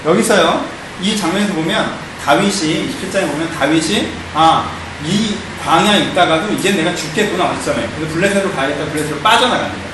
여기서요 0.06 0.66
이 1.02 1.18
장면에서 1.18 1.54
보면 1.54 1.93
다윗이 2.24 2.52
27장에 2.52 3.32
보면 3.32 3.50
다윗이 3.58 4.10
아 4.34 4.80
이 5.06 5.38
광야에 5.64 6.00
있다가도 6.10 6.54
이제 6.54 6.72
내가 6.72 6.93
죽겠구나 6.93 7.45
어쩌면 7.45 7.89
그래서 7.95 8.14
블레셋으로 8.14 8.52
가야겠다 8.52 8.91
블레셋으로 8.91 9.20
빠져나갑니다. 9.20 9.89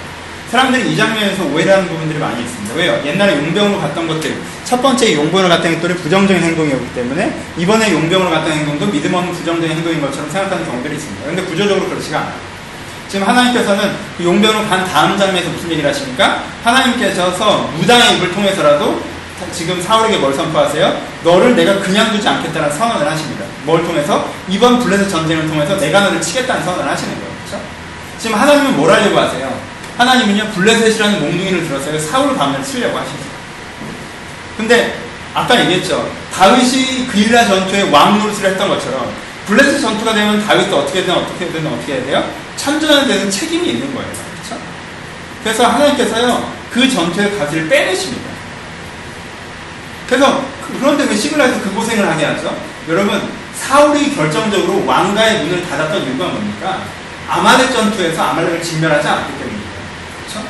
사람들이 0.49 0.93
이 0.93 0.97
장면에서 0.97 1.43
오해를 1.45 1.73
하는 1.73 1.87
부분들이 1.87 2.19
많이 2.19 2.41
있습니다. 2.41 2.75
왜요? 2.75 3.01
옛날에 3.03 3.35
용병으로 3.37 3.81
갔던 3.81 4.07
것들, 4.07 4.37
첫 4.63 4.81
번째 4.81 5.13
용병으로 5.13 5.49
갔던 5.49 5.71
행동이 5.71 5.95
부정적인 5.95 6.41
행동이었기 6.41 6.93
때문에 6.93 7.41
이번에 7.57 7.91
용병으로 7.91 8.29
갔던 8.29 8.51
행동도 8.51 8.85
믿음 8.87 9.13
없는 9.13 9.33
부정적인 9.33 9.75
행동인 9.75 10.01
것처럼 10.01 10.29
생각하는 10.29 10.65
경우들이 10.65 10.95
있습니다. 10.95 11.23
그런데 11.23 11.43
구조적으로 11.43 11.89
그렇지가 11.89 12.19
않아요. 12.19 12.33
지금 13.09 13.27
하나님께서는 13.27 13.91
그 14.17 14.23
용병으로 14.23 14.67
간 14.67 14.85
다음 14.85 15.17
장면에서 15.17 15.49
무슨 15.49 15.71
얘기를 15.71 15.89
하십니까? 15.89 16.43
하나님께서 16.63 17.71
무당의 17.77 18.17
입을 18.17 18.31
통해서라도 18.31 19.01
지금 19.51 19.81
사울에게 19.81 20.17
뭘 20.17 20.33
선포하세요? 20.33 21.01
너를 21.23 21.55
내가 21.55 21.79
그냥 21.79 22.11
두지 22.11 22.27
않겠다는 22.27 22.71
선언을 22.71 23.09
하십니다. 23.09 23.45
뭘 23.63 23.83
통해서? 23.83 24.29
이번 24.47 24.79
블레셋 24.79 25.09
전쟁을 25.09 25.47
통해서 25.47 25.77
내가 25.77 26.01
너를 26.01 26.21
치겠다는 26.21 26.63
선언을 26.63 26.89
하시는 26.89 27.13
거예요. 27.15 27.29
그렇죠? 27.45 27.63
지금 28.17 28.39
하나님은 28.39 28.77
뭘 28.77 28.91
하려고 28.91 29.19
하세요? 29.19 29.53
하나님은요 29.97 30.51
블레셋이라는 30.51 31.21
몽둥이를 31.21 31.67
들어서 31.67 31.99
사울 31.99 32.37
가문을 32.37 32.63
치려고 32.63 32.97
하십니다. 32.97 33.25
근데 34.57 34.99
아까 35.33 35.59
얘기했죠. 35.61 36.09
다윗이 36.33 37.07
그일라 37.07 37.45
전투에 37.45 37.89
왕 37.91 38.17
노릇을 38.19 38.45
했던 38.45 38.69
것처럼 38.69 39.11
블레셋 39.47 39.81
전투가 39.81 40.13
되면 40.13 40.45
다윗도 40.45 40.77
어떻게든 40.77 41.13
어떻게든 41.13 41.67
어떻게 41.67 41.93
해야 41.95 42.05
돼요? 42.05 42.29
참전하는 42.55 43.07
데는 43.07 43.29
책임이 43.29 43.69
있는 43.69 43.93
거예요. 43.93 44.09
그렇죠? 44.09 44.61
그래서 45.43 45.67
하나님께서요 45.67 46.53
그 46.71 46.89
전투의 46.89 47.37
가지를 47.37 47.67
빼내십니다. 47.67 48.34
그래서 50.07 50.43
그런데 50.79 51.05
왜 51.05 51.15
시글라에서 51.15 51.61
그 51.61 51.73
고생을 51.73 52.07
하게 52.07 52.25
하죠? 52.25 52.55
여러분 52.87 53.21
사울이 53.55 54.15
결정적으로 54.15 54.85
왕가의 54.85 55.43
문을 55.43 55.67
닫았던 55.67 56.03
이유가 56.03 56.27
뭡니까? 56.27 56.83
아말렉 57.27 57.71
전투에서 57.71 58.21
아말렉을 58.21 58.61
진멸하지 58.61 59.07
않았기 59.07 59.33
때문입니다. 59.33 59.71
그렇죠? 60.19 60.47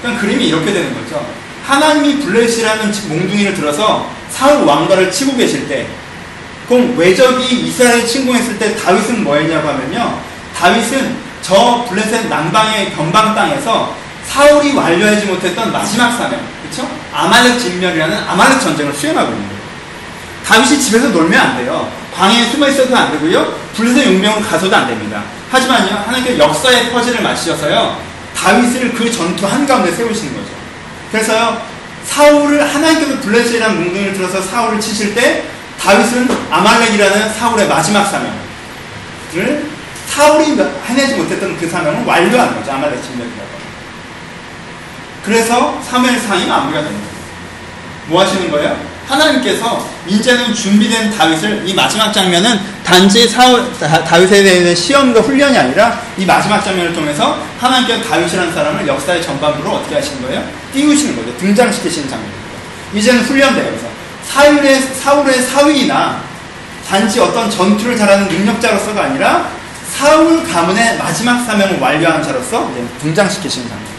그러니까 0.00 0.22
그림이 0.22 0.46
이렇게 0.46 0.72
되는 0.72 0.94
거죠. 0.94 1.26
하나님이 1.64 2.20
블레셋이라는 2.20 2.92
몽둥이를 3.08 3.54
들어서 3.54 4.08
사울 4.30 4.64
왕가를 4.64 5.10
치고 5.10 5.36
계실 5.36 5.66
때 5.66 5.86
그럼 6.68 6.96
외적이 6.96 7.66
이스라엘 7.66 8.06
침공했을 8.06 8.58
때 8.58 8.76
다윗은 8.76 9.24
뭐 9.24 9.36
했냐고 9.36 9.68
하면요. 9.68 10.20
다윗은 10.56 11.16
저 11.42 11.84
블레셋 11.88 12.28
남방의 12.28 12.92
변방 12.92 13.34
땅에서 13.34 13.94
사울이 14.24 14.72
완료하지 14.74 15.26
못했던 15.26 15.72
마지막 15.72 16.10
사명, 16.12 16.40
그렇죠? 16.70 16.90
아말렉 17.12 17.58
진멸이라는 17.58 18.16
아말렉 18.28 18.60
전쟁을 18.60 18.92
수행하고 18.92 19.30
있는 19.32 19.48
거예요. 19.48 19.62
다윗이 20.46 20.80
집에서 20.80 21.08
놀면 21.08 21.40
안 21.40 21.56
돼요. 21.56 21.90
광야에 22.14 22.50
숨어 22.50 22.68
있어도 22.68 22.96
안 22.96 23.12
되고요. 23.12 23.54
블레셋 23.74 24.06
용병으로 24.06 24.46
가서도 24.46 24.74
안 24.74 24.86
됩니다. 24.86 25.22
하지만요, 25.50 25.96
하나님께 26.06 26.38
역사의 26.38 26.90
퍼즐을 26.90 27.22
맞추셔서요, 27.22 28.00
다윗을 28.34 28.94
그 28.94 29.10
전투 29.10 29.46
한가운데 29.46 29.92
세우시는 29.92 30.34
거죠. 30.34 30.48
그래서요, 31.10 31.62
사울을 32.04 32.74
하나님께서 32.74 33.20
블레셋이라는 33.20 33.84
몽둥이를 33.84 34.14
들어서 34.14 34.40
사울을 34.40 34.80
치실 34.80 35.14
때 35.14 35.44
다윗은 35.80 36.28
아말렉이라는 36.50 37.34
사울의 37.34 37.68
마지막 37.68 38.04
사명을 38.04 38.46
사울이 40.08 40.56
해내지 40.86 41.14
못했던 41.16 41.56
그 41.58 41.68
사명을 41.68 42.04
완료하는 42.06 42.54
거죠. 42.54 42.72
아말렉 42.72 43.02
진멸이라고. 43.02 43.56
그래서 45.26 45.82
사무엘상이 45.82 46.46
마무리가 46.46 46.82
되는 46.82 46.94
거예요. 46.94 47.16
뭐 48.06 48.22
하시는 48.22 48.48
거예요? 48.50 48.76
하나님께서 49.08 49.88
이제는 50.06 50.54
준비된 50.54 51.16
다윗을 51.16 51.62
이 51.66 51.74
마지막 51.74 52.12
장면은 52.12 52.58
단지 52.84 53.28
사울, 53.28 53.64
다, 53.78 54.04
다윗에 54.04 54.42
대한 54.42 54.74
시험과 54.74 55.20
훈련이 55.20 55.56
아니라 55.58 56.00
이 56.16 56.24
마지막 56.24 56.62
장면을 56.62 56.92
통해서 56.92 57.38
하나님께서 57.58 58.08
다윗이라는 58.08 58.54
사람을 58.54 58.86
역사의 58.86 59.22
전반부로 59.22 59.70
어떻게 59.72 59.96
하시는 59.96 60.22
거예요? 60.22 60.44
띄우시는 60.72 61.16
거죠. 61.16 61.36
등장시키시는 61.38 62.08
장면입니다. 62.08 62.46
이제는 62.94 63.22
훈련돼요. 63.22 63.64
그래서 63.64 63.86
사울의, 64.28 64.80
사울의 64.80 65.42
사위나 65.42 66.20
단지 66.88 67.18
어떤 67.18 67.50
전투를 67.50 67.96
잘하는 67.96 68.28
능력자로서가 68.28 69.04
아니라 69.04 69.48
사울 69.92 70.44
가문의 70.44 70.98
마지막 70.98 71.44
사명을 71.44 71.80
완료하는 71.80 72.22
자로서 72.22 72.70
등장시키시는 73.00 73.68
장면이죠. 73.68 73.95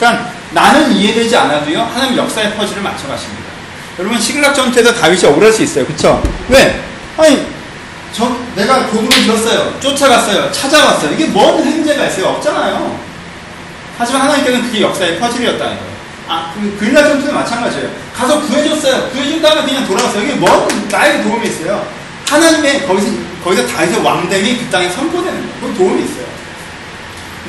그러니까 0.00 0.32
나는 0.52 0.90
이해되지 0.92 1.36
않아도요 1.36 1.82
하나님 1.82 2.16
역사의 2.16 2.56
퍼즐을 2.56 2.82
맞춰가십니다. 2.82 3.44
여러분 3.98 4.18
시글락 4.18 4.54
전투에서 4.54 4.94
다윗이 4.94 5.26
억울할 5.26 5.52
수 5.52 5.62
있어요. 5.62 5.84
그쵸? 5.86 6.22
왜? 6.48 6.82
아니 7.18 7.46
저 8.12 8.34
내가 8.56 8.86
고구를 8.86 9.22
들었어요. 9.24 9.78
쫓아갔어요. 9.78 10.50
찾아왔어요. 10.50 11.12
이게 11.12 11.26
뭔 11.26 11.62
행제가 11.62 12.06
있어요? 12.06 12.28
없잖아요. 12.28 12.98
하지만 13.98 14.22
하나님께서는 14.22 14.66
그게 14.66 14.80
역사의 14.80 15.20
퍼즐이었다는 15.20 15.76
거예요. 15.76 15.90
아, 16.26 16.52
그, 16.54 16.76
그일라 16.78 17.04
전투도 17.04 17.32
마찬가지예요. 17.32 17.90
가서 18.16 18.40
구해줬어요. 18.40 19.10
구해준 19.10 19.42
다음에 19.42 19.62
그냥 19.62 19.86
돌아왔어요. 19.86 20.22
이게 20.22 20.34
뭔 20.34 20.66
나에게 20.90 21.22
도움이 21.22 21.46
있어요? 21.46 21.86
하나님의 22.26 22.86
거기서 22.86 23.08
거기서 23.44 23.66
다윗의 23.66 24.02
왕됨이 24.02 24.58
그 24.58 24.70
땅에 24.70 24.88
선포되는 24.88 25.40
거예요. 25.40 25.54
그 25.60 25.74
도움이 25.76 26.04
있어요. 26.04 26.24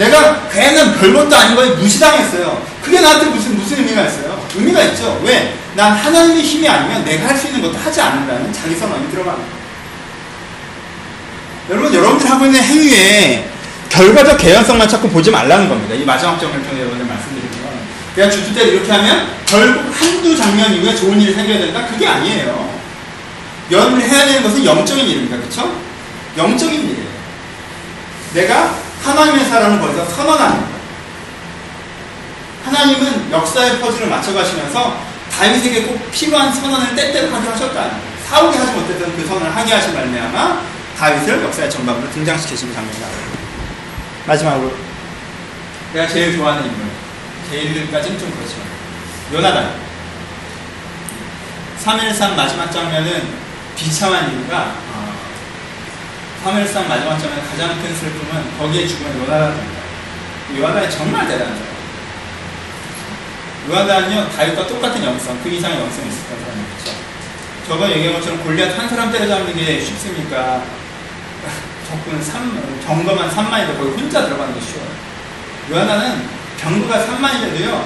내가 0.01 0.49
괜한 0.49 0.97
별것도 0.99 1.35
아닌 1.35 1.55
거에 1.55 1.69
무시당했어요. 1.75 2.65
그게 2.81 2.99
나한테 2.99 3.27
무슨 3.27 3.55
무슨 3.55 3.77
의미가 3.77 4.01
있어요? 4.07 4.43
의미가 4.55 4.81
있죠. 4.85 5.21
왜? 5.23 5.55
난 5.75 5.93
하나님의 5.93 6.41
힘이 6.41 6.67
아니면 6.67 7.05
내가 7.05 7.27
할 7.29 7.37
수 7.37 7.47
있는 7.47 7.61
것도 7.61 7.77
하지 7.77 8.01
않는다는 8.01 8.51
자기 8.51 8.75
선언이 8.75 9.11
들어가는 9.11 9.39
거예요. 9.39 9.61
여러분, 11.69 11.93
여러분들 11.93 12.29
하고 12.29 12.45
있는 12.45 12.61
행위에 12.63 13.47
결과적 13.89 14.39
개연성만 14.39 14.89
자꾸 14.89 15.07
보지 15.07 15.29
말라는 15.29 15.69
겁니다. 15.69 15.93
이 15.93 16.03
마지막 16.03 16.39
점을 16.39 16.51
통해 16.63 16.81
여러분들 16.81 17.05
말씀드리면. 17.05 17.51
내가 18.15 18.29
주주 18.29 18.53
때 18.55 18.63
이렇게 18.63 18.91
하면 18.91 19.27
결국 19.45 19.83
한두 19.93 20.35
장면 20.35 20.73
이후에 20.73 20.95
좋은 20.95 21.21
일이 21.21 21.33
생겨야 21.33 21.59
된다? 21.59 21.85
그게 21.87 22.07
아니에요. 22.07 22.71
여러분이 23.69 24.03
해야 24.03 24.25
되는 24.25 24.43
것은 24.43 24.65
영적인 24.65 25.05
일입니다. 25.05 25.37
그쵸? 25.37 25.73
영적인 26.35 26.81
일이에요. 26.89 27.11
내가 28.33 28.75
하나님의 29.03 29.45
사람을 29.45 29.79
거기서 29.79 30.05
선언하는 30.05 30.55
거예요. 30.61 30.81
하나님은 32.65 33.31
역사의 33.31 33.79
퍼즐을 33.79 34.07
맞춰가시면서 34.09 34.97
다윗에게 35.31 35.83
꼭 35.83 36.11
필요한 36.11 36.53
선언을 36.53 36.95
때때로 36.95 37.33
하게 37.33 37.49
하셨다. 37.49 37.91
사울이 38.27 38.57
하지 38.57 38.71
못했던 38.73 39.15
그 39.15 39.25
선언을 39.25 39.55
하게 39.55 39.73
하신 39.73 39.93
말미암아 39.93 40.61
다윗을 40.97 41.43
역사의 41.43 41.69
전반부로 41.69 42.11
등장시키시는 42.11 42.73
장면이 42.73 42.99
나옵니다. 42.99 43.39
마지막으로 44.27 44.71
내가 45.93 46.07
제일 46.07 46.37
좋아하는 46.37 46.65
인물 46.65 46.85
제일까지는 47.49 48.19
좀 48.19 48.31
그렇지만 48.31 48.67
요나단 49.33 49.73
3.13 51.83 52.35
마지막 52.35 52.71
장면은 52.71 53.27
비참한 53.75 54.31
이유가 54.31 54.75
3.13 56.43 56.87
마지막 56.87 57.19
장면 57.19 57.39
가장 57.49 57.79
큰 57.81 57.95
슬픔은 57.95 58.57
거기에 58.57 58.87
죽은 58.87 59.19
요나단입니다. 59.21 59.81
요나단이 60.57 60.91
정말 60.91 61.27
대단한 61.27 61.55
사람. 61.55 61.71
요나단은요 63.69 64.29
다윗과 64.31 64.67
똑같은 64.67 65.03
영성, 65.03 65.39
그 65.43 65.49
이상의 65.49 65.79
영성이 65.79 66.07
있었던 66.07 66.39
사람이죠. 66.39 66.91
저번 67.67 67.91
얘기한 67.91 68.15
것처럼 68.15 68.43
골리앗 68.43 68.77
한 68.77 68.89
사람 68.89 69.11
때려잡는 69.11 69.55
게 69.55 69.79
쉽습니까? 69.79 70.63
적군 71.87 72.23
3, 72.23 72.81
경거만 72.87 73.29
3만인데 73.29 73.77
거기 73.77 74.01
혼자 74.01 74.25
들어가는 74.25 74.53
게 74.55 74.61
쉬워요. 74.61 74.89
요나단은 75.69 76.27
병거가 76.59 77.05
3만인데도요, 77.05 77.85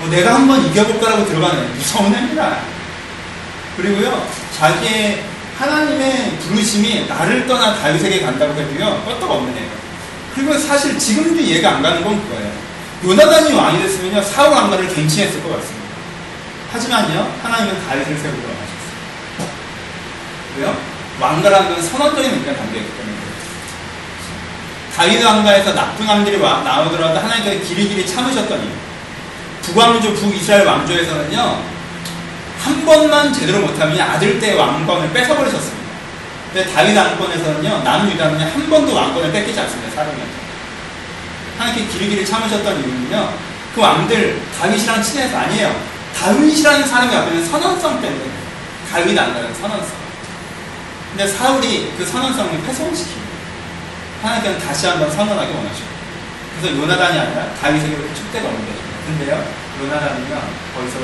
뭐 0.00 0.08
내가 0.10 0.34
한번 0.34 0.64
이겨볼 0.66 1.00
거라고 1.00 1.24
들어가는 1.24 1.74
무서운 1.74 2.14
애입니다. 2.14 2.58
그리고요, 3.76 4.26
자기의 4.58 5.24
하나님의 5.58 6.38
부르심이 6.38 7.06
나를 7.06 7.46
떠나 7.46 7.74
다윗에게 7.74 8.22
간다고 8.22 8.54
해도요, 8.54 9.02
껐떡 9.06 9.28
없는. 9.28 9.54
그리고 10.34 10.56
사실 10.56 10.96
지금도 10.98 11.40
이해가 11.40 11.76
안 11.76 11.82
가는 11.82 12.02
건 12.04 12.22
그거예요. 12.22 12.52
요나단이 13.04 13.52
왕이 13.52 13.82
됐으면요, 13.82 14.22
사울 14.22 14.52
왕가를 14.52 14.88
갱신했을 14.94 15.42
것 15.42 15.50
같습니다. 15.56 15.88
하지만요, 16.72 17.32
하나님은 17.42 17.88
다윗을 17.88 18.18
세우고 18.18 18.38
하셨어요. 18.38 19.48
왜요? 20.58 20.76
왕가라는 21.20 21.74
건 21.74 21.82
선언적인 21.82 22.30
의미가 22.30 22.54
담겨있기 22.54 22.96
때문에 22.96 23.18
다윗 24.94 25.24
왕가에서 25.24 25.74
나쁜 25.74 26.06
왕들이 26.06 26.36
와, 26.38 26.62
나오더라도 26.62 27.18
하나님께서 27.18 27.64
길이길이 27.64 28.06
참으셨더니 28.06 28.72
북왕조 29.62 30.14
북이스라엘 30.14 30.66
왕조에서는요 30.66 31.62
한 32.58 32.84
번만 32.84 33.32
제대로 33.32 33.60
못하면 33.60 34.00
아들 34.00 34.38
때 34.40 34.54
왕권을 34.54 35.12
뺏어버리셨습니다. 35.12 35.88
근데 36.52 36.72
다윗 36.72 36.96
왕권에서는요 36.96 37.82
남유다는 37.82 38.40
한 38.40 38.70
번도 38.70 38.94
왕권을 38.94 39.32
뺏기지 39.32 39.60
않습니다 39.60 39.94
사람한테. 39.94 40.48
하나님께 41.58 41.92
길이길이 41.92 42.26
참으셨던 42.26 42.80
이유는요 42.80 43.32
그 43.74 43.80
왕들 43.80 44.40
다윗이랑 44.58 45.02
친해서 45.02 45.38
아니에요. 45.38 45.74
다윗이라는 46.16 46.86
사람이 46.86 47.14
앞에는 47.14 47.46
선언성 47.46 48.00
때문에 48.00 48.24
다윗 48.90 49.16
왕가는 49.16 49.54
선언성. 49.54 49.98
근데 51.10 51.26
사울이 51.26 51.92
그 51.96 52.04
선언성을 52.04 52.52
훼손시킵니다. 52.52 53.28
하나님께는 54.22 54.58
다시 54.58 54.86
한번 54.86 55.10
선언하기 55.10 55.52
원하시고. 55.52 55.88
그래서 56.60 56.76
요나단이 56.76 57.18
아니라 57.18 57.54
다윗에게 57.60 57.96
축대가 58.14 58.48
옮겨집니다. 58.48 58.98
근데요, 59.06 59.44
요나단은요, 59.80 60.40
거기서 60.74 60.98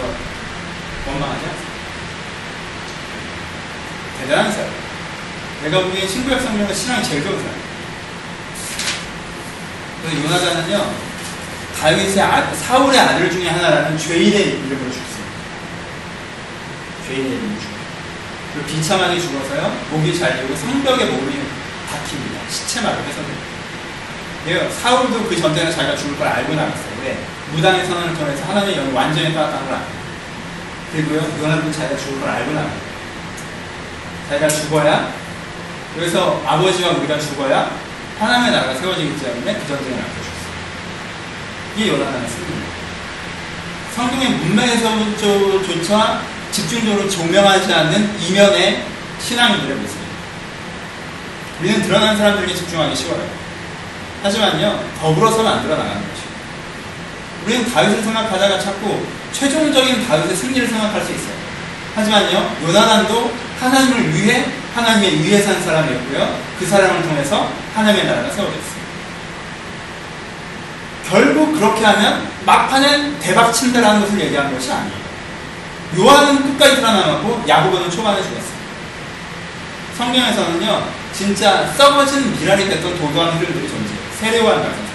원망하지 1.06 1.46
않습니다. 1.46 1.74
대단한 4.20 4.52
사람. 4.52 4.70
내가 5.62 5.80
보기엔 5.84 6.08
신구약 6.08 6.40
성경에서 6.40 6.74
신앙이 6.74 7.04
제일 7.04 7.22
좋은 7.22 7.38
사람. 7.38 7.54
그래서 10.02 10.22
요나단은요, 10.22 10.94
다윗의 11.80 12.22
아, 12.22 12.54
사울의 12.54 12.98
아들 13.00 13.30
중에 13.30 13.48
하나라는 13.48 13.96
죄인의 13.96 14.40
이름으로 14.40 14.90
죽습니다. 14.90 15.32
죄인의 17.06 17.30
이름으로 17.32 17.54
죽습니다. 17.54 18.66
비참하게 18.66 19.20
죽어서요, 19.20 19.86
목이 19.90 20.18
잘리고 20.18 20.54
성벽에 20.54 21.04
몸이 21.06 21.40
박힙니다. 21.90 22.48
시체마로. 22.50 23.04
예, 24.46 24.68
사울도 24.68 25.24
그 25.26 25.40
전쟁에 25.40 25.70
자기가 25.70 25.96
죽을 25.96 26.18
걸 26.18 26.28
알고 26.28 26.54
나갔어요. 26.54 27.00
왜? 27.02 27.18
무당의 27.52 27.86
선언을 27.86 28.14
통해서 28.14 28.44
하나님의 28.44 28.76
영이 28.76 28.92
완전히 28.92 29.32
따랐다는 29.32 29.66
걸 29.66 29.74
압니 29.76 29.93
다. 30.94 30.96
그리고요, 30.96 31.20
요나도 31.42 31.72
자기가 31.72 31.96
죽을 31.96 32.20
걸 32.20 32.30
알고 32.30 32.52
나가요. 32.52 32.72
자기가 34.28 34.48
죽어야, 34.48 35.12
그래서 35.94 36.42
아버지와 36.46 36.90
우리가 36.92 37.18
죽어야 37.18 37.70
하나님의 38.18 38.52
나라가 38.52 38.74
세워지기 38.74 39.18
때문에 39.20 39.54
그 39.54 39.66
전쟁을 39.66 39.98
앞에 39.98 40.12
죽었어요. 40.12 40.54
이게 41.76 41.88
요나단의 41.88 42.28
승리입니다. 42.28 42.74
성경의 43.94 44.28
문맥에서조차 44.30 46.20
집중적으로 46.50 47.08
조명하지 47.08 47.72
않는 47.72 48.20
이면의 48.20 48.84
신앙인들의 49.20 49.76
모습입니다. 49.76 50.14
우리는 51.60 51.82
드러난 51.82 52.16
사람들에게 52.16 52.54
집중하기 52.54 52.94
쉬워요. 52.96 53.28
하지만요, 54.22 54.84
더불어서 55.00 55.42
만들어 55.42 55.76
나가는 55.76 56.00
것이죠. 56.08 56.28
우리는 57.44 57.72
다윗을 57.72 58.02
생각하다가 58.02 58.58
자꾸 58.58 59.04
최종적인 59.34 60.06
다윗의 60.06 60.36
승리를 60.36 60.68
생각할 60.68 61.04
수 61.04 61.12
있어요. 61.12 61.34
하지만요, 61.94 62.56
요나단도 62.62 63.32
하나님을 63.60 64.14
위해 64.14 64.46
하나님의 64.74 65.22
위에 65.22 65.42
산 65.42 65.62
사람이었고요. 65.62 66.38
그 66.58 66.66
사람을 66.66 67.02
통해서 67.02 67.50
하나님의 67.74 68.06
나라가 68.06 68.30
세워졌습니다. 68.30 68.74
결국 71.08 71.52
그렇게 71.54 71.84
하면 71.84 72.28
막판엔 72.46 73.20
대박 73.20 73.52
친다라는 73.52 74.00
것을 74.00 74.20
얘기하는 74.20 74.54
것이 74.54 74.72
아니에요. 74.72 75.04
요한은 75.98 76.42
끝까지 76.42 76.80
살아남았고 76.80 77.44
야고보는 77.46 77.90
초반에 77.90 78.22
죽었어요. 78.22 78.54
성경에서는요, 79.96 80.88
진짜 81.12 81.72
썩어진 81.76 82.36
미랄이 82.40 82.68
됐던 82.68 82.98
도도한 82.98 83.38
흐름들이 83.38 83.68
존재해요. 83.68 84.00
세례요한 84.18 84.62
같은. 84.62 84.93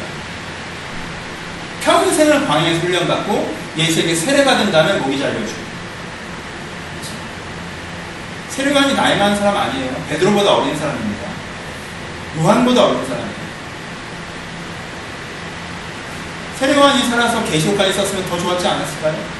평생을 1.89 2.45
광야에서 2.45 2.79
훈련받고 2.81 3.55
예수에게 3.75 4.13
세례받은 4.13 4.71
다음에 4.71 4.93
목이 4.99 5.17
잘려주고. 5.17 5.69
세례요한이 8.49 8.93
나이 8.93 9.17
많은 9.17 9.35
사람 9.37 9.57
아니에요. 9.57 9.91
베드로보다 10.09 10.55
어린 10.55 10.77
사람입니다. 10.77 11.27
요한보다 12.37 12.85
어린 12.85 13.05
사람이에요. 13.05 13.39
세례요한이 16.59 17.03
살아서 17.09 17.43
계시록까지 17.45 17.93
썼으면 17.93 18.29
더 18.29 18.37
좋았지 18.37 18.67
않았을까요? 18.67 19.39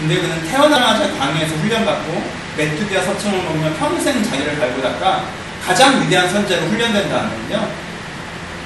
근데 0.00 0.20
그는 0.20 0.42
태어나자마자 0.48 1.12
광야에서 1.18 1.54
훈련받고 1.54 2.32
메뚜기와 2.56 3.02
석청을 3.02 3.42
먹으며 3.44 3.72
평생 3.74 4.22
자기를 4.24 4.58
갈고 4.58 4.82
닦아 4.82 5.24
가장 5.64 6.02
위대한 6.02 6.28
선자로 6.28 6.66
훈련된 6.66 7.08
다음에는요 7.08 7.91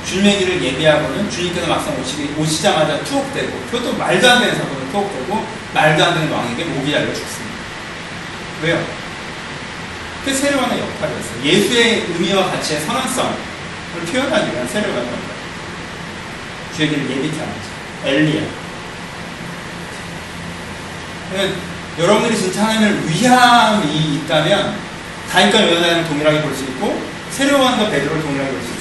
길을 0.06 0.62
예비하고는 0.62 1.28
주님께서 1.28 1.66
막상 1.66 1.98
오시기, 2.00 2.34
오시자마자 2.38 3.02
투옥되고 3.02 3.60
그것도 3.70 3.96
말도 3.96 4.30
안 4.30 4.40
되는 4.40 4.54
사건으로 4.54 4.90
투옥되고 4.92 5.46
말도 5.74 6.04
안 6.04 6.14
되는 6.14 6.30
왕에게 6.30 6.64
목이 6.64 6.92
잘려 6.92 7.12
죽습니다. 7.12 7.56
왜요? 8.62 8.84
그 10.24 10.32
세례관의 10.32 10.78
역할이었어요. 10.80 11.44
예수의 11.44 12.06
의미와 12.08 12.50
가치의 12.50 12.80
선언성을 12.80 13.34
표현하기 14.12 14.52
위한 14.52 14.68
세례관의 14.68 15.06
역할. 15.06 15.36
길을 16.76 17.10
예비케 17.10 17.38
하는 17.38 17.52
자. 17.54 18.08
엘리야. 18.08 18.42
그러니까 21.30 21.58
여러분들이 21.98 22.36
진짜 22.36 22.64
하나님을 22.64 23.08
위함이 23.08 24.14
있다면 24.16 24.76
다윗과 25.32 25.62
요나단을 25.68 26.06
동일하게 26.06 26.42
볼 26.42 26.54
수 26.54 26.64
있고 26.64 27.02
세례관과 27.30 27.90
베드로를 27.90 28.22
동일하게 28.22 28.50
볼 28.52 28.60
수. 28.62 28.68
아, 28.68 28.75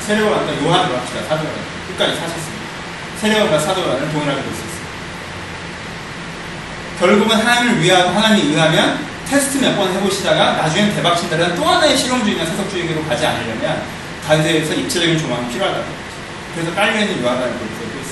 세례관과 0.00 0.64
요한으로 0.64 0.96
합시다. 0.98 1.20
사도관 1.28 1.52
끝까지 1.88 2.14
사셨습니다. 2.20 2.64
세례관과 3.20 3.58
사도관을 3.58 4.12
동일하게 4.12 4.42
볼 4.42 4.54
수 4.54 4.60
있습니다. 4.64 4.86
결국은 6.98 7.36
하나님을 7.36 7.82
위하고 7.82 8.10
하나님이 8.10 8.50
의하면 8.52 8.98
테스트 9.28 9.58
몇 9.58 9.76
번 9.76 9.92
해보시다가 9.92 10.52
나중엔 10.52 10.94
대박 10.94 11.16
친다면 11.16 11.54
또 11.56 11.64
하나의 11.64 11.96
실용주의나 11.96 12.46
세속주의로 12.46 13.04
가지 13.06 13.26
않으려면 13.26 13.82
다윗에서 14.26 14.74
입체적인 14.74 15.18
조망이 15.18 15.48
필요하다고 15.52 15.84
그래서 16.54 16.74
깔려있는 16.74 17.22
걸 17.22 17.34
보고 17.36 17.64
있습니다. 17.64 18.06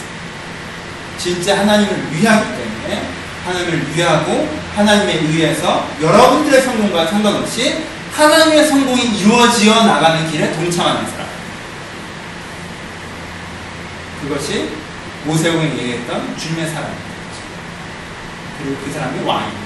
진짜 1.18 1.58
하나님을 1.60 2.12
위하기 2.12 2.44
때문에 2.56 3.08
하나님을 3.46 3.94
위하고 3.94 4.48
하나님에 4.76 5.14
의해서 5.14 5.88
여러분들의 6.02 6.60
성공과 6.62 7.06
상관없이 7.06 7.84
하나님의 8.14 8.66
성공이 8.66 9.02
이루어지어 9.18 9.84
나가는 9.84 10.30
길에 10.30 10.52
동참하는 10.52 11.08
사람. 11.10 11.23
그것이 14.24 14.70
오세훈이 15.26 15.78
얘기했던 15.78 16.38
주님의 16.38 16.70
사랑입니다. 16.70 17.14
그리고 18.58 18.76
그 18.82 18.90
사람이 18.90 19.22
왕입니다. 19.22 19.64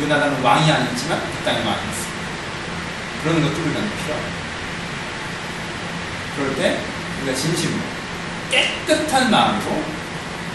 요나단은 0.00 0.42
왕이 0.42 0.70
아니었지만 0.70 1.20
그 1.20 1.44
땅의 1.44 1.66
왕이었습니다. 1.66 2.18
그런 3.22 3.42
것들을 3.42 3.74
나는 3.74 3.90
필요합니다. 3.98 4.38
그럴 6.36 6.54
때 6.54 6.80
우리가 7.18 7.36
진심으로 7.36 7.82
깨끗한 8.52 9.30
마음으로 9.30 9.82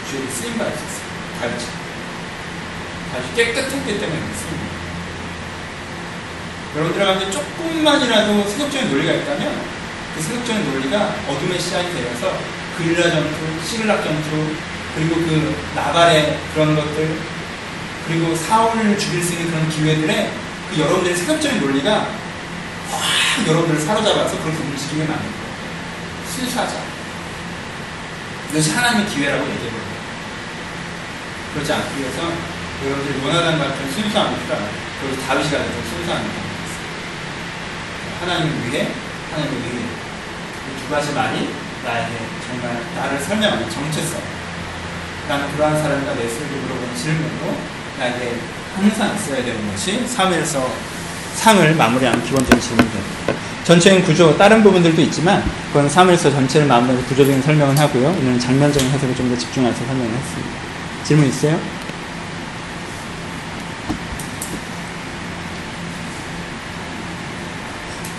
주에게 0.10 0.32
쓰임 0.32 0.58
받을 0.58 0.72
수 0.72 0.84
있어요. 0.86 1.04
다윗이. 1.42 1.66
다윗이 3.12 3.36
깨끗했기 3.36 4.00
때문에 4.00 4.20
쓰입니다. 4.34 4.74
여러분들 6.76 7.06
가운데 7.06 7.32
조금만이라도 7.32 8.44
세속적인 8.50 8.90
논리가 8.90 9.14
있다면 9.14 9.62
그 10.16 10.22
세속적인 10.22 10.72
논리가 10.72 11.16
어둠의 11.28 11.60
시작이 11.60 11.94
되어서 11.94 12.63
그릴라 12.78 13.10
전투, 13.12 13.66
시글락 13.66 14.04
전투, 14.04 14.56
그리고 14.96 15.16
그 15.16 15.56
나발의 15.76 16.40
그런 16.54 16.76
것들, 16.76 17.18
그리고 18.08 18.36
사울을 18.36 18.98
죽일 18.98 19.24
수 19.24 19.34
있는 19.34 19.50
그런 19.50 19.70
기회들에 19.70 20.32
그 20.70 20.80
여러분들의 20.80 21.16
세속적인 21.16 21.62
논리가 21.62 22.10
확 22.92 23.48
여러분들을 23.48 23.80
사로잡아서 23.82 24.42
그렇게 24.42 24.58
움직이게 24.58 25.04
만든 25.06 25.24
거예요. 25.24 25.44
순수하자. 26.36 26.74
이것이 28.52 28.72
하나님의 28.72 29.08
기회라고 29.08 29.44
얘기해버려요. 29.44 29.94
그렇지 31.54 31.74
않기 31.74 32.00
위해서 32.00 32.22
여러분들이 32.86 33.26
원하는 33.26 33.60
같은 33.60 33.92
순수함이 33.92 34.38
필요합니다. 34.42 34.84
그리고 35.02 35.22
다윗이 35.22 35.50
가진 35.50 35.72
순수함이 35.90 36.24
필요합니다. 36.28 36.54
하나님을 38.22 38.72
위해, 38.72 38.88
하나님을 39.32 39.62
위해. 39.62 39.86
이두 40.78 40.90
가지만이 40.90 41.63
나에게 41.84 42.12
정말 42.48 42.82
나를 42.96 43.20
설명하는 43.20 43.70
정체성. 43.70 44.20
나는 45.28 45.52
그러한 45.54 45.82
사람이다 45.82 46.16
내 46.16 46.28
스스로 46.28 46.48
물어보는 46.62 46.96
질문으로 46.96 47.58
나에게 48.00 48.40
항상 48.76 49.16
있어야 49.16 49.44
되는 49.44 49.72
것이 49.72 50.06
3일서 50.06 50.66
상을 51.36 51.76
마무리하는 51.76 52.24
기본적인 52.24 52.60
질문입니다. 52.60 53.00
전체적인 53.64 54.06
구조, 54.06 54.38
다른 54.38 54.62
부분들도 54.62 55.02
있지만 55.04 55.44
그건 55.68 55.88
3일서 55.88 56.24
전체를 56.32 56.68
마무리하고 56.68 57.06
구조적인 57.08 57.42
설명을 57.42 57.78
하고요. 57.78 58.10
오늘은 58.10 58.40
장면적인 58.40 58.90
해석에 58.90 59.16
좀더 59.16 59.38
집중해서 59.38 59.86
설명을 59.86 60.12
했습니다. 60.12 60.52
질문 61.04 61.28
있어요? 61.28 61.60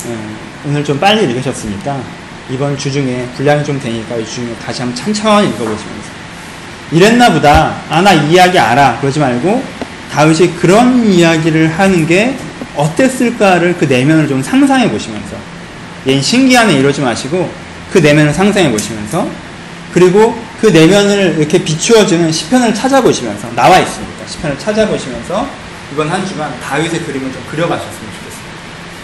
음, 0.07 0.37
오늘 0.67 0.85
좀 0.85 0.99
빨리 0.99 1.25
읽으셨으니까 1.25 2.24
이번 2.51 2.77
주 2.77 2.93
중에 2.93 3.27
분량이 3.37 3.65
좀 3.65 3.81
되니까 3.81 4.17
이 4.17 4.27
중에 4.27 4.55
다시 4.65 4.83
한번 4.83 4.97
천천히 4.97 5.49
읽어보시면서 5.49 6.15
이랬나 6.93 7.33
보다 7.33 7.77
아 7.89 8.03
나 8.03 8.13
이야기 8.13 8.59
알아 8.59 8.99
그러지 9.01 9.19
말고 9.19 9.63
다윗이 10.13 10.55
그런 10.57 11.05
이야기를 11.07 11.79
하는 11.79 12.07
게 12.07 12.37
어땠을까를 12.77 13.77
그 13.79 13.87
내면을 13.87 14.29
좀 14.29 14.43
상상해 14.43 14.91
보시면서 14.91 15.37
얘 16.07 16.21
신기하네 16.21 16.75
이러지 16.75 17.01
마시고 17.01 17.51
그 17.93 17.99
내면을 17.99 18.33
상상해 18.33 18.71
보시면서 18.71 19.27
그리고 19.93 20.39
그 20.61 20.67
내면을 20.67 21.37
이렇게 21.39 21.63
비추어주는 21.63 22.31
시편을 22.31 22.75
찾아보시면서 22.75 23.49
나와 23.55 23.79
있으니까 23.79 24.27
시편을 24.27 24.59
찾아보시면서 24.59 25.49
이번 25.93 26.11
한 26.11 26.27
주간 26.27 26.53
다윗의 26.61 27.01
그림을 27.05 27.33
좀 27.33 27.43
그려가셨으면 27.51 27.93
좋겠습니다. 28.19 28.55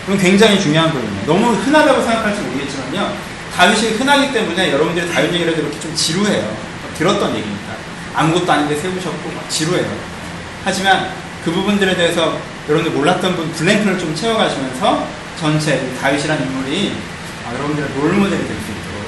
그건 0.04 0.18
굉장히 0.18 0.60
중요한 0.60 0.90
부분이에요. 0.90 1.26
너무 1.26 1.52
흔하다고 1.52 2.02
생각할지 2.02 2.40
모르겠지만요. 2.42 3.29
다윗이 3.60 3.98
흔하기 3.98 4.32
때문에 4.32 4.72
여러분들이 4.72 5.12
다윗 5.12 5.34
얘기를 5.34 5.52
해도 5.52 5.60
이렇게 5.60 5.78
좀 5.80 5.94
지루해요. 5.94 6.56
들었던 6.96 7.36
얘기니까. 7.36 7.76
아무것도 8.14 8.50
아닌데 8.50 8.74
세우셨고 8.74 9.30
막 9.32 9.50
지루해요. 9.50 9.86
하지만 10.64 11.10
그 11.44 11.52
부분들에 11.52 11.94
대해서 11.94 12.40
여러분들 12.66 12.96
몰랐던 12.96 13.36
분 13.36 13.52
블랭크를 13.52 13.98
좀 13.98 14.14
채워가시면서 14.14 15.06
전체 15.38 15.94
다윗이라는 16.00 16.46
인물이 16.46 16.96
아, 17.46 17.52
여러분들의 17.52 17.90
롤모델이 17.96 18.48
될 18.48 18.56
수 18.56 18.70
있도록 18.72 19.04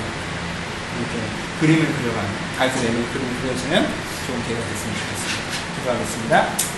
이렇게 0.98 1.16
그림을 1.60 1.86
그려가는 1.86 2.28
다윗의 2.58 2.82
내면 2.82 3.10
그림을 3.10 3.40
그려지는 3.40 3.88
좋은 4.26 4.44
기회가 4.46 4.60
됐으면 4.68 4.94
좋겠습니다. 4.98 5.42
기도하겠습니다. 5.78 6.71